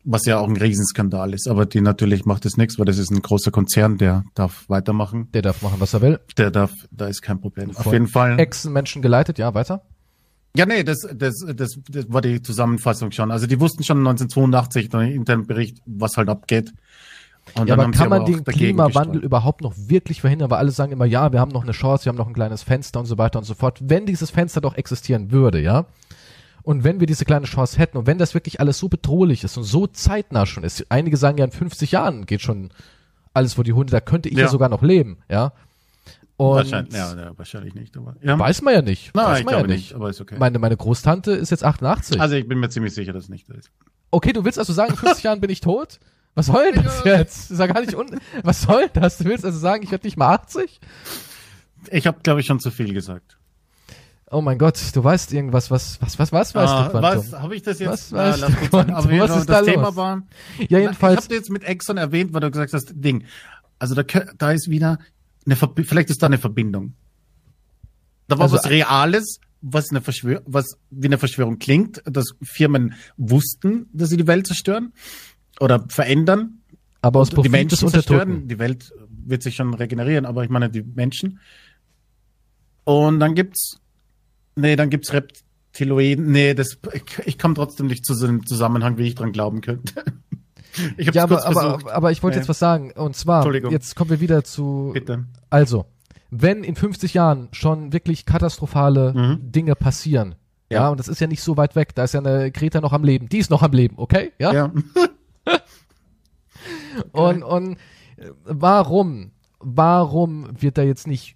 [0.05, 3.09] Was ja auch ein Riesenskandal ist, aber die natürlich macht es nichts, weil das ist
[3.09, 5.31] ein großer Konzern, der darf weitermachen.
[5.31, 6.19] Der darf machen, was er will.
[6.37, 7.69] Der darf, da ist kein Problem.
[7.69, 8.37] Auf Von jeden Fall.
[8.37, 9.85] Echsenmenschen geleitet, ja, weiter.
[10.57, 13.31] Ja, nee, das, das, das, das war die Zusammenfassung schon.
[13.31, 16.73] Also die wussten schon 1982 durch den internen Bericht, was halt abgeht.
[17.55, 19.23] Und Ja, aber kann man auch den Klimawandel gestreut.
[19.23, 20.49] überhaupt noch wirklich verhindern?
[20.49, 22.63] Weil alle sagen immer, ja, wir haben noch eine Chance, wir haben noch ein kleines
[22.63, 23.79] Fenster und so weiter und so fort.
[23.81, 25.85] Wenn dieses Fenster doch existieren würde, ja,
[26.63, 29.57] und wenn wir diese kleine Chance hätten und wenn das wirklich alles so bedrohlich ist
[29.57, 32.69] und so zeitnah schon ist, einige sagen ja in 50 Jahren geht schon
[33.33, 34.47] alles vor die Hunde, da könnte ich ja, Ja.
[34.47, 35.51] sogar noch leben, ja.
[36.37, 37.95] Und Wahrscheinlich, ja, ja, wahrscheinlich nicht.
[37.97, 38.39] Aber, ja.
[38.39, 39.13] weiß man ja nicht.
[39.13, 39.69] Nein, weiß ich man ja nicht.
[39.69, 40.35] nicht, aber ist okay.
[40.39, 42.19] Meine, meine Großtante ist jetzt 88.
[42.19, 43.69] Also ich bin mir ziemlich sicher, dass es nicht so ist.
[44.09, 45.99] Okay, du willst also sagen, in 50 Jahren bin ich tot?
[46.35, 47.37] Was soll denn das jetzt?
[47.45, 49.17] Das ist ja gar nicht un Was soll das?
[49.19, 50.79] Du willst also sagen, ich werde nicht mal 80?
[51.91, 53.37] Ich habe, glaube ich, schon zu viel gesagt.
[54.31, 57.03] Oh mein Gott, du weißt irgendwas, was, was, was, was weißt Ah, du, Quantum?
[57.31, 58.11] was habe ich das jetzt?
[58.11, 58.57] Was Ah, weißt lass du.
[58.69, 58.95] Quantum?
[58.95, 59.95] Aber Was das ist da Thema los?
[59.95, 60.23] war.
[60.57, 63.25] Ja, Ich jedenfalls, habe jetzt mit Exxon erwähnt, weil du gesagt hast, Ding.
[63.77, 64.01] Also da,
[64.37, 64.97] da ist wieder
[65.45, 66.93] eine Verbi vielleicht ist da eine Verbindung.
[68.27, 72.95] Da war Also- was Reales, was eine Verschwör was wie eine Verschwörung klingt, dass Firmen
[73.17, 74.93] wussten, dass sie die Welt zerstören
[75.59, 76.59] oder verändern.
[77.01, 78.19] aber aus und die Profit Menschen des zerstören.
[78.21, 78.47] Unterdrücken.
[78.47, 78.93] Die Welt
[79.25, 81.39] wird sich schon regenerieren, aber ich meine die Menschen.
[82.85, 83.79] Und dann gibt's,
[84.55, 86.31] nee, dann gibt's Reptiloiden.
[86.31, 89.61] Nee, das, ich, ich komme trotzdem nicht zu so einem Zusammenhang, wie ich dran glauben
[89.61, 90.03] könnte.
[90.97, 92.41] Ich hab's Ja, aber, aber, aber ich wollte Nee.
[92.41, 92.91] jetzt was sagen.
[92.93, 95.25] Und zwar, jetzt kommen wir wieder zu, Bitte.
[95.51, 95.85] also,
[96.31, 99.51] wenn in 50 Jahren schon wirklich katastrophale Mhm.
[99.51, 100.33] Dinge passieren,
[100.71, 100.79] ja.
[100.81, 100.89] Ja.
[100.89, 103.03] und das ist ja nicht so weit weg, da ist ja eine Greta noch am
[103.03, 104.31] Leben, die ist noch am Leben, okay?
[104.39, 104.51] Ja.
[104.51, 104.71] Ja.
[107.11, 107.73] Und, und
[108.17, 111.35] äh, warum, warum wird da jetzt nicht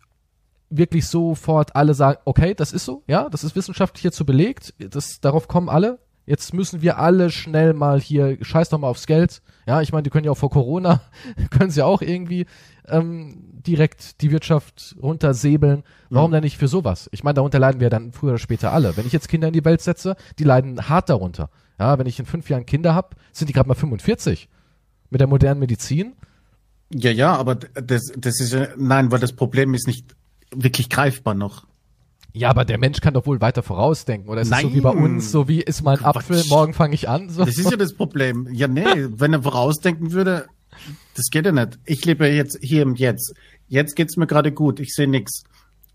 [0.70, 4.74] wirklich sofort alle sagen, okay, das ist so, ja, das ist wissenschaftlich jetzt so belegt,
[4.78, 6.00] das, darauf kommen alle.
[6.26, 9.42] Jetzt müssen wir alle schnell mal hier, scheiß doch mal aufs Geld.
[9.66, 11.00] Ja, ich meine, die können ja auch vor Corona,
[11.52, 12.46] können sie auch irgendwie
[12.86, 15.84] ähm, direkt die Wirtschaft runtersäbeln.
[16.10, 16.34] Warum Mhm.
[16.34, 17.08] denn nicht für sowas?
[17.14, 18.98] Ich meine, darunter leiden wir dann früher oder später alle.
[18.98, 21.50] Wenn ich jetzt Kinder in die Welt setze, die leiden hart darunter.
[21.80, 24.50] Ja, wenn ich in fünf Jahren Kinder habe, sind die gerade mal 45
[25.10, 26.14] mit der modernen Medizin.
[26.94, 30.16] Ja, ja, aber das, das ist ja, nein, weil das Problem ist nicht
[30.56, 31.66] wirklich greifbar noch.
[32.34, 34.30] Ja, aber der Mensch kann doch wohl weiter vorausdenken.
[34.30, 35.04] Oder ist es so wie bei Nein.
[35.04, 36.18] uns, so wie ist mein Quatsch.
[36.18, 37.30] Apfel, morgen fange ich an?
[37.30, 37.44] So.
[37.44, 38.48] Das ist ja das Problem.
[38.52, 40.46] Ja, nee, wenn er vorausdenken würde,
[41.16, 41.80] das geht ja nicht.
[41.86, 43.34] Ich lebe jetzt hier im Jetzt.
[43.68, 44.80] Jetzt geht's mir gerade gut.
[44.80, 45.44] Ich sehe nix.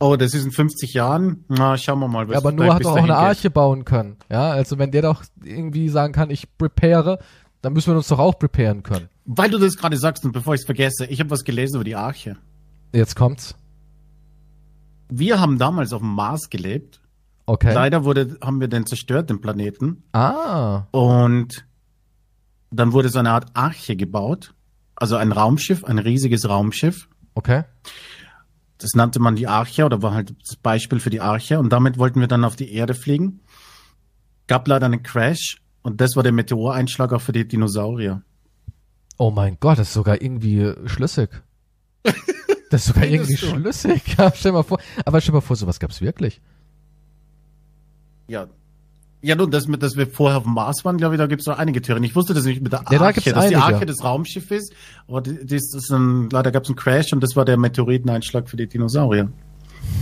[0.00, 1.44] Oh, das ist in 50 Jahren.
[1.48, 2.26] Na, schauen wir mal.
[2.26, 3.16] was ja, aber Noah hat doch auch eine geht.
[3.16, 4.16] Arche bauen können.
[4.28, 7.20] Ja, also wenn der doch irgendwie sagen kann, ich prepare,
[7.62, 9.08] dann müssen wir uns doch auch preparen können.
[9.24, 11.84] Weil du das gerade sagst und bevor ich es vergesse, ich habe was gelesen über
[11.84, 12.36] die Arche.
[12.92, 13.54] Jetzt kommt's.
[15.08, 17.00] Wir haben damals auf dem Mars gelebt.
[17.46, 17.72] Okay.
[17.72, 20.04] Leider wurde, haben wir den zerstört, den Planeten.
[20.12, 21.66] Ah, Und
[22.70, 24.54] dann wurde so eine Art Arche gebaut.
[24.94, 27.08] Also ein Raumschiff, ein riesiges Raumschiff.
[27.34, 27.64] okay.
[28.78, 31.60] Das nannte man die Arche oder war halt das Beispiel für die Arche.
[31.60, 33.38] Und damit wollten wir dann auf die Erde fliegen.
[34.48, 35.62] Gab leider einen Crash.
[35.82, 38.22] Und das war der Meteoreinschlag auch für die Dinosaurier.
[39.18, 41.30] Oh mein Gott, das ist sogar irgendwie schlüssig.
[42.70, 43.46] Das ist sogar irgendwie du?
[43.46, 44.02] schlüssig.
[44.16, 44.78] Ja, stell mal vor.
[45.04, 46.40] Aber stell mal vor, sowas gab's wirklich.
[48.28, 48.46] Ja.
[49.24, 51.42] Ja, nun, dass, wir- dass wir vorher auf dem Mars waren, glaube ich, da gibt
[51.42, 52.02] es noch einige Theorien.
[52.02, 53.74] Ich wusste das nicht mit der Ja, da Arche, gibt's dass die einige.
[53.76, 54.72] Arche das Raumschiff ist.
[55.06, 57.44] Aber die, die ist, das ist ein, leider gab es einen Crash und das war
[57.44, 59.30] der Meteoriteneinschlag für die Dinosaurier.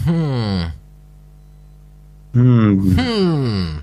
[0.04, 0.66] Hm.
[2.32, 2.96] Hm.
[2.98, 3.78] Hm.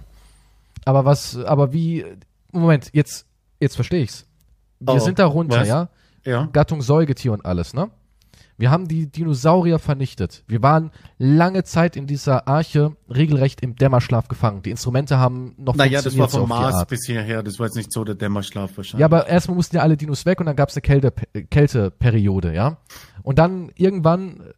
[0.88, 2.06] Aber was, aber wie,
[2.54, 3.26] Moment, jetzt,
[3.60, 4.26] jetzt verstehe ich's.
[4.80, 5.68] Wir Oh, sind da runter, was?
[5.68, 5.90] ja?
[6.26, 6.48] Ja.
[6.54, 7.90] Gattung Säugetier und alles, ne?
[8.58, 10.44] Wir haben die Dinosaurier vernichtet.
[10.48, 14.64] Wir waren lange Zeit in dieser Arche regelrecht im Dämmerschlaf gefangen.
[14.64, 17.44] Die Instrumente haben noch Naja, das war funktioniert so vom die Mars bis hierher.
[17.44, 19.00] Das war jetzt nicht so der Dämmerschlaf wahrscheinlich.
[19.02, 22.54] Ja, aber erstmal mussten ja alle Dinos weg und dann gab's eine Kälte, äh, Kälteperiode,
[22.54, 22.78] ja?
[23.24, 24.54] Und dann irgendwann, äh,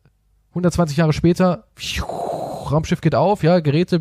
[0.52, 1.66] 120 Jahre später,
[2.72, 4.00] Raumschiff geht auf, ja, Geräte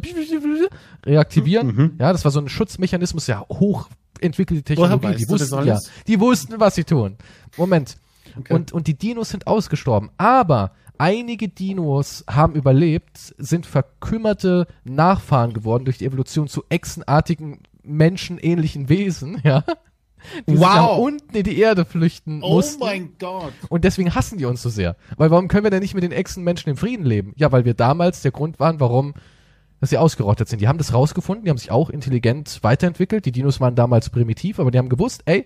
[1.08, 1.66] reaktivieren.
[1.68, 1.92] Mhm.
[1.98, 5.16] Ja, das war so ein Schutzmechanismus, ja, hochentwickelte Technologie.
[5.16, 7.16] Die wussten ja, die wussten, was sie tun.
[7.56, 7.96] Moment.
[8.38, 8.54] Okay.
[8.54, 10.10] Und, und die Dinos sind ausgestorben.
[10.18, 18.88] Aber einige Dinos haben überlebt, sind verkümmerte Nachfahren geworden durch die Evolution zu echsenartigen, menschenähnlichen
[18.88, 19.64] Wesen, ja.
[20.48, 20.60] Die Wow.
[20.60, 22.80] nach unten in die Erde flüchten oh mussten.
[22.80, 23.52] mein Gott.
[23.68, 24.96] Und deswegen hassen die uns so sehr.
[25.16, 27.32] Weil warum können wir denn nicht mit den Echsenmenschen im Frieden leben?
[27.36, 29.14] Ja, weil wir damals der Grund waren, warum
[29.80, 30.60] dass sie ausgerottet sind.
[30.60, 33.24] Die haben das rausgefunden, die haben sich auch intelligent weiterentwickelt.
[33.26, 35.44] Die Dinos waren damals primitiv, aber die haben gewusst, ey,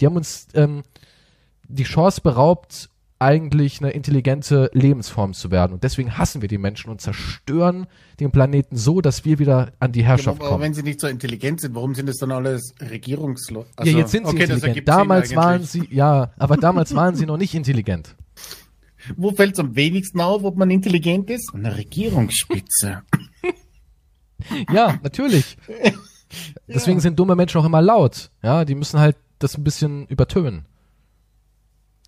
[0.00, 0.82] die haben uns ähm,
[1.68, 5.72] die Chance beraubt, eigentlich eine intelligente Lebensform zu werden.
[5.72, 7.86] Und deswegen hassen wir die Menschen und zerstören
[8.20, 10.62] den Planeten so, dass wir wieder an die Herrschaft aber kommen.
[10.62, 13.68] wenn sie nicht so intelligent sind, warum sind das dann alles Regierungsleute?
[13.84, 14.86] ja, jetzt sind sie intelligent.
[14.86, 18.14] Damals waren sie, ja, aber damals waren sie noch nicht intelligent.
[19.16, 21.54] Wo fällt es am wenigsten auf, ob man intelligent ist?
[21.54, 23.02] An der Regierungsspitze.
[24.72, 25.56] Ja, natürlich.
[26.66, 28.30] Deswegen sind dumme Menschen auch immer laut.
[28.42, 30.66] Ja, die müssen halt das ein bisschen übertönen.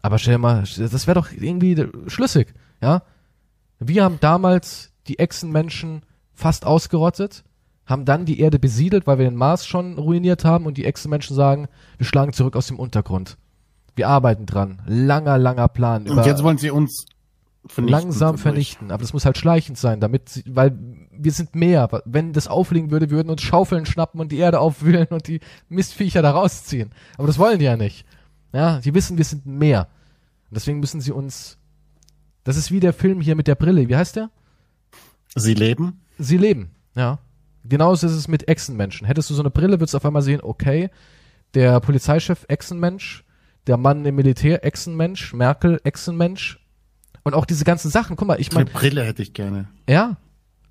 [0.03, 3.03] Aber stell dir mal, das wäre doch irgendwie schlüssig, ja?
[3.81, 6.03] Wir haben damals die Echsenmenschen
[6.35, 7.45] fast ausgerottet,
[7.87, 11.35] haben dann die Erde besiedelt, weil wir den Mars schon ruiniert haben und die Echsenmenschen
[11.35, 13.39] sagen, wir schlagen zurück aus dem Untergrund.
[13.99, 14.81] Wir arbeiten dran.
[14.87, 16.09] Langer, langer Plan.
[16.09, 17.05] Und jetzt wollen sie uns
[17.67, 18.01] vernichten.
[18.03, 18.91] langsam vernichten.
[18.91, 20.79] Aber das muss halt schleichend sein, damit, sie, weil
[21.11, 21.89] wir sind mehr.
[22.05, 26.23] Wenn das aufliegen würde, würden uns Schaufeln schnappen und die Erde aufwühlen und die Mistviecher
[26.23, 26.93] da rausziehen.
[27.19, 28.07] Aber das wollen die ja nicht.
[28.53, 29.89] Ja, die wissen, wir sind mehr.
[30.49, 31.59] Und deswegen müssen sie uns
[32.45, 33.89] Das ist wie der Film hier mit der Brille.
[33.89, 34.31] Wie heißt der?
[35.35, 36.01] Sie leben?
[36.19, 37.19] Sie leben, ja.
[37.65, 39.07] Genauso ist es mit Echsenmenschen.
[39.07, 40.89] Hättest du so eine Brille, würdest du auf einmal sehen, okay,
[41.55, 43.25] der Polizeichef Echsenmensch,
[43.69, 46.59] der Mann im Militär Echsenmensch, Merkel Echsenmensch.
[47.23, 49.69] Und auch diese ganzen Sachen, guck mal, ich Eine meine, Brille hätte ich gerne.
[49.89, 50.17] ja,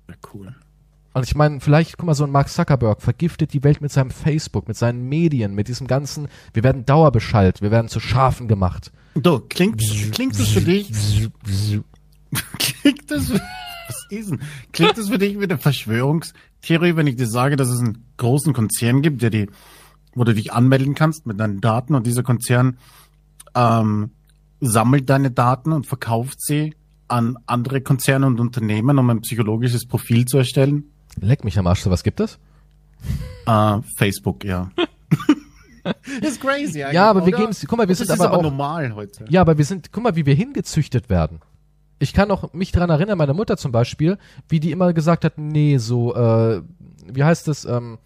[0.08, 0.54] Ja, cool.
[1.14, 4.10] Und ich meine, vielleicht, guck mal, so ein Mark Zuckerberg vergiftet die Welt mit seinem
[4.10, 8.92] Facebook, mit seinen Medien, mit diesem ganzen, wir werden dauerbeschallt, wir werden zu Schafen gemacht.
[9.14, 10.92] Du, klingt, klingt das für dich,
[12.58, 14.40] klingt das, was ist denn?
[14.72, 18.52] Klingt das für dich wie eine Verschwörungstheorie, wenn ich dir sage, dass es einen großen
[18.52, 19.48] Konzern gibt, der die,
[20.18, 22.76] wo du dich anmelden kannst mit deinen Daten und dieser Konzern,
[23.54, 24.10] ähm,
[24.60, 26.74] sammelt deine Daten und verkauft sie
[27.06, 30.84] an andere Konzerne und Unternehmen, um ein psychologisches Profil zu erstellen?
[31.20, 32.38] Leck mich am Arsch, was gibt es?
[33.46, 34.70] Äh, Facebook, ja.
[35.84, 35.94] das
[36.32, 37.38] ist crazy eigentlich, Ja, aber wir oder?
[37.38, 39.24] geben's- guck mal, wir das sind ist aber aber auch- normal heute.
[39.28, 41.40] Ja, aber wir sind, guck mal, wie wir hingezüchtet werden.
[42.00, 44.18] Ich kann noch mich dran erinnern, meine Mutter zum Beispiel,
[44.48, 46.62] wie die immer gesagt hat, nee, so, äh,
[47.06, 47.98] wie heißt das, ähm,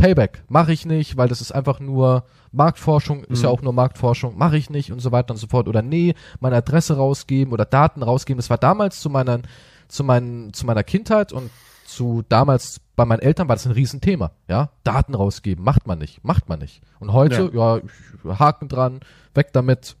[0.00, 4.36] Payback mache ich nicht, weil das ist einfach nur Marktforschung, ist ja auch nur Marktforschung,
[4.38, 5.68] mache ich nicht und so weiter und so fort.
[5.68, 8.38] Oder nee, meine Adresse rausgeben oder Daten rausgeben.
[8.38, 9.40] Das war damals zu meiner,
[9.88, 11.50] zu meinen, zu meiner Kindheit und
[11.84, 14.70] zu damals bei meinen Eltern war das ein Riesenthema, ja.
[14.84, 16.82] Daten rausgeben, macht man nicht, macht man nicht.
[16.98, 19.00] Und heute, ja, ich- Haken dran,
[19.34, 19.96] weg damit,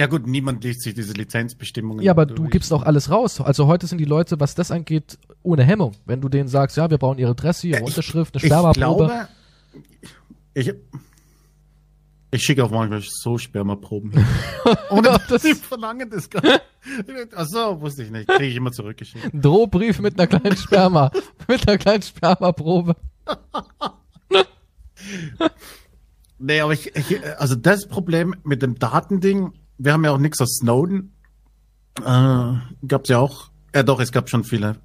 [0.00, 2.02] Ja gut, niemand liest sich diese Lizenzbestimmungen.
[2.02, 2.50] ja, aber du durch.
[2.52, 3.38] gibst auch alles raus.
[3.38, 5.92] Also heute sind die Leute, was das angeht, ohne Hemmung.
[6.06, 9.04] Wenn du denen sagst, ja, wir brauchen ihre Adresse, ihre Unterschrift, eine Ich Spermaprobe.
[9.04, 9.28] glaube,
[10.54, 10.72] ich,
[12.30, 14.12] ich schicke auch manchmal so Spermaproben.
[14.12, 14.24] hin.
[14.90, 16.62] Ohne Das- dass sie verlangen das gar nicht.
[17.36, 18.26] Ach so, wusste ich nicht.
[18.26, 19.34] Kriege ich immer zurückgeschickt.
[19.34, 21.10] Ein Drohbrief mit einer kleinen Sperma.
[21.46, 22.96] mit einer kleinen Spermaprobe.
[26.42, 30.40] Nee, aber ich, ich, also das Problem mit dem Datending, wir haben ja auch nichts
[30.40, 31.12] aus Snowden.
[32.04, 32.52] Äh,
[32.86, 34.76] gab's ja auch, ja doch, es gab schon viele.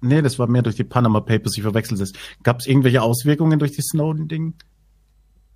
[0.00, 2.12] Nee, das war mehr durch die Panama Papers, ich verwechsel das.
[2.44, 4.54] Gab es irgendwelche Auswirkungen durch die Snowden-Ding?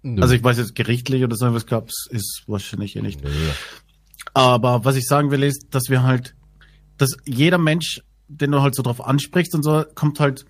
[0.03, 0.21] Nö.
[0.21, 3.23] Also ich weiß jetzt gerichtlich oder so was gab's, ist wahrscheinlich eh nicht.
[3.23, 3.31] Nö.
[4.35, 6.35] Aber was ich sagen will, ist, dass wir halt,
[6.97, 10.45] dass jeder Mensch, den du halt so drauf ansprichst und so, kommt halt,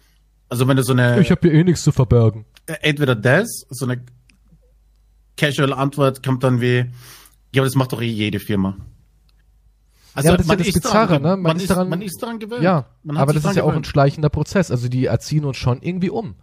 [0.49, 2.47] also wenn du so eine, Ich habe hier eh nichts zu verbergen.
[2.67, 4.03] entweder das, so eine
[5.37, 6.87] casual Antwort kommt dann wie,
[7.55, 8.77] ja, aber das macht doch eh jede Firma.
[10.15, 11.29] Also Ja, das ist ja das Bizarre, daran, ne?
[11.29, 12.63] Man Man, ist daran- man ist daran gewöhnt.
[12.63, 13.87] Ja, Man hat aber das ist ja auch ein gewöhnt.
[13.87, 14.71] schleichender Prozess.
[14.71, 16.35] Also die erziehen uns schon irgendwie um.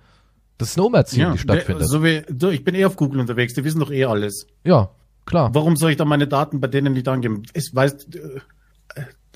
[0.57, 1.81] Das ist eine Umerziehung, die stattfindet.
[1.81, 4.47] der- So wie, du, ich bin eh auf Google unterwegs, die wissen doch eh alles.
[4.63, 4.89] ja,
[5.25, 5.53] klar.
[5.53, 7.43] Warum soll ich dann meine Daten bei denen nicht angeben?
[7.53, 8.39] Es weiß, äh,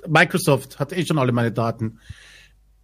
[0.08, 2.00] Microsoft hat eh schon alle meine Daten.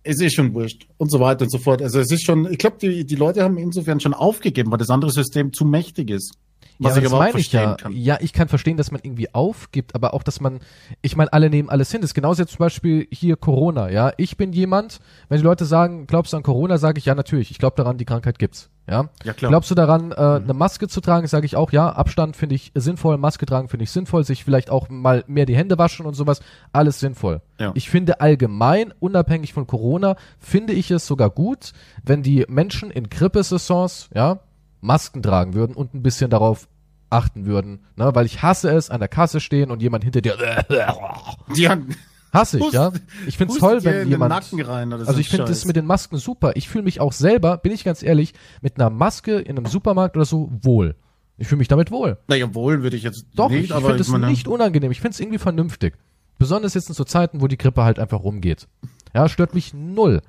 [0.04, 1.82] Es ist schon wurscht und so weiter und so fort.
[1.82, 4.90] Also es ist schon, ich glaube, die, die Leute haben insofern schon aufgegeben, weil das
[4.90, 6.34] andere System zu mächtig ist.
[6.80, 7.76] Was ja, ich aber meine ich verstehen ja.
[7.76, 7.92] kann.
[7.94, 10.60] Ja, ich kann verstehen, dass man irgendwie aufgibt, aber auch, dass man,
[11.02, 12.02] ich meine, alle nehmen alles hin.
[12.02, 14.12] Das ist genauso jetzt zum Beispiel hier Corona, ja.
[14.18, 15.00] Ich bin jemand,
[15.30, 17.52] wenn die Leute sagen, glaubst du an Corona, sage ich ja natürlich.
[17.52, 19.10] Ich glaube daran, die Krankheit gibt's, ja.
[19.24, 19.50] Ja, klar.
[19.50, 21.90] Glaubst du daran, äh, eine Maske zu tragen, sage ich auch, ja.
[21.90, 25.56] Abstand finde ich sinnvoll, Maske tragen finde ich sinnvoll, sich vielleicht auch mal mehr die
[25.56, 26.42] Hände waschen und sowas,
[26.74, 27.42] alles sinnvoll.
[27.58, 27.72] Ja.
[27.76, 31.72] Ich finde allgemein, unabhängig von Corona, finde ich es sogar gut,
[32.04, 34.40] wenn die Menschen in Grippesaisons, ja,
[34.86, 36.68] Masken tragen würden und ein bisschen darauf
[37.10, 40.36] achten würden, ne, weil ich hasse es, an der Kasse stehen und jemand hinter dir,
[41.56, 41.90] Die haben,
[42.34, 42.92] hasse ich, Hust- ja.
[43.28, 44.34] Ich find's hustet toll, wenn jemand,
[44.68, 46.54] rein also ich finde das mit den Masken super.
[46.56, 50.16] Ich fühle mich auch selber, bin ich ganz ehrlich, mit einer Maske in einem Supermarkt
[50.16, 50.96] oder so wohl.
[51.38, 52.18] Ich fühle mich damit wohl.
[52.28, 54.92] naja, wohl würde ich jetzt Doch, nicht, ich aber finde es nicht unangenehm.
[54.92, 55.96] Ich finde es irgendwie vernünftig.
[56.38, 58.68] Besonders jetzt in so Zeiten, wo die Grippe halt einfach rumgeht.
[59.14, 60.22] Ja, stört mich null.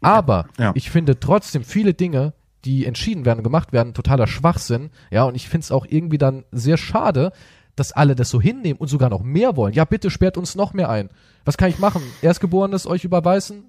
[0.00, 0.72] Aber Ja.
[0.74, 2.32] ich finde trotzdem viele Dinge,
[2.64, 4.90] die entschieden werden, gemacht werden, totaler Schwachsinn.
[5.10, 7.32] Ja, und ich finde es auch irgendwie dann sehr schade,
[7.76, 9.72] dass alle das so hinnehmen und sogar noch mehr wollen.
[9.74, 11.08] Ja, bitte sperrt uns noch mehr ein.
[11.44, 12.02] Was kann ich machen?
[12.20, 13.64] Erstgeborenes euch überweisen?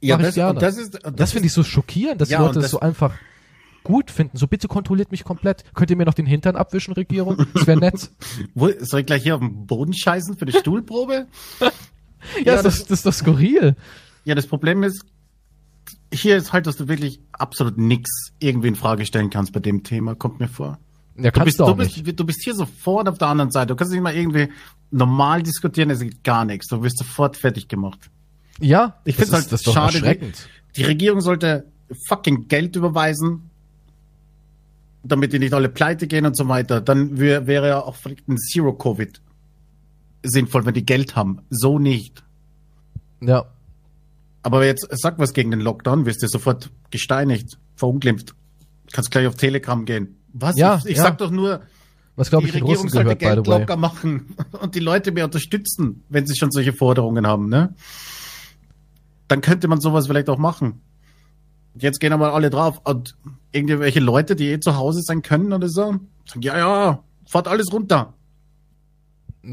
[0.00, 0.50] ja, das, gerne.
[0.54, 2.64] und das ist, und Das finde ich so schockierend, dass Ja, die Leute und das
[2.64, 3.14] das- so einfach
[3.84, 4.36] gut finden.
[4.36, 5.62] So bitte kontrolliert mich komplett.
[5.74, 7.46] Könnt ihr mir noch den Hintern abwischen, Regierung?
[7.54, 8.10] Das wäre nett.
[8.54, 11.26] Wo, soll ich gleich hier auf den Boden scheißen für die Stuhlprobe?
[11.60, 13.76] Ja, Ja, das, das, das ist doch skurril.
[14.24, 15.04] Ja, das Problem ist,
[16.12, 18.08] hier ist halt, dass du wirklich absolut nix
[18.38, 20.78] irgendwie in Frage stellen kannst bei dem Thema, kommt mir vor.
[21.16, 22.04] Ja, Du kannst bist, du auch du, nicht.
[22.04, 23.68] bist, du bist hier sofort auf der anderen Seite.
[23.68, 24.48] Du kannst nicht mal irgendwie
[24.90, 26.68] normal diskutieren, es geht gar nichts.
[26.68, 28.10] Du wirst sofort fertig gemacht.
[28.60, 30.48] Ja, Ich ist- halt das schade, erschreckend.
[30.76, 31.66] Die Regierung sollte
[32.08, 33.50] fucking Geld überweisen,
[35.02, 36.80] damit die nicht alle pleite gehen und so weiter.
[36.80, 37.96] Dann wär, wäre ja auch
[38.28, 39.20] ein Zero-Covid
[40.22, 41.40] sinnvoll, wenn die Geld haben.
[41.50, 42.24] So nicht.
[43.20, 43.46] Ja,
[44.46, 48.36] Aber jetzt sag was gegen den Lockdown, wirst du sofort gesteinigt, verunglimpft.
[48.92, 50.20] Kannst gleich auf Telegram gehen.
[50.34, 50.56] Was?
[50.56, 51.02] Ja, ich ich ja.
[51.02, 51.62] sag doch nur,
[52.14, 56.04] Was glaube ich die Regierung sollte gehört, Geld locker machen und die Leute mehr unterstützen,
[56.10, 57.74] wenn sie schon solche Forderungen haben, ne?
[59.26, 60.80] Dann könnte man sowas vielleicht auch machen.
[61.74, 63.16] Jetzt gehen aber alle drauf und
[63.50, 67.72] irgendwelche Leute, die eh zu Hause sein können oder so, sagen, ja, ja, fahrt alles
[67.72, 68.14] runter.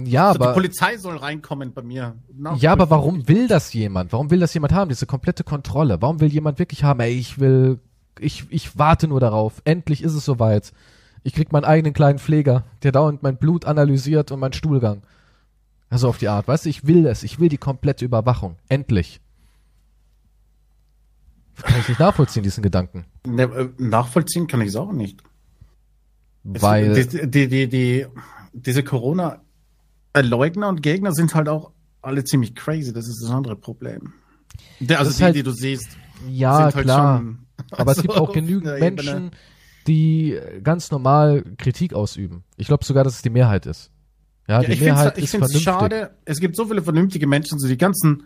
[0.05, 2.15] Ja, Also die aber Polizei soll reinkommen bei mir.
[2.35, 4.11] Na, Ja, aber warum will das jemand?
[4.11, 4.89] Warum will das jemand haben?
[4.89, 6.01] Diese komplette Kontrolle.
[6.01, 7.79] Warum will jemand wirklich haben, ey, ich will,
[8.19, 9.61] ich, ich warte nur darauf.
[9.65, 10.73] Endlich ist es soweit.
[11.23, 15.03] Ich krieg meinen eigenen kleinen Pfleger, der dauernd mein Blut analysiert und meinen Stuhlgang.
[15.89, 17.23] Also auf die Art, weißt du, ich will es.
[17.23, 18.57] Ich will die komplette Überwachung.
[18.67, 19.21] Endlich.
[21.61, 23.05] Kann ich nicht nachvollziehen, diesen Gedanken.
[23.27, 25.21] Ne, äh, nachvollziehen kann ich es auch nicht.
[26.43, 28.05] Weil, die, die, die, die,
[28.53, 28.83] diese
[30.13, 31.71] Corona-Leugner und Gegner sind halt auch
[32.01, 32.93] alle ziemlich crazy.
[32.93, 34.13] Das ist das andere Problem.
[34.79, 35.97] Der, also die, halt- die du siehst,
[36.29, 37.17] ja, sind halt klar.
[37.19, 37.39] schon.
[37.71, 38.79] aber es gibt auch genügend.
[38.79, 39.31] Menschen,
[39.87, 42.43] die ganz normal Kritik ausüben.
[42.57, 43.91] Ich glaube sogar, dass es die Mehrheit ist.
[44.47, 45.63] Ja, Ja, die ich finde Mehrheit es ist find's vernünftig.
[45.63, 46.17] schade.
[46.25, 48.23] Es gibt so viele vernünftige Menschen, so die ganzen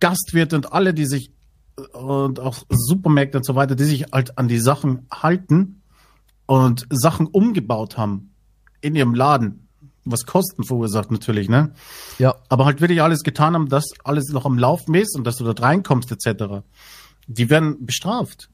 [0.00, 1.32] Gastwirte und alle, die sich
[1.78, 5.82] äh, und auch Supermärkte und so weiter, die sich halt an die Sachen halten
[6.46, 8.32] und Sachen umgebaut haben
[8.80, 9.67] in ihrem Laden,
[10.10, 11.72] was Kosten verursacht natürlich, ne?
[12.18, 15.36] Ja, aber halt wirklich alles getan haben, dass alles noch am Laufen ist und dass
[15.36, 16.62] du dort reinkommst etc.
[17.26, 18.50] Die werden bestraft.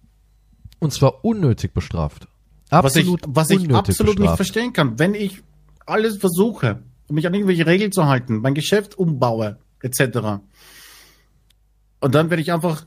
[0.80, 2.28] und zwar unnötig bestraft.
[2.70, 4.36] Was ich, Absolut was ich absolut nicht bestraft.
[4.36, 4.98] verstehen kann.
[4.98, 5.42] Wenn ich
[5.86, 10.40] alles versuche, mich an irgendwelche Regeln zu halten, mein Geschäft umbaue etc.
[12.00, 12.86] Und dann werde ich einfach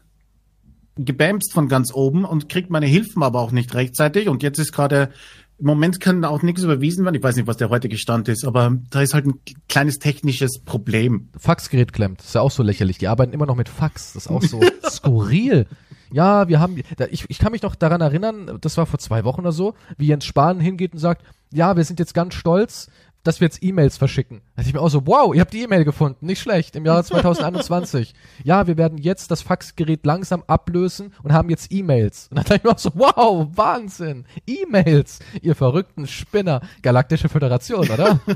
[0.95, 4.27] gebämst von ganz oben und krieg meine Hilfen aber auch nicht rechtzeitig.
[4.29, 5.11] Und jetzt ist gerade,
[5.59, 7.15] im Moment kann auch nichts überwiesen werden.
[7.15, 10.59] Ich weiß nicht, was der heutige Stand ist, aber da ist halt ein kleines technisches
[10.59, 11.29] Problem.
[11.37, 12.19] Faxgerät klemmt.
[12.19, 12.99] Das ist ja auch so lächerlich.
[12.99, 14.13] Die arbeiten immer noch mit Fax.
[14.13, 15.65] Das ist auch so skurril.
[16.11, 16.77] Ja, wir haben,
[17.09, 20.07] ich, ich kann mich noch daran erinnern, das war vor zwei Wochen oder so, wie
[20.07, 22.89] Jens Spahn hingeht und sagt, ja, wir sind jetzt ganz stolz,
[23.27, 24.39] dass wir jetzt E-Mails verschicken.
[24.39, 26.85] Da dachte ich mir auch so, wow, ihr habt die E-Mail gefunden, nicht schlecht, im
[26.85, 28.13] Jahre 2021.
[28.43, 32.27] ja, wir werden jetzt das Faxgerät langsam ablösen und haben jetzt E-Mails.
[32.29, 37.89] Und dann dachte ich mir auch so, wow, Wahnsinn, E-Mails, ihr verrückten Spinner, Galaktische Föderation,
[37.89, 38.19] oder?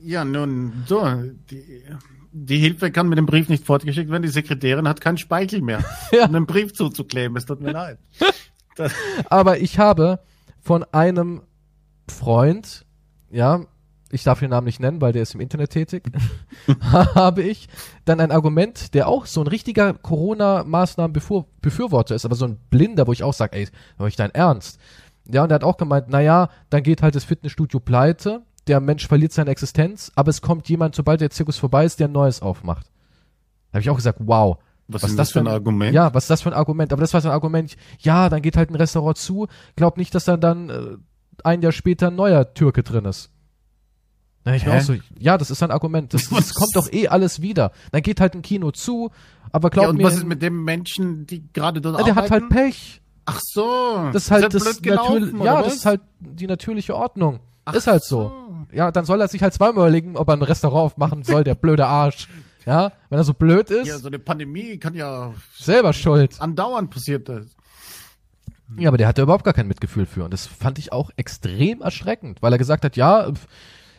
[0.00, 1.04] Ja, nun, so,
[1.50, 1.82] die,
[2.30, 4.22] die Hilfe kann mit dem Brief nicht fortgeschickt werden.
[4.22, 5.82] Die Sekretärin hat keinen Speichel mehr,
[6.12, 6.26] Ja.
[6.26, 7.36] um den Brief zuzukleben.
[7.36, 7.98] Es tut mir leid.
[8.76, 8.92] Das,
[9.30, 10.20] Aber ich habe
[10.60, 11.42] von einem
[12.08, 12.84] Freund,
[13.30, 13.64] ja,
[14.10, 16.10] ich darf den Namen nicht nennen, weil der ist im Internet tätig,
[16.90, 17.68] habe ich
[18.04, 23.12] dann ein Argument, der auch so ein richtiger Corona-Maßnahmen-Befürworter ist, aber so ein Blinder, wo
[23.12, 23.68] ich auch sage, ey,
[23.98, 24.78] habe ich dein Ernst?
[25.28, 29.06] Ja, und er hat auch gemeint, naja, dann geht halt das Fitnessstudio pleite, der Mensch
[29.06, 32.42] verliert seine Existenz, aber es kommt jemand, sobald der Zirkus vorbei ist, der ein neues
[32.42, 32.86] aufmacht.
[33.70, 34.58] Da habe ich auch gesagt, wow,
[34.88, 35.54] was, Was ist das für ein denn?
[35.54, 35.92] Argument?
[35.92, 36.92] ja, was ist das für ein Argument?
[36.92, 40.14] Aber das war so ein Argument, ja, dann geht halt ein Restaurant zu, glaub nicht,
[40.14, 40.96] dass dann dann äh,
[41.42, 43.30] ein Jahr später ein neuer Türke drin ist.
[44.46, 46.14] Na, ich mir auch so, ja, das ist ein Argument.
[46.14, 47.72] Das, das kommt doch eh alles wieder.
[47.90, 49.10] Dann geht halt ein Kino zu,
[49.50, 52.14] aber glaub ja, und mir, was ist mit dem Menschen, die gerade dort na, der
[52.14, 52.54] hat halt arbeiten?
[52.54, 53.02] Pech.
[53.26, 54.08] Ach so.
[54.12, 57.40] Das ist halt das, blöd gelaufen, ja, das ist halt die natürliche Ordnung.
[57.72, 58.32] ist halt so.
[58.72, 61.56] Ja, dann soll er sich halt zweimal überlegen, ob er ein Restaurant aufmachen soll, der
[61.56, 62.28] blöde Arsch.
[62.64, 66.40] Ja, wenn er so blöd ist, Ja, so eine Pandemie kann ja selber schuld.
[66.40, 67.46] andauernd passiert das.
[68.76, 70.24] Ja, aber der hatte überhaupt gar kein Mitgefühl für.
[70.24, 73.32] Und das fand ich auch extrem erschreckend, weil er gesagt hat, ja,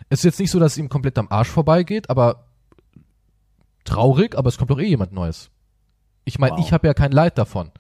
[0.10, 2.46] es ist jetzt nicht so, dass es ihm komplett am Arsch vorbeigeht, aber
[3.84, 5.50] traurig, aber es kommt doch eh jemand Neues.
[6.26, 6.66] Ich meine, Wow.
[6.66, 7.72] ich habe ja kein Leid davon.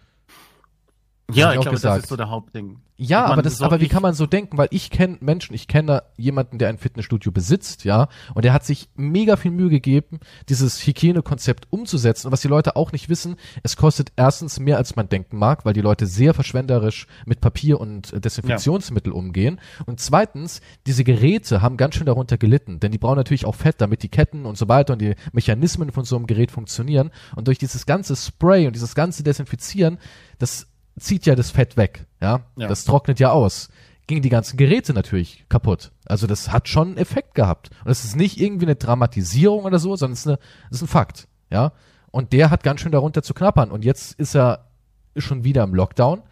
[1.33, 1.97] Ja, ich glaube, gesagt.
[1.97, 2.79] das ist so der Hauptding.
[2.95, 4.57] Ja, aber das, so aber wie kann man so denken?
[4.57, 8.65] Weil ich kenne Menschen, ich kenne jemanden, der ein Fitnessstudio besitzt, ja, und der hat
[8.65, 12.27] sich mega viel Mühe gegeben, dieses Hygienekonzept umzusetzen.
[12.27, 15.65] Und was die Leute auch nicht wissen, es kostet erstens mehr, als man denken mag,
[15.65, 19.59] weil die Leute sehr verschwenderisch mit Papier und äh, Desinfektionsmittel umgehen.
[19.85, 23.81] Und zweitens, diese Geräte haben ganz schön darunter gelitten, denn die brauchen natürlich auch Fett,
[23.81, 27.11] damit die Ketten und so weiter und die Mechanismen von so einem Gerät funktionieren.
[27.35, 29.99] Und durch dieses ganze Spray und dieses ganze Desinfizieren,
[30.39, 30.67] das
[30.99, 32.41] zieht ja das Fett weg, ja?
[32.56, 32.68] Ja.
[32.68, 33.69] Das trocknet ja aus.
[34.07, 35.91] Gingen die ganzen Geräte natürlich kaputt.
[36.06, 37.69] Also das hat schon einen Effekt gehabt.
[37.84, 40.84] Und es ist nicht irgendwie eine Dramatisierung oder so, sondern es ist, eine, es ist
[40.84, 41.74] ein Fakt, ja?
[42.11, 43.69] Und der hat ganz schön darunter zu knappern.
[43.69, 44.69] Und jetzt ist er
[45.18, 46.24] schon wieder im Lockdown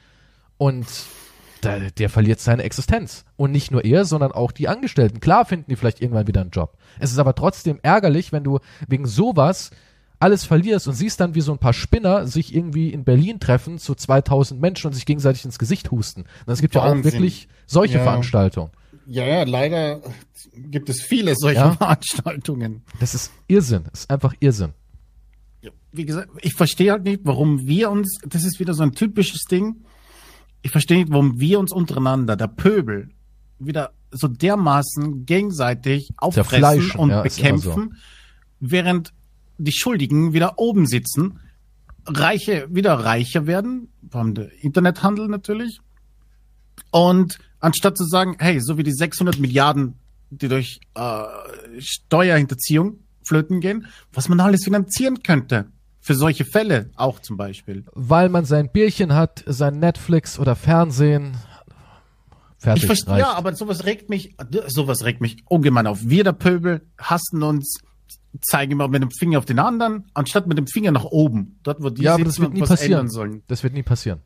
[0.58, 0.86] und
[1.62, 3.26] da, der verliert seine Existenz.
[3.36, 5.20] Und nicht nur er, sondern auch die Angestellten.
[5.20, 6.78] Klar finden die vielleicht irgendwann wieder einen Job.
[7.00, 9.72] Es ist aber trotzdem ärgerlich, wenn du wegen sowas
[10.20, 13.78] alles verlierst und siehst dann, wie so ein paar Spinner sich irgendwie in Berlin treffen
[13.80, 16.22] zu 2000 Menschen und sich gegenseitig ins Gesicht husten.
[16.46, 17.12] Und es gibt ja auch Wahnsinn.
[17.14, 18.04] wirklich solche Ja.
[18.04, 18.72] Veranstaltungen.
[19.08, 20.02] Ja, ja, leider
[20.56, 21.72] gibt es viele solche Ja.
[21.74, 22.82] Veranstaltungen.
[23.00, 23.84] Das ist Irrsinn.
[23.92, 24.74] Das ist einfach Irrsinn.
[25.92, 29.44] Wie gesagt, ich verstehe halt nicht, warum wir uns, das ist wieder so ein typisches
[29.50, 29.78] Ding,
[30.62, 33.10] ich verstehe nicht, warum wir uns untereinander, der Pöbel,
[33.60, 37.96] wieder so dermaßen gegenseitig auffressen und ja, bekämpfen,
[38.60, 39.14] während
[39.58, 41.40] die Schuldigen wieder oben sitzen,
[42.08, 45.80] Reiche wieder reicher werden, vor allem der Internethandel natürlich.
[46.92, 49.96] Und anstatt zu sagen, hey, so wie die 600 Milliarden,
[50.30, 51.24] die durch äh,
[51.80, 55.68] Steuerhinterziehung flöten gehen, was man alles finanzieren könnte.
[56.00, 57.84] Für solche Fälle auch zum Beispiel.
[57.94, 61.36] Weil man sein Bierchen hat, sein Netflix oder Fernsehen.
[62.60, 64.36] Fertig, Ich verstehe, ja, aber sowas regt mich,
[64.68, 66.00] sowas regt mich ungemein auf.
[66.04, 67.80] Wir der Pöbel hassen uns,
[68.42, 71.60] zeigen immer mit dem Finger auf den anderen, anstatt mit dem Finger nach oben.
[71.64, 73.10] Dort, wo die Ja, aber das wird nie passieren.
[73.10, 73.44] sollen.
[73.48, 74.22] Das wird nie passieren.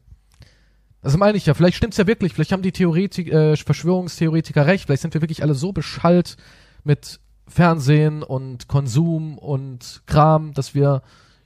[1.01, 1.53] Das meine ich ja.
[1.53, 2.33] Vielleicht stimmt's ja wirklich.
[2.33, 4.85] Vielleicht haben die Theoretik, äh, Verschwörungstheoretiker recht.
[4.85, 6.37] Vielleicht sind wir wirklich alle so beschallt
[6.83, 11.01] mit Fernsehen und Konsum und Kram, dass wir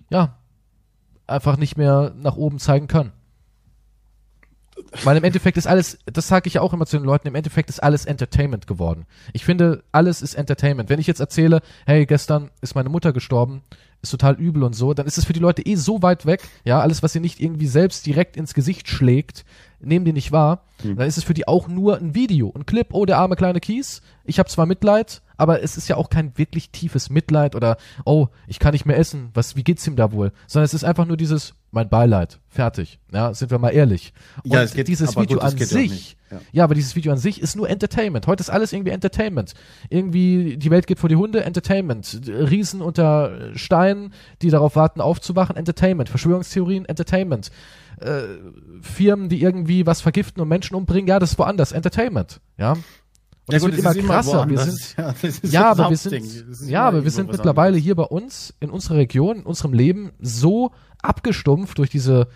[0.09, 0.37] ja
[1.27, 3.11] einfach nicht mehr nach oben zeigen können.
[5.03, 7.35] Weil im Endeffekt ist alles, das sage ich ja auch immer zu den Leuten, im
[7.35, 9.05] Endeffekt ist alles Entertainment geworden.
[9.33, 10.89] Ich finde, alles ist Entertainment.
[10.89, 13.63] Wenn ich jetzt erzähle, hey, gestern ist meine Mutter gestorben,
[14.03, 16.41] ist total übel und so, dann ist es für die Leute eh so weit weg,
[16.65, 19.45] ja, alles, was ihr nicht irgendwie selbst direkt ins Gesicht schlägt,
[19.79, 22.87] nehmen die nicht wahr, dann ist es für die auch nur ein Video, ein Clip,
[22.91, 26.37] oh, der arme kleine Kies, ich habe zwar Mitleid, aber es ist ja auch kein
[26.37, 30.11] wirklich tiefes Mitleid oder, oh, ich kann nicht mehr essen, was, wie geht's ihm da
[30.11, 34.13] wohl, sondern es ist einfach nur dieses, mein Beileid, fertig, ja, sind wir mal ehrlich.
[34.43, 36.39] Und Ja, es geht- dieses aber Video gut, an sich, ja.
[36.51, 38.27] ja, aber dieses Video an sich ist nur Entertainment.
[38.27, 39.53] Heute ist alles irgendwie Entertainment.
[39.89, 42.21] Irgendwie, die Welt geht vor die Hunde, Entertainment.
[42.27, 44.13] Riesen unter Steinen,
[44.43, 46.09] die darauf warten, aufzuwachen, Entertainment.
[46.09, 47.49] Verschwörungstheorien, Entertainment.
[47.99, 48.21] Äh,
[48.81, 52.39] Firmen, die irgendwie was vergiften und Menschen umbringen, ja, das ist woanders, Entertainment.
[52.57, 52.75] Ja.
[53.47, 54.37] Und Ja, es gut, immer krasser.
[54.37, 54.95] woanders.
[54.95, 58.53] sind, ja, ja, aber wir sind, ja, immer aber wir sind mittlerweile hier bei uns,
[58.59, 60.71] in unserer Region, in unserem Leben so
[61.01, 62.27] abgestumpft durch diese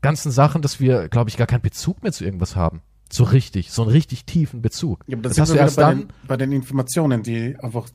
[0.00, 2.82] ganzen Sachen, dass wir, glaube ich, gar keinen Bezug mehr zu irgendwas haben.
[3.10, 5.04] So richtig, so einen richtig tiefen Bezug.
[5.06, 7.88] Ja, aber das, das hast du erst bei dann, den, bei den Informationen, die einfach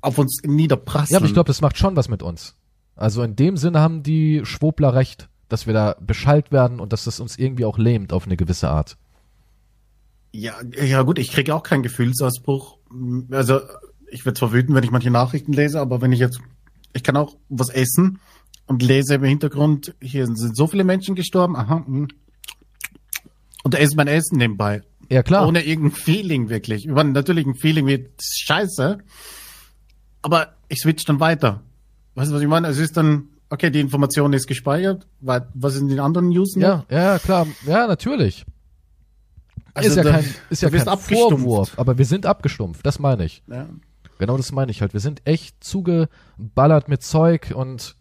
[0.00, 1.12] auf uns niederprasseln.
[1.12, 2.56] ja, aber ich glaube, das macht schon was mit uns.
[2.94, 7.04] Also in dem Sinne haben die Schwobler recht, dass wir da beschallt werden und dass
[7.04, 8.96] das uns irgendwie auch lähmt auf eine gewisse Art.
[10.32, 12.78] Ja, ja gut, ich kriege auch keinen Gefühlsausbruch.
[13.30, 13.60] Also
[14.10, 16.40] ich werde zwar wütend, wenn ich manche Nachrichten lese, aber wenn ich jetzt,
[16.92, 18.18] ich kann auch was essen
[18.66, 22.08] und lese im Hintergrund, hier sind so viele Menschen gestorben, aha, mh.
[23.64, 24.82] und esse mein Essen nebenbei.
[25.10, 25.46] Ja, klar.
[25.46, 26.86] Ohne irgendein Feeling wirklich.
[26.86, 28.98] Ich meine, natürlich ein Feeling wie scheiße,
[30.22, 31.62] aber ich switch dann weiter.
[32.14, 32.68] Weißt du, was ich meine?
[32.68, 36.62] Es ist dann, okay, die Information ist gespeichert, was sind die anderen News noch?
[36.62, 37.46] ja, ja, klar.
[37.66, 38.46] Ja, natürlich.
[39.74, 40.98] Also ist ja da- kein, ist ja kein.
[40.98, 43.42] Vorwurf, aber wir sind abgestumpft, das meine ich.
[43.48, 43.68] Ja.
[44.18, 44.92] Genau das meine ich halt.
[44.92, 47.96] Wir sind echt zugeballert mit Zeug und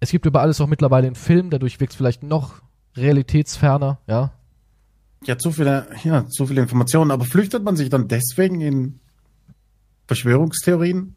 [0.00, 2.62] es gibt über alles auch mittlerweile einen Film, dadurch wirkt es vielleicht noch
[2.96, 4.32] realitätsferner, ja.
[5.26, 7.10] Ja, zu viele, ja, zu viele Informationen.
[7.10, 9.00] Aber flüchtet man sich dann deswegen in
[10.06, 11.14] Verschwörungstheorien?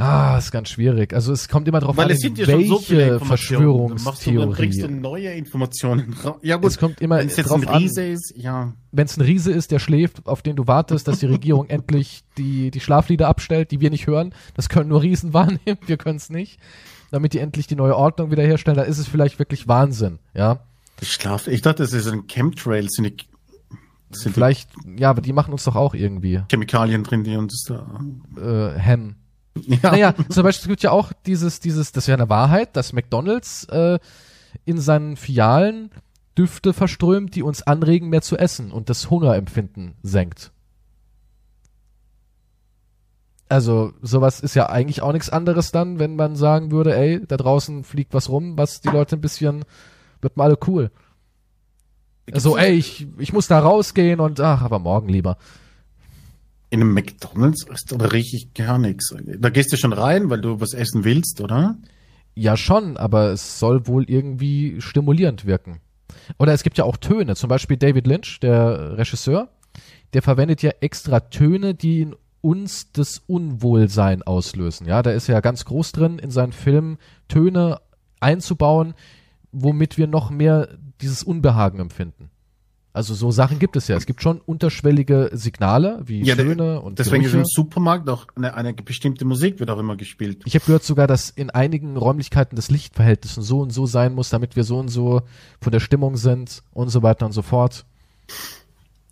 [0.00, 1.12] Ah, ist ganz schwierig.
[1.12, 3.88] Also es kommt immer drauf Weil an, es sind ja schon so viele welche Informationen.
[3.88, 4.92] Dann du, dann kriegst du Verschwörungstheorie.
[5.00, 6.12] neue Informationen.
[6.24, 8.72] ra- Ja gut, Es kommt immer wenn es jetzt drauf ein an, Riese ist, ja.
[8.92, 12.22] wenn es ein Riese ist, der schläft, auf den du wartest, dass die Regierung endlich
[12.38, 14.34] die, die Schlaflieder abstellt, die wir nicht hören.
[14.54, 16.58] Das können nur Riesen wahrnehmen, wir können es nicht.
[17.10, 20.60] Damit die endlich die neue Ordnung wiederherstellen, dann ist es vielleicht wirklich Wahnsinn, ja.
[21.02, 21.46] Schlaf.
[21.46, 22.88] Ich dachte, das ist ein Chemtrail.
[22.88, 23.16] Sind die,
[24.12, 27.64] sind Vielleicht, ja, aber die machen uns doch auch irgendwie die Chemikalien drin, die uns
[27.68, 28.00] da.
[28.40, 29.16] äh, hemmen.
[29.66, 29.90] Ja.
[29.90, 32.92] Naja, zum Beispiel es gibt ja auch dieses, dieses, das ist ja eine Wahrheit, dass
[32.92, 33.98] McDonalds äh,
[34.64, 35.90] in seinen Filialen
[36.38, 40.52] Düfte verströmt, die uns anregen, mehr zu essen und das Hungerempfinden senkt.
[43.48, 47.36] Also sowas ist ja eigentlich auch nichts anderes dann, wenn man sagen würde, ey, da
[47.36, 49.64] draußen fliegt was rum, was die Leute ein bisschen,
[50.20, 50.92] wird mal alle cool.
[52.32, 55.36] So, ey, ich, ich muss da rausgehen und ach, aber morgen lieber.
[56.70, 59.14] In einem McDonalds ist aber richtig gar nichts.
[59.38, 61.76] Da gehst du schon rein, weil du was essen willst, oder?
[62.34, 65.80] Ja, schon, aber es soll wohl irgendwie stimulierend wirken.
[66.38, 69.48] Oder es gibt ja auch Töne, zum Beispiel David Lynch, der Regisseur,
[70.12, 74.86] der verwendet ja extra Töne, die in uns das Unwohlsein auslösen.
[74.86, 76.98] Ja, da ist ja ganz groß drin, in seinen Filmen
[77.28, 77.80] Töne
[78.20, 78.94] einzubauen,
[79.52, 80.68] womit wir noch mehr
[81.00, 82.30] dieses Unbehagen empfinden.
[82.92, 83.96] Also so Sachen gibt es ja.
[83.96, 87.42] Es gibt schon unterschwellige Signale wie Ja, Töne und Deswegen ist Gerüche.
[87.42, 90.42] im Supermarkt auch eine, eine bestimmte Musik wird auch immer gespielt.
[90.44, 94.30] Ich habe gehört sogar, dass in einigen Räumlichkeiten das Lichtverhältnis so und so sein muss,
[94.30, 95.22] damit wir so und so
[95.60, 97.86] von der Stimmung sind und so weiter und so fort.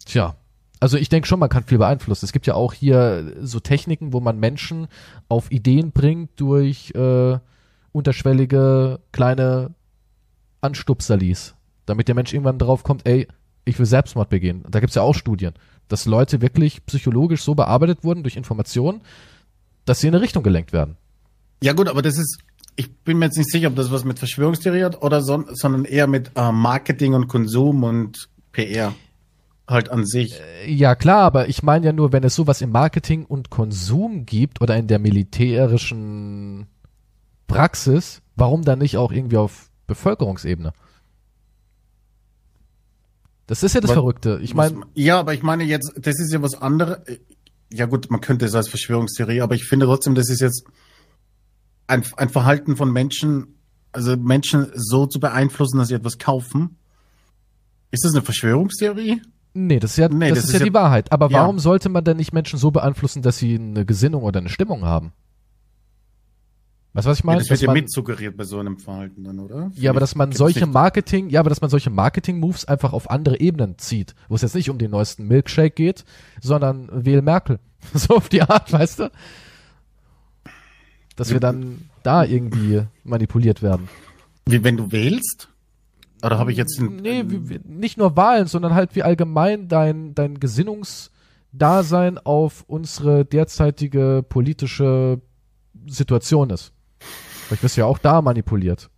[0.04, 0.34] Tja,
[0.80, 2.24] also ich denke schon, man kann viel beeinflussen.
[2.24, 4.88] Es gibt ja auch hier so Techniken, wo man Menschen
[5.28, 7.38] auf Ideen bringt durch äh,
[7.92, 9.74] unterschwellige kleine
[10.62, 11.54] Anstupserlis,
[11.86, 13.28] damit der Mensch irgendwann drauf kommt, ey,
[13.68, 14.64] ich will Selbstmord begehen.
[14.68, 15.52] Da gibt's ja auch Studien,
[15.88, 19.00] dass Leute wirklich psychologisch so bearbeitet wurden durch Informationen,
[19.84, 20.96] dass sie in eine Richtung gelenkt werden.
[21.62, 22.38] Ja gut, aber das ist,
[22.76, 25.84] ich bin mir jetzt nicht sicher, ob das was mit Verschwörungstheorie hat oder so, sondern
[25.84, 28.94] eher mit äh, Marketing und Konsum und PR
[29.68, 30.40] halt an sich.
[30.66, 34.60] Ja, klar, aber ich meine ja nur, wenn es sowas im Marketing und Konsum gibt
[34.62, 36.66] oder in der militärischen
[37.46, 40.72] Praxis, warum dann nicht auch irgendwie auf Bevölkerungsebene?
[43.48, 44.38] Das ist ja das Was- Verrückte.
[44.42, 46.98] Ich meine, Ja, aber ich meine jetzt, das ist ja was anderes.
[47.72, 50.64] Ja gut, man könnte es als Verschwörungstheorie, aber ich finde trotzdem, das ist jetzt
[51.86, 53.58] ein, ein Verhalten von Menschen,
[53.92, 56.76] also Menschen so zu beeinflussen, dass sie etwas kaufen.
[57.90, 59.22] Ist das eine Verschwörungstheorie?
[59.54, 61.10] nee, das ist ja, Nee, das, das ist ist ja ja- die Wahrheit.
[61.10, 61.40] Aber Ja.
[61.40, 64.84] warum sollte man denn nicht Menschen so beeinflussen, dass sie eine Gesinnung oder eine Stimmung
[64.84, 65.12] haben?
[66.94, 67.38] Weißt du, was ich Ja, meine?
[67.40, 69.70] das wird Dass ja man- mit suggeriert bei so einem Verhalten dann, oder?
[69.74, 73.38] Ja, aber dass man solche Marketing, ja, aber dass man solche Marketing-Moves einfach auf andere
[73.40, 76.04] Ebenen zieht, wo es jetzt nicht um den neuesten Milkshake geht,
[76.40, 77.58] sondern wähl Merkel.
[77.94, 79.10] So auf die Art, weißt du?
[81.16, 83.88] Dass wir dann da irgendwie manipuliert werden.
[84.46, 85.48] Wie wenn du wählst?
[86.24, 90.14] Oder habe ich jetzt ein, Nee, wie, nicht nur Wahlen, sondern halt wie allgemein dein,
[90.14, 95.20] dein Gesinnungsdasein auf unsere derzeitige politische
[95.86, 96.72] Situation ist.
[97.48, 98.90] Vielleicht wirst du ja auch da manipuliert.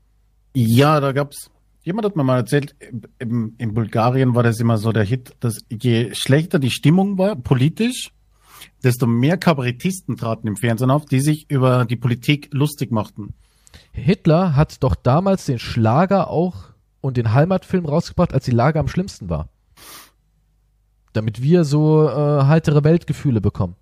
[0.55, 1.53] Ja, da gab's.
[1.83, 2.75] Jemand hat mir mal erzählt,
[3.21, 7.37] in, in Bulgarien war das immer so der Hit, dass je schlechter die Stimmung war,
[7.37, 8.11] politisch,
[8.83, 13.35] desto mehr Kabarettisten traten im Fernsehen auf, die sich über die Politik lustig machten.
[13.93, 16.71] Hitler hat doch damals den Schlager auch
[17.01, 19.49] und den Heimatfilm rausgebracht, als die Lage am schlimmsten war.
[21.13, 23.77] Damit wir so äh, heitere Weltgefühle bekommen.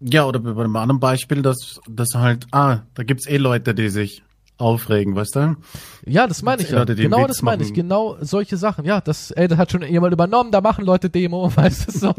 [0.00, 3.88] Ja, oder bei einem anderen Beispiel, dass, dass halt, ah, da gibt's eh Leute, die
[3.88, 4.22] sich
[4.58, 5.56] aufregen, weißt du?
[6.04, 6.78] Ja, das meine ich ja.
[6.78, 7.72] Leute, Genau Witz das meine ich.
[7.72, 8.84] Genau solche Sachen.
[8.84, 12.14] Ja, das, ey, das hat schon jemand übernommen, da machen Leute Demo, weißt du so.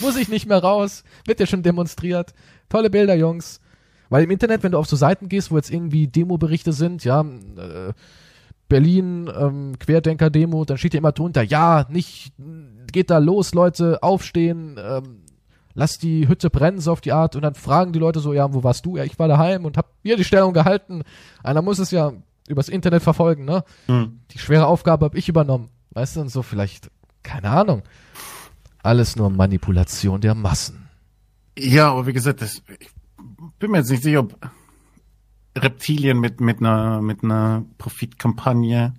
[0.00, 1.02] Muss ich nicht mehr raus.
[1.26, 2.34] Wird ja schon demonstriert.
[2.68, 3.60] Tolle Bilder, Jungs.
[4.10, 7.22] Weil im Internet, wenn du auf so Seiten gehst, wo jetzt irgendwie Demo-Berichte sind, ja,
[7.22, 7.92] äh,
[8.68, 12.32] Berlin, ähm, Querdenker-Demo, dann steht ja immer drunter, ja, nicht,
[12.92, 15.21] geht da los, Leute, aufstehen, ähm,
[15.74, 18.52] lass die Hütte brennen, so auf die Art, und dann fragen die Leute so, ja,
[18.52, 18.96] wo warst du?
[18.96, 21.02] Ja, ich war daheim und hab hier die Stellung gehalten.
[21.42, 22.12] Einer muss es ja
[22.48, 23.64] übers Internet verfolgen, ne?
[23.86, 24.20] Hm.
[24.30, 25.70] Die schwere Aufgabe habe ich übernommen.
[25.90, 26.90] Weißt du, und so vielleicht,
[27.22, 27.82] keine Ahnung.
[28.82, 30.88] Alles nur Manipulation der Massen.
[31.56, 32.90] Ja, aber wie gesagt, das, ich
[33.58, 34.36] bin mir jetzt nicht sicher, ob
[35.56, 38.94] Reptilien mit, mit einer, mit einer Profitkampagne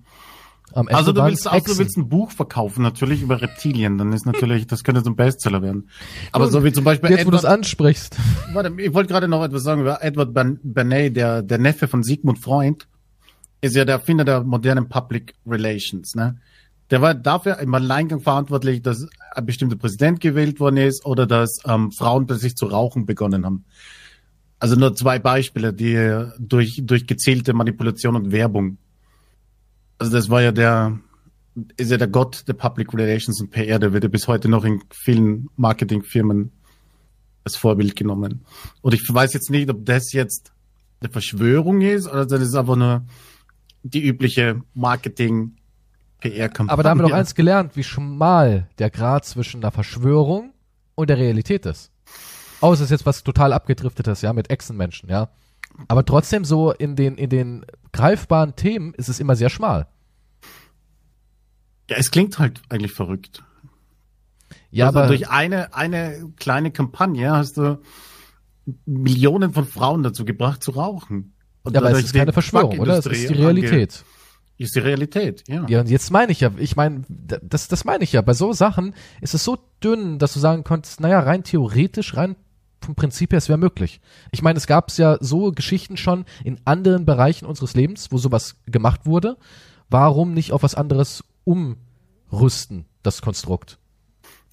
[0.73, 4.11] Am Ende Also du willst, also du willst ein Buch verkaufen, natürlich über Reptilien, dann
[4.11, 5.89] ist natürlich, das könnte so ein Bestseller werden.
[6.31, 8.17] Aber so wie zum Beispiel Jetzt, wo du es Edward, ansprichst.
[8.53, 12.39] warte, ich wollte gerade noch etwas sagen über Edward Bernays, der, der Neffe von Sigmund
[12.39, 12.87] Freund,
[13.61, 16.37] ist ja der Erfinder der modernen Public Relations, ne?
[16.89, 21.59] Der war dafür im Alleingang verantwortlich, dass ein bestimmter Präsident gewählt worden ist oder dass
[21.65, 23.65] ähm, Frauen plötzlich zu rauchen begonnen haben.
[24.59, 28.77] Also nur zwei Beispiele, die durch, durch gezielte Manipulation und Werbung.
[29.97, 30.99] Also das war ja der,
[31.77, 34.65] ist ja der Gott der Public Relations und PR, der wird ja bis heute noch
[34.65, 36.51] in vielen Marketingfirmen
[37.43, 38.45] als Vorbild genommen.
[38.81, 40.51] Und ich weiß jetzt nicht, ob das jetzt
[41.01, 43.03] eine Verschwörung ist oder das ist einfach nur
[43.83, 45.55] die übliche Marketing
[46.19, 46.71] PR-Kampagne.
[46.71, 50.53] Aber da haben wir doch eins gelernt, wie schmal der Grad zwischen einer Verschwörung
[50.95, 51.91] und der Realität ist.
[52.61, 55.29] Außer es ist jetzt was total abgedriftetes, ja, mit Echsenmenschen, ja.
[55.89, 59.87] Aber trotzdem so in den, in den greifbaren Themen ist es immer sehr schmal.
[61.89, 63.43] Ja, es klingt halt eigentlich verrückt.
[64.71, 67.79] Ja, also aber durch eine, eine kleine Kampagne hast du
[68.85, 71.33] Millionen von Frauen dazu gebracht zu rauchen.
[71.63, 72.97] Und ja, aber es ist keine Verschwörung, oder?
[72.97, 74.03] Es ist die Realität.
[74.57, 75.65] Ist die Realität, ja.
[75.67, 78.53] Ja, und jetzt meine ich ja, ich meine, das, das meine ich ja, bei so
[78.53, 82.35] Sachen ist es so dünn, dass du sagen konntest, naja, rein theoretisch, rein
[82.83, 84.01] vom Prinzip her, es wäre möglich.
[84.31, 88.57] Ich meine, es gab ja so Geschichten schon in anderen Bereichen unseres Lebens, wo sowas
[88.65, 89.37] gemacht wurde.
[89.89, 93.79] Warum nicht auf was anderes umrüsten, das Konstrukt?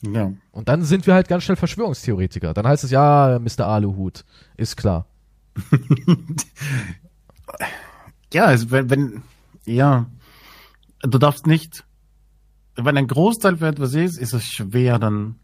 [0.03, 0.33] ja.
[0.51, 2.55] Und dann sind wir halt ganz schnell Verschwörungstheoretiker.
[2.55, 3.67] Dann heißt es, ja, Mr.
[3.67, 4.25] Aluhut,
[4.57, 5.07] ist klar.
[8.33, 9.23] Ja, also wenn, wenn,
[9.65, 10.07] ja,
[11.03, 11.85] du darfst nicht,
[12.77, 15.37] wenn ein Großteil für etwas ist, ist es schwer, dann,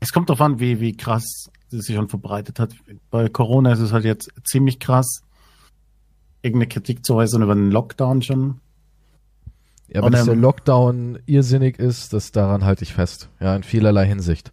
[0.00, 2.74] es kommt darauf an, wie, wie krass es sich schon verbreitet hat.
[3.10, 5.22] Bei Corona ist es halt jetzt ziemlich krass,
[6.42, 8.60] irgendeine Kritik zu äußern über den Lockdown schon.
[9.88, 13.28] Ja, wenn Und, der Lockdown irrsinnig ist, das daran halte ich fest.
[13.40, 14.52] Ja, in vielerlei Hinsicht.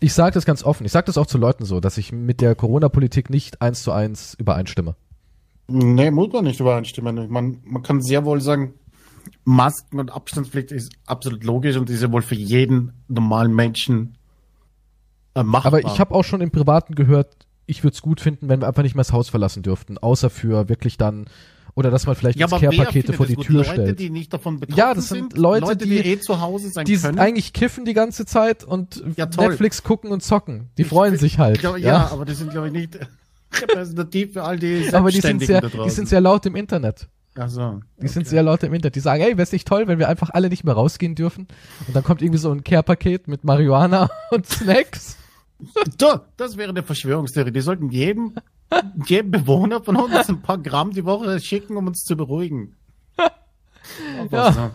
[0.00, 0.84] Ich sage das ganz offen.
[0.84, 3.92] Ich sage das auch zu Leuten so, dass ich mit der Corona-Politik nicht eins zu
[3.92, 4.96] eins übereinstimme.
[5.66, 7.30] Nee, muss man nicht übereinstimmen.
[7.30, 8.74] Man, man kann sehr wohl sagen,
[9.44, 14.18] Masken und Abstandspflicht ist absolut logisch und ist ja wohl für jeden normalen Menschen
[15.42, 15.66] machbar.
[15.74, 17.34] Aber ich habe auch schon im Privaten gehört,
[17.66, 20.30] ich würde es gut finden, wenn wir einfach nicht mehr das Haus verlassen dürften, außer
[20.30, 21.24] für wirklich dann
[21.76, 23.46] oder dass man vielleicht ja, Care-Pakete vor das die gut?
[23.46, 23.98] Tür Leute, stellt.
[23.98, 27.18] die nicht davon betroffen Ja, das sind Leute, die- eh zu Hause sein Die können.
[27.18, 29.26] eigentlich kiffen die ganze Zeit und Ja.
[29.26, 30.70] Netflix gucken und zocken.
[30.78, 31.62] Die freuen sich halt.
[31.62, 31.86] Ja, ja.
[31.88, 32.96] ja, aber die sind, glaube ich, nicht
[33.60, 37.08] repräsentativ für all die aber die sind sehr, da die sind sehr laut im Internet.
[37.36, 37.80] Ach so.
[38.00, 38.94] Die sind sehr laut im Internet.
[38.94, 41.48] Die sagen, ey, wäre es nicht toll, wenn wir einfach alle nicht mehr rausgehen dürfen?
[41.88, 45.16] Und dann kommt irgendwie so ein Care-Paket mit Marihuana und Snacks.
[45.98, 47.52] Da, das wäre eine Verschwörungstheorie.
[47.52, 48.34] Die sollten jedem,
[49.06, 52.76] jedem Bewohner von uns ein paar Gramm die Woche schicken, um uns zu beruhigen.
[54.30, 54.50] Ja.
[54.52, 54.70] So.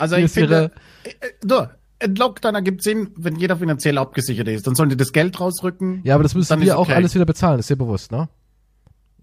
[0.00, 0.72] Also ich finde,
[1.04, 4.66] äh, äh, da, ein Lockdown ergibt Sinn, wenn jeder finanziell abgesichert ist.
[4.66, 6.00] Dann sollen die das Geld rausrücken.
[6.04, 6.94] Ja, aber das müssen wir auch okay.
[6.94, 8.28] alles wieder bezahlen, ist dir bewusst, ne?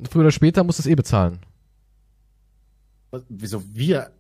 [0.10, 1.40] Früher oder später muss es eh bezahlen.
[3.30, 4.12] Wieso wir?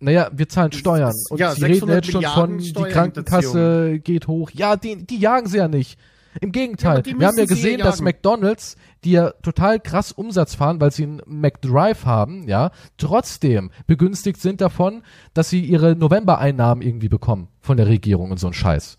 [0.00, 1.10] Naja, wir zahlen Steuern.
[1.10, 2.72] ist- Und ja, sie reden 600 jetzt schon von, die.
[2.92, 4.50] Krankenkasse geht hoch.
[4.52, 5.98] Ja, die, die jagen sie ja nicht.
[6.40, 7.02] Im Ja, Gegenteil.
[7.02, 8.04] die wir haben ja ja gesehen, dass jagen.
[8.04, 14.40] McDonalds, die ja total krass Umsatz fahren, weil sie einen McDrive haben, ja, trotzdem begünstigt
[14.40, 15.02] sind davon,
[15.34, 18.98] dass sie ihre November-Einnahmen irgendwie bekommen von der Regierung und so ein Scheiß.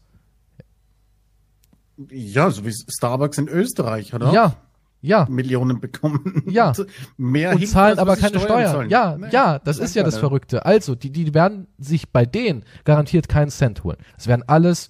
[2.10, 4.32] Ja, so wie Starbucks in Österreich, oder?
[4.34, 4.56] Ja,
[5.02, 5.26] ja.
[5.30, 6.44] Millionen bekommen.
[6.48, 6.74] Ja.
[7.18, 8.72] Mehr und zahlen aber keine Steuern.
[8.72, 8.90] zahlen.
[8.90, 10.18] Ja, Nee, ja, das ist ja das.
[10.18, 10.66] Verrückte.
[10.66, 13.98] Also, die, die werden sich bei denen garantiert keinen Cent holen.
[14.16, 14.90] Das werden alles,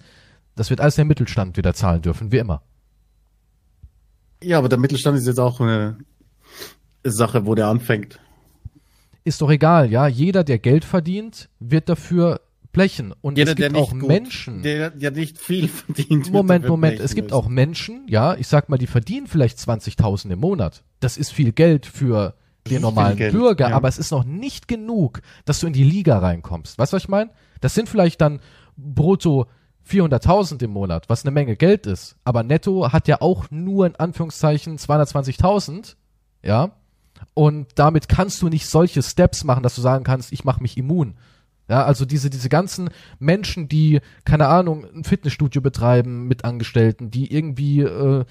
[0.56, 2.62] das wird alles der Mittelstand wieder zahlen dürfen, wie immer.
[4.42, 5.98] Ja, aber der Mittelstand ist jetzt auch eine
[7.04, 8.18] Sache, wo der anfängt.
[9.22, 10.06] Ist doch egal, ja.
[10.06, 12.40] Jeder, der Geld verdient, wird dafür
[12.72, 13.14] blechen.
[13.20, 14.62] Und Jeder, es gibt auch gut, Menschen.
[14.62, 16.30] der ja nicht viel verdient.
[16.30, 17.00] Moment, Moment.
[17.00, 17.34] Es gibt müssen.
[17.34, 20.84] auch Menschen, ja, ich sag mal, die verdienen vielleicht 20.000 im Monat.
[21.00, 22.34] Das ist viel Geld für
[22.68, 23.76] den normalen Geld, Bürger, ja.
[23.76, 26.78] aber es ist noch nicht genug, dass du in die Liga reinkommst.
[26.78, 27.30] Weißt du, was ich meine?
[27.60, 28.40] Das sind vielleicht dann
[28.76, 29.46] brutto
[29.88, 32.16] 400.000 im Monat, was eine Menge Geld ist.
[32.24, 35.96] Aber netto hat ja auch nur in Anführungszeichen 220.000,
[36.42, 36.72] ja.
[37.34, 40.76] Und damit kannst du nicht solche Steps machen, dass du sagen kannst, ich mache mich
[40.76, 41.16] immun.
[41.70, 42.90] Ja, also diese, diese ganzen
[43.20, 48.24] Menschen, die, keine Ahnung, ein Fitnessstudio betreiben mit Angestellten, die irgendwie äh,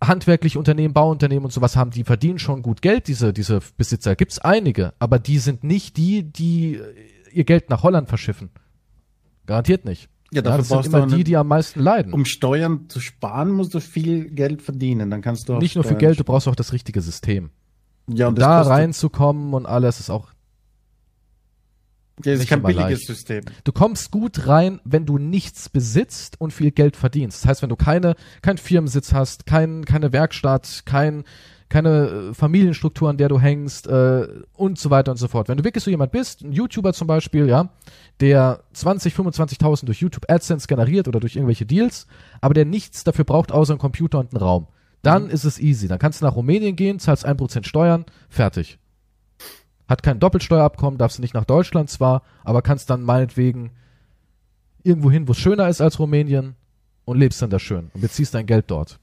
[0.00, 4.14] handwerkliche Unternehmen, Bauunternehmen und sowas haben, die verdienen schon gut Geld, diese, diese Besitzer.
[4.14, 6.80] Gibt's einige, aber die sind nicht die, die
[7.32, 8.50] ihr Geld nach Holland verschiffen.
[9.46, 10.08] Garantiert nicht.
[10.32, 12.12] Ja, dafür das sind brauchst du immer eine- die, die am meisten leiden.
[12.12, 15.10] Um Steuern zu sparen, musst du viel Geld verdienen.
[15.10, 17.50] Dann kannst du auch nicht nur für Geld, du brauchst auch das richtige System.
[18.08, 20.33] Ja, und Und da reinzukommen und alles ist auch Ja,
[22.16, 23.06] das ist kein billiges leicht.
[23.06, 23.44] System.
[23.64, 27.42] Du kommst gut rein, wenn du nichts besitzt und viel Geld verdienst.
[27.42, 31.24] Das heißt, wenn du keine, keinen Firmensitz hast, kein, keine Werkstatt, kein,
[31.68, 35.48] keine äh, Familienstruktur, an der du hängst äh, und so weiter und so fort.
[35.48, 37.70] Wenn du wirklich so jemand bist, ein YouTuber zum Beispiel, ja,
[38.20, 42.06] der 20, 25.000 durch YouTube AdSense generiert oder durch irgendwelche Deals,
[42.40, 44.68] aber der nichts dafür braucht, außer einen Computer und einen Raum,
[45.02, 45.88] dann ist es easy.
[45.88, 48.78] Dann kannst du nach Rumänien gehen, zahlst 1% Steuern, fertig.
[49.88, 53.70] Hat kein Doppelsteuerabkommen, darfst du nicht nach Deutschland zwar, aber kannst dann meinetwegen
[54.82, 56.54] irgendwo hin, wo es schöner ist als Rumänien
[57.04, 58.98] und lebst dann da schön und beziehst dein Geld dort.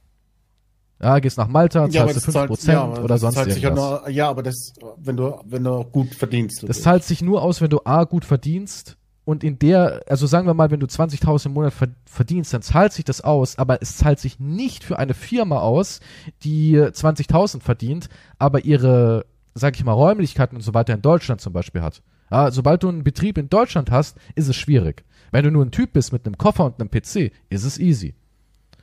[1.01, 4.01] Ja, gehst nach Malta, zahlst du 5% ja, aber oder sonst zahlt sich ja, irgendwas.
[4.01, 6.63] nur, ja, aber das, wenn du, wenn du gut verdienst.
[6.67, 10.45] Das zahlt sich nur aus, wenn du A, gut verdienst und in der, also sagen
[10.45, 13.81] wir mal, wenn du 20.000 im Monat ver- verdienst, dann zahlt sich das aus, aber
[13.81, 16.01] es zahlt sich nicht für eine Firma aus,
[16.43, 21.53] die 20.000 verdient, aber ihre, sag ich mal, Räumlichkeiten und so weiter in Deutschland zum
[21.53, 22.01] Beispiel hat.
[22.31, 25.03] Ja, sobald du einen Betrieb in Deutschland hast, ist es schwierig.
[25.31, 28.15] Wenn du nur ein Typ bist mit einem Koffer und einem PC, ist es easy.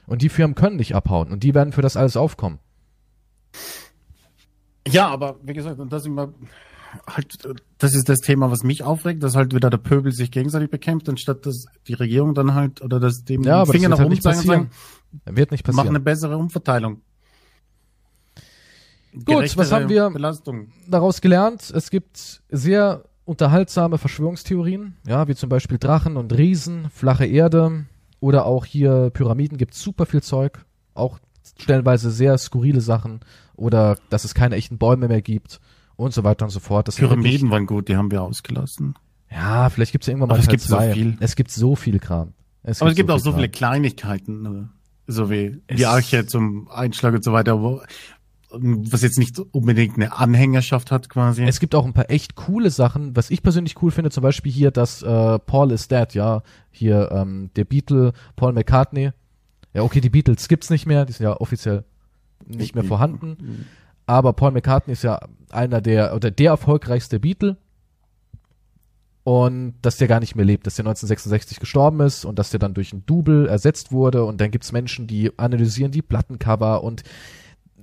[0.07, 2.59] Und die Firmen können nicht abhauen und die werden für das alles aufkommen.
[4.87, 6.33] Ja, aber wie gesagt, und das immer
[7.07, 7.47] halt,
[7.79, 11.09] das ist das Thema, was mich aufregt, dass halt wieder der Pöbel sich gegenseitig bekämpft,
[11.09, 14.13] anstatt dass die Regierung dann halt oder dass dem Ja, aber Finger nach halt oben
[14.13, 14.71] nicht zeigen und sagen.
[15.27, 15.89] Wird nicht mach passieren.
[15.97, 17.03] eine bessere Umverteilung.
[19.25, 20.69] Gut, was haben wir- Belastung.
[20.87, 27.27] daraus gelernt, es gibt sehr unterhaltsame Verschwörungstheorien, ja, wie zum Beispiel Drachen und Riesen, flache
[27.27, 27.87] Erde
[28.21, 30.65] oder auch hier Pyramiden gibt super viel Zeug,
[30.95, 31.19] auch
[31.59, 33.21] stellenweise sehr skurrile Sachen
[33.57, 35.61] oder dass es keine echten Bäume mehr gibt
[35.97, 36.89] und so weiter und so fort.
[36.89, 38.95] Das Pyramiden waren gut, die haben wir ausgelassen.
[39.31, 40.93] Ja, vielleicht gibt es ja irgendwann mal Aber es gibt so zwei.
[40.93, 41.17] viel.
[41.21, 42.33] Es gibt so viel Kram.
[42.63, 43.49] Aber es gibt auch so viel viele.
[43.51, 44.69] Kleinigkeiten, ne?
[45.07, 47.81] so wie Es- die Arche zum Einschlag und so weiter, wo,
[48.51, 51.45] was jetzt nicht unbedingt eine Anhängerschaft hat quasi.
[51.45, 54.51] Es gibt auch ein paar echt coole Sachen, was ich persönlich cool finde, zum Beispiel
[54.51, 59.11] hier, dass äh, Paul is dead, ja, hier ähm, der Beatle Paul McCartney.
[59.75, 61.85] Ja, okay, die Beatles gibt's nicht mehr, die sind ja offiziell
[62.47, 63.67] nicht mehr vorhanden.
[64.07, 65.21] Aber Paul McCartney ist ja
[65.51, 67.59] einer der oder der erfolgreichste Beatle.
[69.25, 72.61] und dass der gar nicht mehr lebt, dass der 1966 gestorben ist und dass der
[72.61, 77.03] dann durch ein Double ersetzt wurde und dann gibt's Menschen, die analysieren die Plattencover und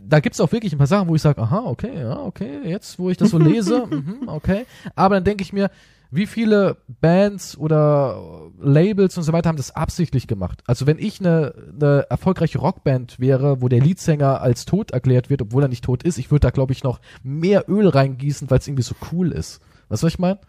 [0.08, 3.00] da gibt's auch wirklich ein paar Sachen, wo ich sage, aha, okay, ja, okay, jetzt,
[3.00, 4.66] wo ich das so lese, mhm, okay.
[4.96, 5.70] Aber dann denke ich mir,
[6.12, 10.64] wie viele Bands oder Labels und so weiter haben das absichtlich gemacht?
[10.66, 15.42] Also wenn ich eine, eine erfolgreiche Rockband wäre, wo der Leadsänger als tot erklärt wird,
[15.42, 18.60] obwohl er nicht tot ist, ich würde da glaube ich noch mehr Öl reingießen, weil
[18.60, 19.62] es irgendwie so cool ist.
[19.90, 20.40] Was soll ich meinen?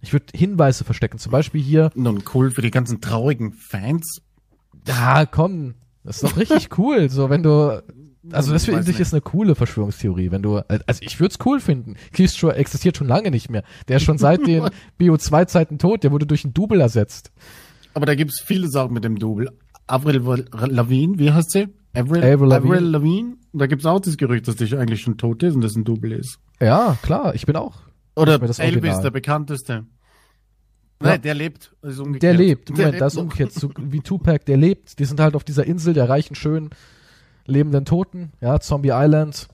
[0.00, 1.90] Ich würde Hinweise verstecken, zum Beispiel hier.
[1.94, 4.20] Nun cool für die ganzen traurigen Fans.
[4.86, 5.74] Ja, komm,
[6.04, 7.08] das ist doch richtig cool.
[7.08, 7.82] So, wenn du
[8.30, 11.60] also das finde ich ist eine coole Verschwörungstheorie, wenn du, also ich würde es cool
[11.60, 11.96] finden.
[12.12, 13.64] Keystrow existiert schon lange nicht mehr.
[13.88, 14.68] Der ist schon seit den
[15.00, 17.32] BO2-Zeiten tot, der wurde durch einen Double ersetzt.
[17.94, 19.50] Aber da gibt's viele Sachen mit dem Double.
[19.86, 20.22] Avril
[20.52, 21.68] Lavigne, wie heißt sie?
[21.94, 22.76] Avril, Avril Lavigne.
[22.76, 23.36] Avril Lavigne.
[23.52, 26.12] Da gibt's auch das Gerücht, dass die eigentlich schon tot ist und das ein Double
[26.12, 26.38] ist.
[26.60, 27.80] Ja, klar, ich bin auch.
[28.14, 29.02] Oder Elvis, Original.
[29.02, 29.86] der bekannteste.
[31.00, 31.74] Nein, der lebt.
[31.82, 31.90] Der
[32.34, 32.70] lebt.
[32.70, 33.52] Moment, der lebt das ist umgekehrt.
[33.52, 34.98] So, wie Tupac, der lebt.
[35.00, 36.70] Die sind halt auf dieser Insel der reichen, schönen
[37.46, 39.48] lebenden Toten, ja, Zombie Island.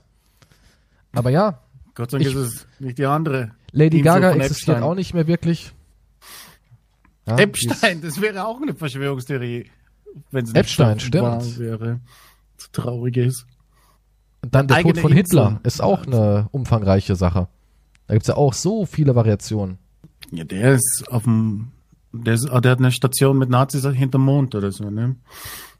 [1.13, 1.59] Aber ja.
[1.95, 3.51] Gott sei Dank ich, ist es nicht die andere.
[3.71, 4.83] Lady Gaga existiert Epstein.
[4.83, 5.73] auch nicht mehr wirklich.
[7.27, 9.69] Ja, Epstein, das wäre auch eine Verschwörungstheorie.
[10.31, 11.59] Wenn es Epstein, stimmt.
[11.59, 11.99] wäre.
[12.57, 13.45] So traurig ist.
[14.41, 17.47] Und dann der Tod von Hitler ist auch eine umfangreiche Sache.
[18.07, 19.77] Da gibt's ja auch so viele Variationen.
[20.31, 21.71] Ja, der ist auf dem,
[22.11, 25.15] der, ist, der hat eine Station mit Nazis hinterm Mond oder so, ne?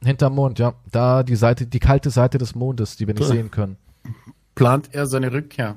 [0.02, 0.74] Hinterm Mond, ja.
[0.90, 3.76] Da die Seite, die kalte Seite des Mondes, die wir nicht sehen können.
[4.54, 5.76] Plant er seine Rückkehr?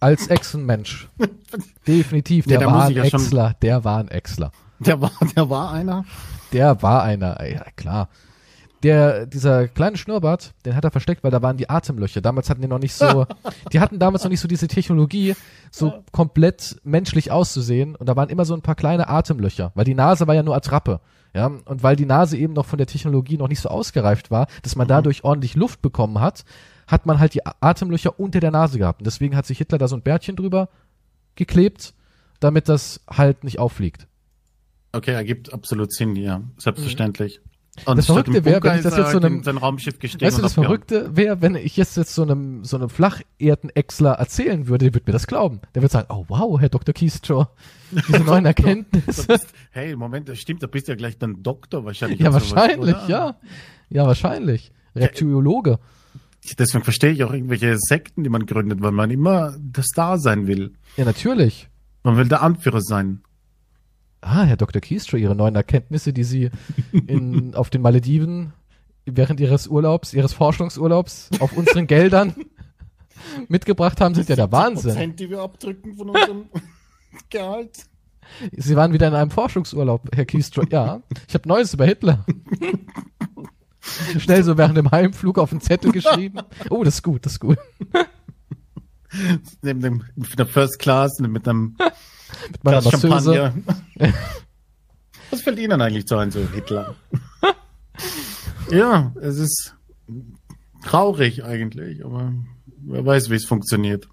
[0.00, 1.08] Als Echsenmensch.
[1.86, 2.46] Definitiv.
[2.46, 3.54] Der, ja, war ein Exler.
[3.62, 4.50] Der war ein Exler.
[4.80, 6.04] Der war, der war einer?
[6.52, 8.08] Der war einer, ja klar.
[8.82, 12.20] Der, dieser kleine Schnurrbart, den hat er versteckt, weil da waren die Atemlöcher.
[12.20, 13.26] Damals hatten die noch nicht so,
[13.72, 15.34] die hatten damals noch nicht so diese Technologie,
[15.70, 17.94] so komplett menschlich auszusehen.
[17.94, 20.56] Und da waren immer so ein paar kleine Atemlöcher, weil die Nase war ja nur
[20.56, 21.00] Attrappe.
[21.34, 24.48] Ja, und weil die Nase eben noch von der Technologie noch nicht so ausgereift war,
[24.62, 24.90] dass man mhm.
[24.90, 26.44] dadurch ordentlich Luft bekommen hat,
[26.86, 29.00] hat man halt die Atemlöcher unter der Nase gehabt.
[29.00, 30.68] Und deswegen hat sich Hitler da so ein Bärtchen drüber
[31.36, 31.94] geklebt,
[32.40, 34.06] damit das halt nicht auffliegt.
[34.92, 36.42] Okay, ergibt absolut Sinn, ja.
[36.58, 37.40] Selbstverständlich.
[37.42, 37.51] Mhm.
[37.86, 40.42] Und das Verrückte wäre, wenn ich das jetzt so einem, sein Raumschiff gestiegen weißt du,
[40.42, 44.94] das Verrückte wäre, wenn ich jetzt, jetzt so einem, so einem Flacherden-Exler erzählen würde, der
[44.94, 45.60] würde mir das glauben.
[45.74, 46.92] Der würde sagen, oh wow, Herr Dr.
[46.92, 47.46] Keystrow,
[47.90, 49.26] diese neuen Erkenntnisse.
[49.26, 52.20] Bist, hey, Moment, das stimmt, da bist du ja gleich dann Doktor wahrscheinlich.
[52.20, 53.36] Ja, wahrscheinlich, sowas, ja.
[53.88, 54.70] Ja, wahrscheinlich.
[54.94, 55.78] Reptilologe.
[56.58, 60.46] Deswegen verstehe ich auch irgendwelche Sekten, die man gründet, weil man immer der Star sein
[60.46, 60.74] will.
[60.98, 61.68] Ja, natürlich.
[62.02, 63.22] Man will der Anführer sein.
[64.22, 64.80] Ah, Herr Dr.
[64.80, 66.50] Keystrow, Ihre neuen Erkenntnisse, die Sie
[67.06, 68.52] in, auf den Malediven
[69.04, 72.34] während Ihres Urlaubs, Ihres Forschungsurlaubs auf unseren Geldern
[73.48, 74.92] mitgebracht haben, sind ja der Wahnsinn.
[74.92, 76.44] Prozent, die wir abdrücken von unserem
[77.30, 77.84] Gehalt.
[78.56, 80.66] Sie waren wieder in einem Forschungsurlaub, Herr Keystrow.
[80.70, 82.24] Ja, ich habe Neues über Hitler.
[84.18, 86.38] Schnell so während dem Heimflug auf den Zettel geschrieben.
[86.70, 87.58] Oh, das ist gut, das ist gut.
[89.62, 91.76] Neben dem, mit der First Class, mit einem
[92.50, 93.54] mit meiner Glas Champagner.
[95.30, 96.94] Was fällt Ihnen eigentlich zu ein, so Hitler?
[98.70, 99.74] ja, es ist
[100.84, 102.32] traurig eigentlich, aber
[102.78, 104.08] wer weiß, wie es funktioniert.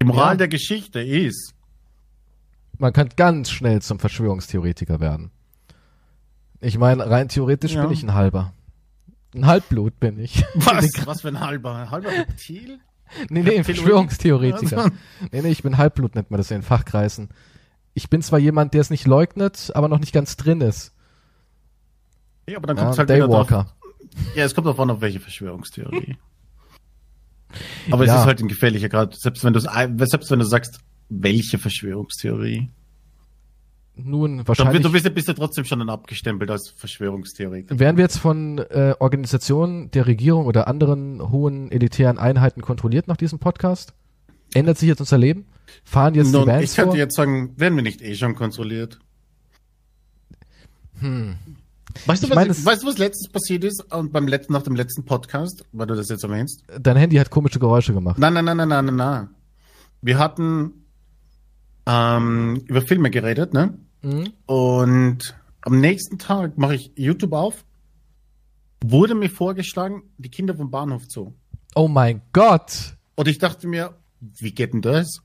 [0.00, 0.36] Die Moral ja.
[0.36, 1.54] der Geschichte ist.
[2.78, 5.30] Man kann ganz schnell zum Verschwörungstheoretiker werden.
[6.60, 7.82] Ich meine, rein theoretisch ja.
[7.82, 8.52] bin ich ein halber.
[9.34, 10.44] Ein Halbblut bin ich.
[10.54, 10.88] Was?
[11.06, 11.74] Was für ein halber?
[11.74, 12.80] Ein halber Reptil?
[13.28, 14.90] Nee, nee, Verschwörungstheoretiker.
[15.30, 17.28] nee, nee, ich bin Halbblut, nennt man das in Fachkreisen
[17.94, 20.92] ich bin zwar jemand, der es nicht leugnet, aber noch nicht ganz drin ist.
[22.48, 23.64] Ja, aber dann kommt ja, es halt Daywalker.
[23.64, 23.74] drauf.
[24.34, 26.16] Ja, es kommt davon auf welche Verschwörungstheorie.
[27.90, 28.14] aber ja.
[28.14, 32.70] es ist halt ein gefährlicher Grad, selbst wenn du selbst wenn du sagst, welche Verschwörungstheorie.
[33.94, 34.82] Nun, wahrscheinlich.
[34.82, 37.78] Du bist, bist ja trotzdem schon dann abgestempelt als Verschwörungstheoretiker.
[37.78, 43.18] Werden wir jetzt von äh, Organisationen der Regierung oder anderen hohen elitären Einheiten kontrolliert nach
[43.18, 43.92] diesem Podcast?
[44.54, 45.46] Ändert sich jetzt unser Leben?
[45.84, 46.98] Fahren jetzt Nun, die Vans Ich könnte vor?
[46.98, 48.98] jetzt sagen, werden wir nicht eh schon kontrolliert?
[51.00, 51.36] Hm.
[52.06, 54.74] Weißt du, was, meine, weißt du, was letztens passiert ist und beim letzten, nach dem
[54.74, 56.64] letzten Podcast, weil du das jetzt erwähnst?
[56.80, 58.18] Dein Handy hat komische Geräusche gemacht.
[58.18, 59.28] Nein, nein, nein, nein, nein, nein, nein.
[60.00, 60.81] Wir hatten
[61.86, 63.78] ähm, über Filme geredet, ne?
[64.02, 64.32] Mhm.
[64.46, 67.64] Und am nächsten Tag mache ich YouTube auf.
[68.84, 71.34] Wurde mir vorgeschlagen, die Kinder vom Bahnhof zu.
[71.74, 72.96] Oh mein Gott!
[73.14, 75.22] Und ich dachte mir, wie geht denn das?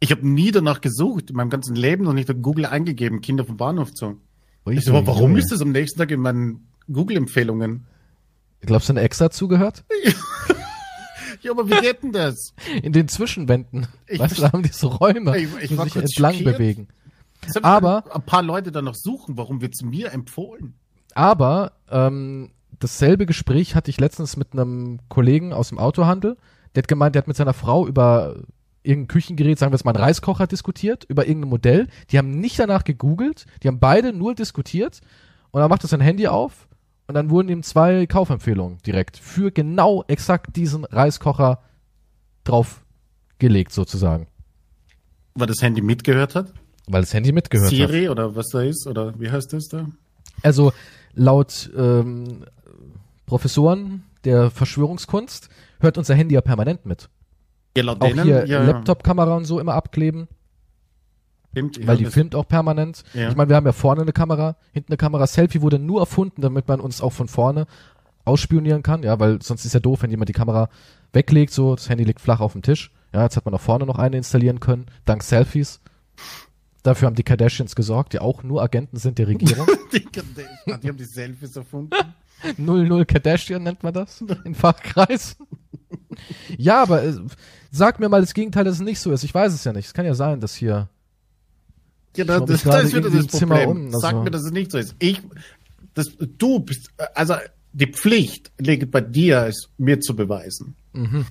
[0.00, 3.44] Ich habe nie danach gesucht, in meinem ganzen Leben noch nicht auf Google eingegeben, Kinder
[3.44, 4.20] vom Bahnhof zu.
[4.70, 7.86] ich so, warum ist das am nächsten Tag in meinen Google-Empfehlungen?
[8.60, 9.84] Glaubst du, eine extra zugehört?
[10.04, 10.12] Ja,
[11.50, 12.52] aber wie geht denn das?
[12.82, 13.86] In den Zwischenwänden.
[14.06, 16.56] Ich weißt du, da haben die so Räume, Ich- ich die sich entlang schockiert.
[16.56, 16.88] bewegen.
[17.62, 20.74] Aber- ein paar Leute dann noch suchen, warum wird's mir empfohlen?
[21.14, 26.36] Aber ähm, dasselbe Gespräch hatte ich letztens mit einem Kollegen aus dem Autohandel.
[26.74, 28.36] Der hat gemeint, der hat mit seiner Frau über
[28.82, 31.88] irgendein Küchengerät, sagen wir jetzt mal einen Reiskocher diskutiert, über irgendein Modell.
[32.10, 35.00] Die haben nicht danach gegoogelt, die haben beide nur diskutiert
[35.50, 36.67] und dann macht er sein Handy auf
[37.08, 41.62] und dann wurden ihm zwei Kaufempfehlungen direkt für genau exakt diesen Reiskocher
[42.44, 44.28] draufgelegt sozusagen.
[45.34, 46.52] Weil das Handy mitgehört hat?
[46.86, 47.76] Weil das Handy mitgehört hat.
[47.76, 48.86] Siri oder was da ist?
[48.86, 49.86] Oder wie heißt das da?
[50.42, 50.72] Also
[51.14, 52.44] laut ähm,
[53.24, 55.48] Professoren der Verschwörungskunst
[55.80, 57.08] hört unser Handy ja permanent mit.
[57.76, 60.28] Ja, laut Auch denen, hier ja, Laptop-Kamera und so immer abkleben,
[61.54, 63.04] Ja, weil die filmt auch permanent.
[63.14, 63.30] Ja.
[63.30, 65.26] Ich meine, wir haben ja vorne eine Kamera, hinten eine Kamera.
[65.26, 67.66] Selfie wurde nur erfunden, damit man uns auch von vorne
[68.24, 70.68] ausspionieren kann, ja, weil sonst ist ja doof, wenn jemand die Kamera
[71.12, 72.92] weglegt, so, das Handy liegt flach auf dem Tisch.
[73.12, 75.80] Ja, jetzt hat man auch vorne noch eine installieren können, dank Selfies.
[76.82, 79.66] Dafür haben die Kardashians gesorgt, die auch nur Agenten sind der Regierung.
[79.92, 81.90] die, die, die haben die Selfies erfunden.
[82.56, 85.46] 00 Kardashian nennt man das in Fachkreisen.
[86.56, 87.14] ja, aber äh,
[87.70, 89.24] sag mir mal das Gegenteil, dass es nicht so ist.
[89.24, 89.86] Ich weiß es ja nicht.
[89.86, 90.88] Es kann ja sein, dass hier.
[92.26, 93.68] Ja, mich das, das ist wieder das Problem.
[93.68, 94.94] um, also- Sag mir, dass es nicht so ist.
[94.98, 95.20] Ich,
[95.94, 97.34] das, du bist, also
[97.72, 100.74] die Pflicht liegt bei dir, es mir zu beweisen.
[100.92, 101.26] Mhm.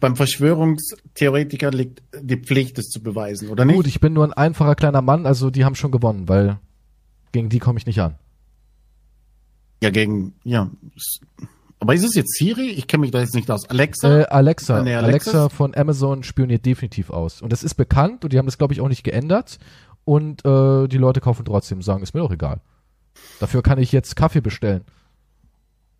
[0.00, 3.76] Beim Verschwörungstheoretiker liegt die Pflicht, es zu beweisen, oder nicht?
[3.76, 6.58] Gut, ich bin nur ein einfacher kleiner Mann, also die haben schon gewonnen, weil
[7.32, 8.14] gegen die komme ich nicht an.
[9.82, 10.70] ja, gegen, ja.
[11.80, 12.70] Aber ist es jetzt Siri?
[12.70, 13.64] Ich kenne mich da jetzt nicht aus.
[13.70, 14.22] Alexa?
[14.22, 17.40] Äh, Alexa, Nee, Alexa von Amazon spioniert definitiv aus.
[17.40, 19.58] Und das ist bekannt und die haben das, glaube ich, auch nicht geändert.
[20.08, 22.62] Und äh, die Leute kaufen trotzdem, sagen, ist mir doch egal.
[23.40, 24.80] Dafür kann ich jetzt Kaffee bestellen.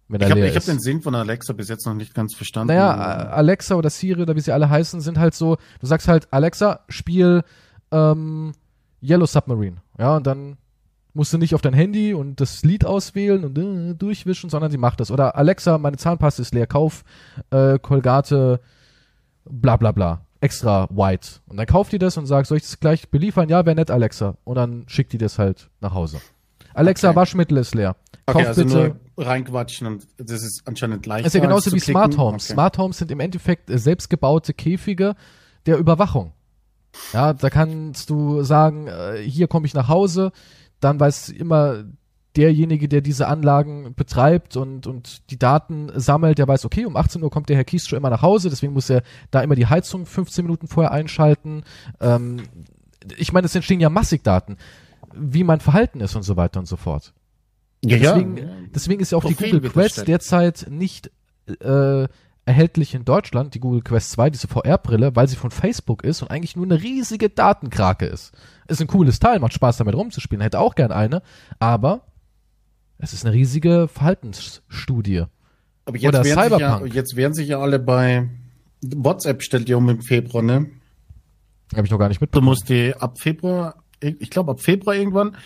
[0.08, 2.68] Wenn ich habe hab den Sinn von Alexa bis jetzt noch nicht ganz verstanden.
[2.68, 6.26] Naja, Alexa oder Siri oder wie sie alle heißen, sind halt so, du sagst halt,
[6.30, 7.42] Alexa, spiel
[7.90, 8.54] ähm,
[9.02, 9.82] Yellow Submarine.
[9.98, 10.56] Ja, und dann
[11.12, 14.78] musst du nicht auf dein Handy und das Lied auswählen und äh, durchwischen, sondern sie
[14.78, 15.10] macht das.
[15.10, 17.04] Oder Alexa, meine Zahnpasta ist leer, kauf
[17.50, 18.58] äh, Colgate
[19.44, 20.22] bla bla bla.
[20.40, 21.40] Extra white.
[21.46, 23.48] Und dann kauft die das und sagt, soll ich das gleich beliefern?
[23.48, 24.36] Ja, wäre nett, Alexa.
[24.44, 26.20] Und dann schickt die das halt nach Hause.
[26.74, 27.16] Alexa, Okay.
[27.16, 27.96] Waschmittel ist leer.
[28.26, 31.24] okay, Kauf also bitte nur reinquatschen und das ist anscheinend leicht.
[31.26, 32.44] das ist ja genauso wie Smart Homes.
[32.44, 32.52] Okay.
[32.52, 35.16] Smart Homes sind im Endeffekt äh, selbstgebaute Käfige
[35.66, 36.32] der Überwachung.
[37.12, 40.30] Ja, da kannst du sagen, äh, hier komme ich nach Hause,
[40.78, 41.84] dann weiß immer
[42.36, 47.22] derjenige, der diese Anlagen betreibt und, und die Daten sammelt, der weiß, okay, um 18
[47.22, 49.66] Uhr kommt der Herr Kies schon immer nach Hause, deswegen muss er da immer die
[49.66, 51.64] Heizung 15 Minuten vorher einschalten.
[52.00, 52.42] Ähm,
[53.16, 54.56] ich meine, es entstehen ja massig Daten,
[55.14, 57.12] wie mein Verhalten ist und so weiter und so fort.
[57.84, 58.44] Ja, Deswegen, ja.
[58.74, 61.10] deswegen ist ja auch die Profil Google wird Quest derzeit nicht
[61.60, 62.08] äh,
[62.44, 66.30] erhältlich in Deutschland, die Google Quest 2, diese VR-Brille, weil sie von Facebook ist und
[66.30, 68.32] eigentlich nur eine riesige Datenkrake ist.
[68.66, 71.22] Ist ein cooles Teil, macht Spaß damit rumzuspielen, hätte auch gern eine,
[71.58, 72.07] aber
[72.98, 75.24] es ist eine riesige Verhaltensstudie.
[75.84, 76.94] Aber jetzt Oder werden, sich ja, Cyberpunk.
[76.94, 78.28] jetzt werden sich ja alle bei
[78.82, 80.70] WhatsApp stellt ja um im Februar, ne?
[81.74, 82.46] Habe ich noch gar nicht Du mitbekommen.
[82.46, 85.36] musst die ab Februar, ich glaube ab Februar irgendwann,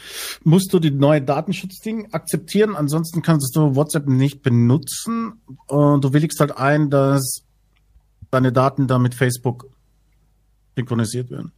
[0.45, 2.77] musst du die neue Datenschutzding akzeptieren.
[2.77, 5.41] Ansonsten kannst du WhatsApp nicht benutzen.
[5.67, 7.45] Und du willigst halt ein, dass
[8.31, 9.67] deine Daten da mit Facebook
[10.77, 11.53] synchronisiert werden.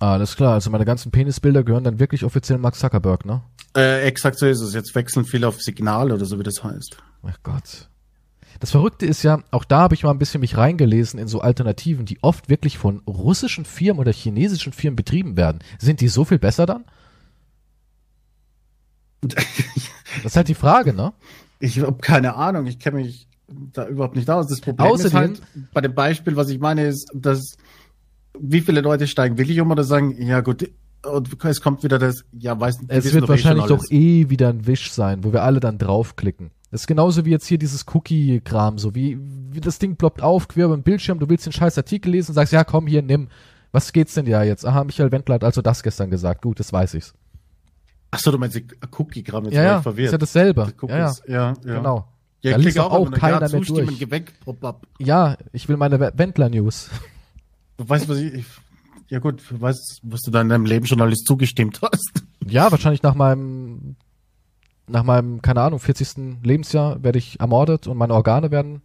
[0.00, 3.42] Alles klar, also meine ganzen Penisbilder gehören dann wirklich offiziell Mark Zuckerberg, ne?
[3.76, 4.74] Äh, exakt so ist es.
[4.74, 6.96] Jetzt wechseln viele auf Signal oder so, wie das heißt.
[7.22, 7.88] Ach Gott.
[8.60, 11.40] Das Verrückte ist ja, auch da habe ich mal ein bisschen mich reingelesen in so
[11.40, 15.60] Alternativen, die oft wirklich von russischen Firmen oder chinesischen Firmen betrieben werden.
[15.78, 16.84] Sind die so viel besser dann?
[20.16, 21.14] Das ist halt die Frage, ne?
[21.58, 24.46] Ich habe keine Ahnung, ich kenne mich da überhaupt nicht aus.
[24.46, 25.42] Das Problem ist Außerdem- halt,
[25.72, 27.56] bei dem Beispiel, was ich meine, ist, dass
[28.38, 30.70] wie viele Leute steigen willig um oder sagen, ja gut,
[31.04, 34.48] und es kommt wieder das, ja, weiß nicht, Es wird eh wahrscheinlich doch eh wieder
[34.48, 36.50] ein Wisch sein, wo wir alle dann draufklicken.
[36.70, 39.18] Das ist genauso wie jetzt hier dieses Cookie-Kram, so wie,
[39.50, 42.34] wie das Ding ploppt auf, quer beim Bildschirm, du willst den scheiß Artikel lesen und
[42.36, 43.28] sagst, ja komm, hier, nimm.
[43.72, 44.66] Was geht's denn ja jetzt?
[44.66, 46.42] Aha, Michael Wendler hat also das gestern gesagt.
[46.42, 47.14] Gut, das weiß ich's.
[48.10, 48.66] Ach so, du meinst die
[48.98, 50.06] Cookie-Gramm, jetzt Ja, war ja, ich verwirrt.
[50.06, 50.72] ist ja dasselbe.
[50.88, 52.06] Ja, ja, ja, genau.
[52.42, 54.10] Ja, Da ich liest auch auch keiner ja, mehr durch.
[54.10, 54.32] weg.
[54.98, 56.90] Ja, ich will meine Wendler-News.
[57.78, 58.44] Du weißt, was ich, ich
[59.12, 62.24] ja gut, weißt, was du da in deinem Leben schon alles zugestimmt hast.
[62.46, 63.96] Ja, wahrscheinlich nach meinem,
[64.86, 66.40] nach meinem, keine Ahnung, 40.
[66.42, 68.80] Lebensjahr werde ich ermordet und meine Organe werden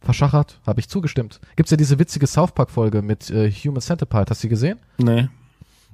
[0.00, 0.62] verschachert.
[0.66, 1.42] Habe ich zugestimmt.
[1.56, 4.30] Gibt's ja diese witzige South Park Folge mit äh, Human Centipede.
[4.30, 4.78] Hast du die gesehen?
[4.96, 5.28] Nee.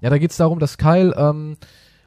[0.00, 1.56] Ja, da geht's darum, dass Kyle ähm,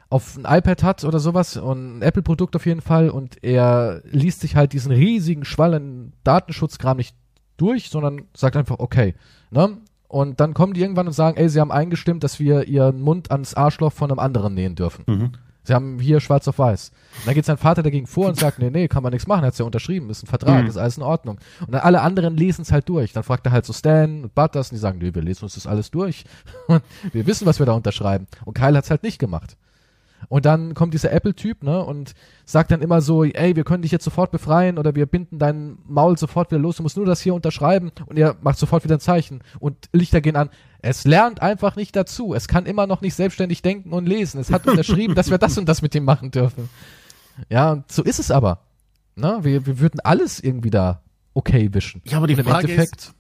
[0.10, 4.40] auf ein iPad hat oder sowas und ein Apple-Produkt auf jeden Fall und er liest
[4.40, 7.18] sich halt diesen riesigen Schwall an Datenschutzkram nicht
[7.58, 9.14] durch, sondern sagt einfach, okay,
[9.52, 9.78] ne?
[10.14, 13.32] Und dann kommen die irgendwann und sagen, ey, sie haben eingestimmt, dass wir ihren Mund
[13.32, 15.04] ans Arschloch von einem anderen nähen dürfen.
[15.08, 15.32] Mhm.
[15.64, 16.92] Sie haben hier schwarz auf weiß.
[17.20, 19.44] Und dann geht sein Vater dagegen vor und sagt, nee, nee, kann man nichts machen,
[19.44, 20.70] hat's ja unterschrieben, ist ein Vertrag, Mhm.
[20.70, 21.40] ist alles in Ordnung.
[21.66, 23.12] Und dann alle anderen lesen es halt durch.
[23.12, 25.56] Dann fragt er halt so Stan und Butters und die sagen, nee, wir lesen uns
[25.56, 26.26] das alles durch.
[27.12, 28.28] Wir wissen, was wir da unterschreiben.
[28.46, 29.58] Und Kyle hat's halt nicht gemacht.
[30.30, 32.14] Und dann kommt dieser Apple-Typ, ne, und
[32.46, 35.78] sagt dann immer so, ey, wir können dich jetzt sofort befreien oder wir binden dein
[35.88, 38.96] Maul sofort wieder los, du musst nur das hier unterschreiben und er macht sofort wieder
[38.98, 40.50] ein Zeichen und Lichter gehen an.
[40.82, 42.34] Es lernt einfach nicht dazu.
[42.34, 44.40] Es kann immer noch nicht selbstständig denken und lesen.
[44.40, 46.70] Es hat unterschrieben, dass wir das und das mit ihm machen dürfen.
[47.50, 48.60] Ja, und so ist es aber.
[49.16, 49.40] Ne?
[49.42, 51.02] Wir, wir würden alles irgendwie da
[51.34, 52.02] okay wischen.
[52.06, 53.14] Ja, aber die Frage ist,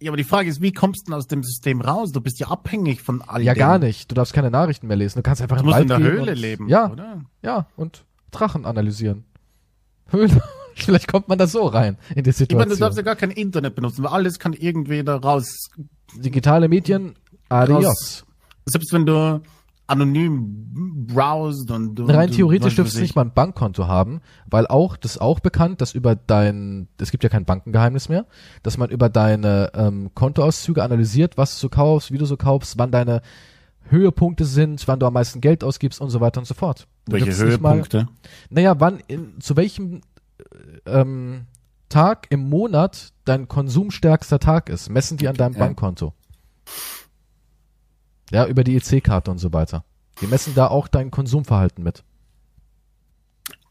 [0.00, 2.12] ja, aber die Frage ist, wie kommst du denn aus dem System raus?
[2.12, 3.58] Du bist ja abhängig von all ja dem.
[3.58, 4.10] gar nicht.
[4.10, 5.18] Du darfst keine Nachrichten mehr lesen.
[5.18, 7.22] Du kannst einfach Du musst in der Höhle und, leben, Ja, oder?
[7.42, 9.24] ja, und Drachen analysieren.
[10.10, 10.42] Höhle.
[10.74, 12.68] Vielleicht kommt man da so rein in die Ich meine, Situation.
[12.70, 15.68] du darfst ja gar kein Internet benutzen, weil alles kann irgendwie da raus.
[16.14, 17.16] Digitale Medien,
[17.48, 18.24] adios.
[18.64, 19.42] Selbst wenn du
[19.88, 23.08] anonym browst und du, Rein theoretisch dürftest du ich.
[23.08, 27.10] nicht mal ein Bankkonto haben, weil auch, das ist auch bekannt, dass über dein, es
[27.10, 28.26] gibt ja kein Bankengeheimnis mehr,
[28.62, 32.78] dass man über deine ähm, Kontoauszüge analysiert, was du so kaufst, wie du so kaufst,
[32.78, 33.22] wann deine
[33.88, 36.86] Höhepunkte sind, wann du am meisten Geld ausgibst und so weiter und so fort.
[37.06, 38.08] Du Welche nicht mal- Höhepunkte?
[38.50, 40.02] Naja, wann, in, zu welchem
[40.84, 41.46] äh, ähm,
[41.88, 45.60] Tag im Monat dein konsumstärkster Tag ist, messen die an deinem ja.
[45.60, 46.12] Bankkonto.
[48.30, 49.84] Ja, über die EC-Karte und so weiter.
[50.20, 52.04] Die messen da auch dein Konsumverhalten mit.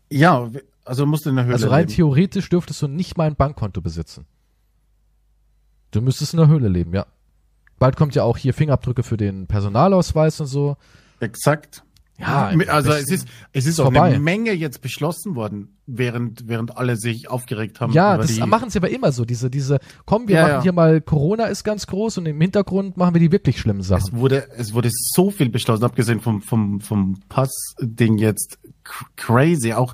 [0.10, 0.50] Ja,
[0.86, 1.92] also musst du in der Höhle Also rein leben.
[1.96, 4.26] theoretisch dürftest du nicht mal ein Bankkonto besitzen.
[5.92, 7.06] Du müsstest in der Höhle leben, ja.
[7.80, 10.78] Bald kommt ja auch hier Fingerabdrücke für den Personalausweis und so.
[11.20, 11.84] Exakt.
[12.19, 16.95] Ja, also es ist, es ist auch eine Menge jetzt beschlossen worden, während, während alle
[16.95, 17.94] sich aufgeregt haben.
[17.94, 19.23] Ja, das machen sie aber immer so.
[19.23, 20.61] Diese, diese, komm, wir Ja, machen ja.
[20.64, 23.88] hier mal Corona ist ganz groß und im Hintergrund machen wir die wirklich schlimmen Es
[23.88, 24.18] Sachen.
[24.18, 28.57] wurde, es wurde so viel beschlossen, abgesehen vom, vom, vom Pass-Ding jetzt.
[29.15, 29.73] Crazy.
[29.73, 29.94] Auch,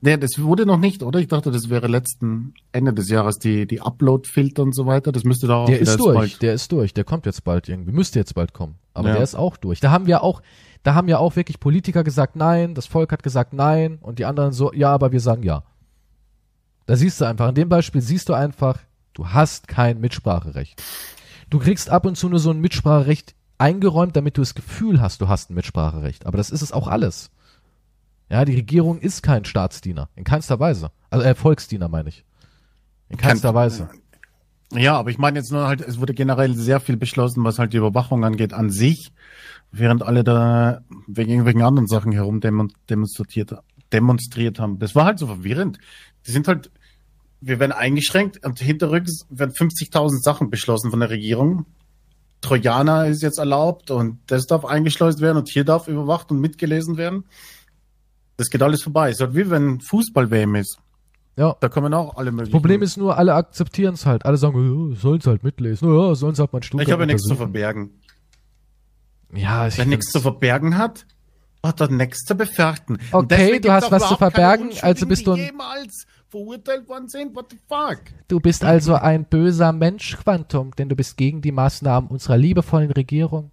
[0.00, 1.18] ne, das wurde noch nicht, oder?
[1.18, 5.10] Ich dachte, das wäre letzten Ende des Jahres die, die Upload-Filter und so weiter.
[5.10, 7.68] Das müsste da auch Der ist durch, bald- der ist durch, der kommt jetzt bald
[7.68, 8.76] irgendwie, müsste jetzt bald kommen.
[8.94, 9.14] Aber Ja.
[9.14, 9.80] der ist auch durch.
[9.80, 10.40] Da haben wir auch,
[10.82, 14.24] da haben ja auch wirklich Politiker gesagt nein, das Volk hat gesagt nein und die
[14.24, 15.64] anderen so, ja, aber wir sagen ja.
[16.86, 18.78] Da siehst du einfach, in dem Beispiel siehst du einfach,
[19.12, 20.82] du hast kein Mitspracherecht.
[21.50, 25.20] Du kriegst ab und zu nur so ein Mitspracherecht eingeräumt, damit du das Gefühl hast,
[25.20, 26.26] du hast ein Mitspracherecht.
[26.26, 27.30] Aber das ist es auch alles.
[28.30, 30.08] Ja, die Regierung ist kein Staatsdiener.
[30.14, 30.90] In keinster Weise.
[31.10, 32.24] Also, äh, Volksdiener meine ich.
[33.08, 33.88] In keinster Weise.
[34.72, 37.72] Ja, aber ich meine jetzt nur halt, es wurde generell sehr viel beschlossen, was halt
[37.72, 39.12] die Überwachung angeht an sich,
[39.72, 43.54] während alle da wegen irgendwelchen anderen Sachen herum demon- demonstriert,
[43.92, 44.78] demonstriert haben.
[44.78, 45.78] Das war halt so verwirrend.
[46.26, 46.70] Die sind halt,
[47.40, 51.64] wir werden eingeschränkt und hinterrücks werden 50.000 Sachen beschlossen von der Regierung.
[52.42, 56.96] Trojaner ist jetzt erlaubt und das darf eingeschleust werden und hier darf überwacht und mitgelesen
[56.98, 57.24] werden.
[58.36, 59.08] Das geht alles vorbei.
[59.08, 60.78] Es ist halt wie wenn Fußball-WM ist.
[61.38, 61.56] Ja.
[61.60, 62.50] Da kommen auch alle möglichen.
[62.52, 64.26] Problem ist nur, alle akzeptieren es halt.
[64.26, 64.56] Alle sagen,
[64.90, 65.88] oh, sollen's halt mitlesen.
[65.88, 67.90] Oh, ja, sollen's halt mal ein Stuhl ich habe ja nichts zu verbergen.
[69.32, 71.06] Ja, ich Wer nichts zu verbergen hat,
[71.64, 72.98] hat er nichts zu befürchten.
[73.12, 77.36] Okay, du hast was zu verbergen, also bist du ein- jemals verurteilt worden sind.
[77.36, 78.00] What the fuck?
[78.26, 82.90] Du bist also ein böser Mensch, Quantum, denn du bist gegen die Maßnahmen unserer liebevollen
[82.90, 83.50] Regierung.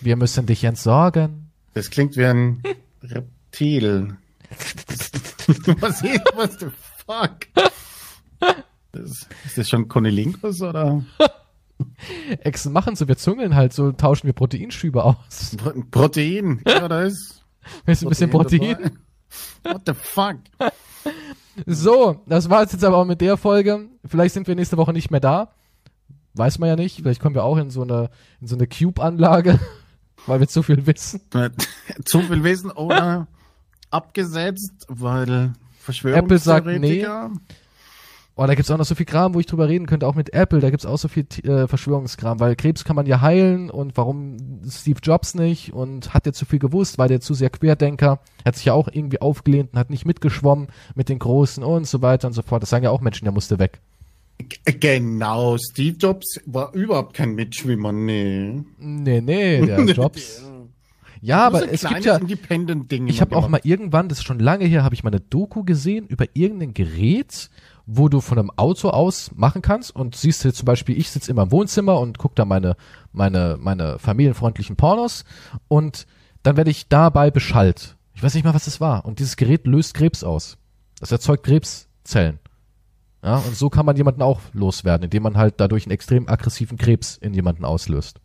[0.00, 1.50] Wir müssen dich entsorgen.
[1.72, 2.62] Das klingt wie ein
[3.02, 4.16] Reptil.
[5.80, 6.66] was ist, was the
[7.06, 7.46] fuck?
[8.92, 11.04] Das, ist das schon Conilingus oder
[12.40, 15.56] Echsen machen so, wir zungeln halt so, tauschen wir Proteinschübe aus.
[15.56, 16.62] Pro- Protein?
[16.66, 17.42] Ja, da ist
[17.86, 18.76] Ist ein bisschen Protein.
[19.62, 19.74] dabei.
[19.74, 20.36] What the fuck?
[21.66, 23.88] So, das war's jetzt aber auch mit der Folge.
[24.04, 25.54] Vielleicht sind wir nächste Woche nicht mehr da.
[26.34, 26.96] Weiß man ja nicht.
[26.98, 28.10] Vielleicht kommen wir auch in so eine,
[28.40, 29.58] in so eine Cube-Anlage,
[30.26, 31.20] weil wir zu viel wissen.
[32.04, 33.28] Zu viel Wissen oder
[33.94, 37.30] abgesetzt, weil Apple sagt Verschwörungstheoretiker.
[38.36, 40.34] Oh, da gibt's auch noch so viel Kram, wo ich drüber reden könnte, auch mit
[40.34, 40.58] Apple.
[40.58, 44.60] Da gibt's auch so viel äh, Verschwörungskram, weil Krebs kann man ja heilen und warum
[44.68, 48.56] Steve Jobs nicht und hat der zu viel gewusst, war der zu sehr Querdenker, hat
[48.56, 50.66] sich ja auch irgendwie aufgelehnt und hat nicht mitgeschwommen
[50.96, 52.62] mit den Großen und so weiter und so fort.
[52.62, 53.80] Das sagen ja auch Menschen, der musste weg.
[54.64, 58.64] Genau, Steve Jobs war überhaupt kein Mitschwimmer, nee.
[58.78, 60.42] Nee, nee, der Jobs.
[61.24, 64.24] Ja, aber so es gibt kleine ja, Independent-Dinge ich habe auch mal irgendwann, das ist
[64.24, 67.48] schon lange her, habe ich mal eine Doku gesehen über irgendein Gerät,
[67.86, 71.30] wo du von einem Auto aus machen kannst und siehst du zum Beispiel, ich sitze
[71.30, 72.76] immer im Wohnzimmer und gucke da meine,
[73.12, 75.24] meine, meine familienfreundlichen Pornos
[75.66, 76.06] und
[76.42, 77.96] dann werde ich dabei beschallt.
[78.12, 79.06] Ich weiß nicht mal, was es war.
[79.06, 80.58] Und dieses Gerät löst Krebs aus.
[81.00, 82.38] Das erzeugt Krebszellen.
[83.22, 86.76] Ja, und so kann man jemanden auch loswerden, indem man halt dadurch einen extrem aggressiven
[86.76, 88.20] Krebs in jemanden auslöst.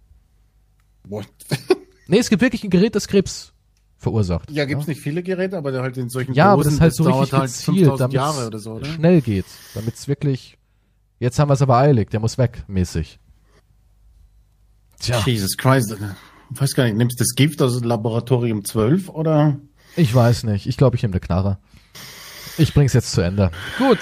[1.08, 1.28] What?
[2.10, 3.54] Nee, es gibt wirklich ein Gerät, das Krebs
[3.98, 4.50] verursacht.
[4.52, 6.94] Ja, gibt's nicht viele Geräte, aber halt in solchen Ja, aber großen, das ist halt
[6.96, 8.86] so richtig halt gezielt, 5000 damit Jahre oder so, es oder?
[8.94, 9.46] schnell geht.
[9.76, 10.58] Damit es wirklich,
[11.20, 13.20] jetzt haben wir es aber eilig, der muss weg, mäßig.
[15.00, 15.96] Tja, Jesus Christ.
[16.54, 19.58] Ich weiß gar nicht, nimmst du das Gift aus dem Laboratorium 12 oder?
[19.96, 20.66] ich weiß nicht.
[20.66, 21.58] Ich glaube, ich nehme eine Knarre.
[22.58, 23.52] Ich bring's jetzt zu Ende.
[23.78, 24.00] Gut,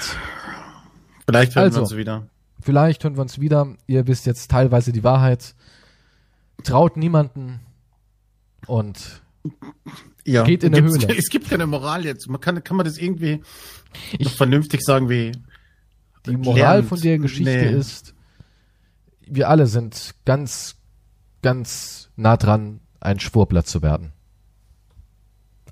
[1.26, 1.76] Vielleicht hören Also.
[1.78, 2.26] wir uns wieder.
[2.60, 3.74] vielleicht hören wir uns wieder.
[3.86, 5.54] Ihr wisst jetzt teilweise die Wahrheit.
[6.64, 7.60] Traut niemanden
[8.66, 9.22] und
[10.24, 10.42] Ja.
[10.44, 11.16] Geht in der Höhle.
[11.16, 12.28] Es gibt keine Moral jetzt.
[12.28, 13.42] Man kann, kann man das irgendwie
[14.18, 15.32] Ich- vernünftig sagen wie
[16.26, 16.88] die Moral lernt.
[16.88, 17.70] von der Geschichte Nee.
[17.78, 18.14] ist,
[19.26, 20.76] wir alle sind ganz,
[21.42, 24.12] ganz nah dran, ein Schwurbler zu werden.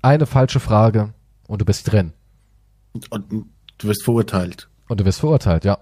[0.01, 1.13] Eine falsche Frage
[1.47, 2.13] und du bist drin.
[2.93, 3.45] Und, und
[3.77, 4.69] du wirst verurteilt.
[4.87, 5.79] Und du wirst verurteilt, ja.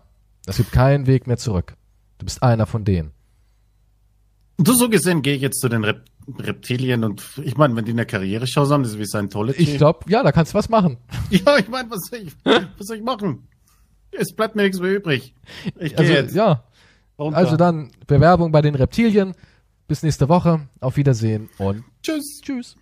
[0.47, 1.75] Es gibt keinen Weg mehr zurück.
[2.17, 3.11] Du bist einer von denen.
[4.57, 6.05] Und so gesehen gehe ich jetzt zu den Rep
[6.39, 9.61] Reptilien und ich meine, wenn die eine Karriereschau haben, das ist wie Scientology.
[9.61, 10.97] Ich glaube, ja, da kannst du was machen.
[11.29, 13.47] Ja, ich meine, was soll ich, was soll ich machen?
[14.11, 15.33] Es bleibt mir nichts mehr übrig.
[15.79, 16.35] Ich Also, jetzt.
[16.35, 16.63] ja.
[17.19, 17.37] runter.
[17.37, 19.33] Also dann Bewerbung bei den Reptilien.
[19.87, 20.67] Bis nächste Woche.
[20.79, 22.41] Auf Wiedersehen und Tschüss.
[22.43, 22.75] tschüss.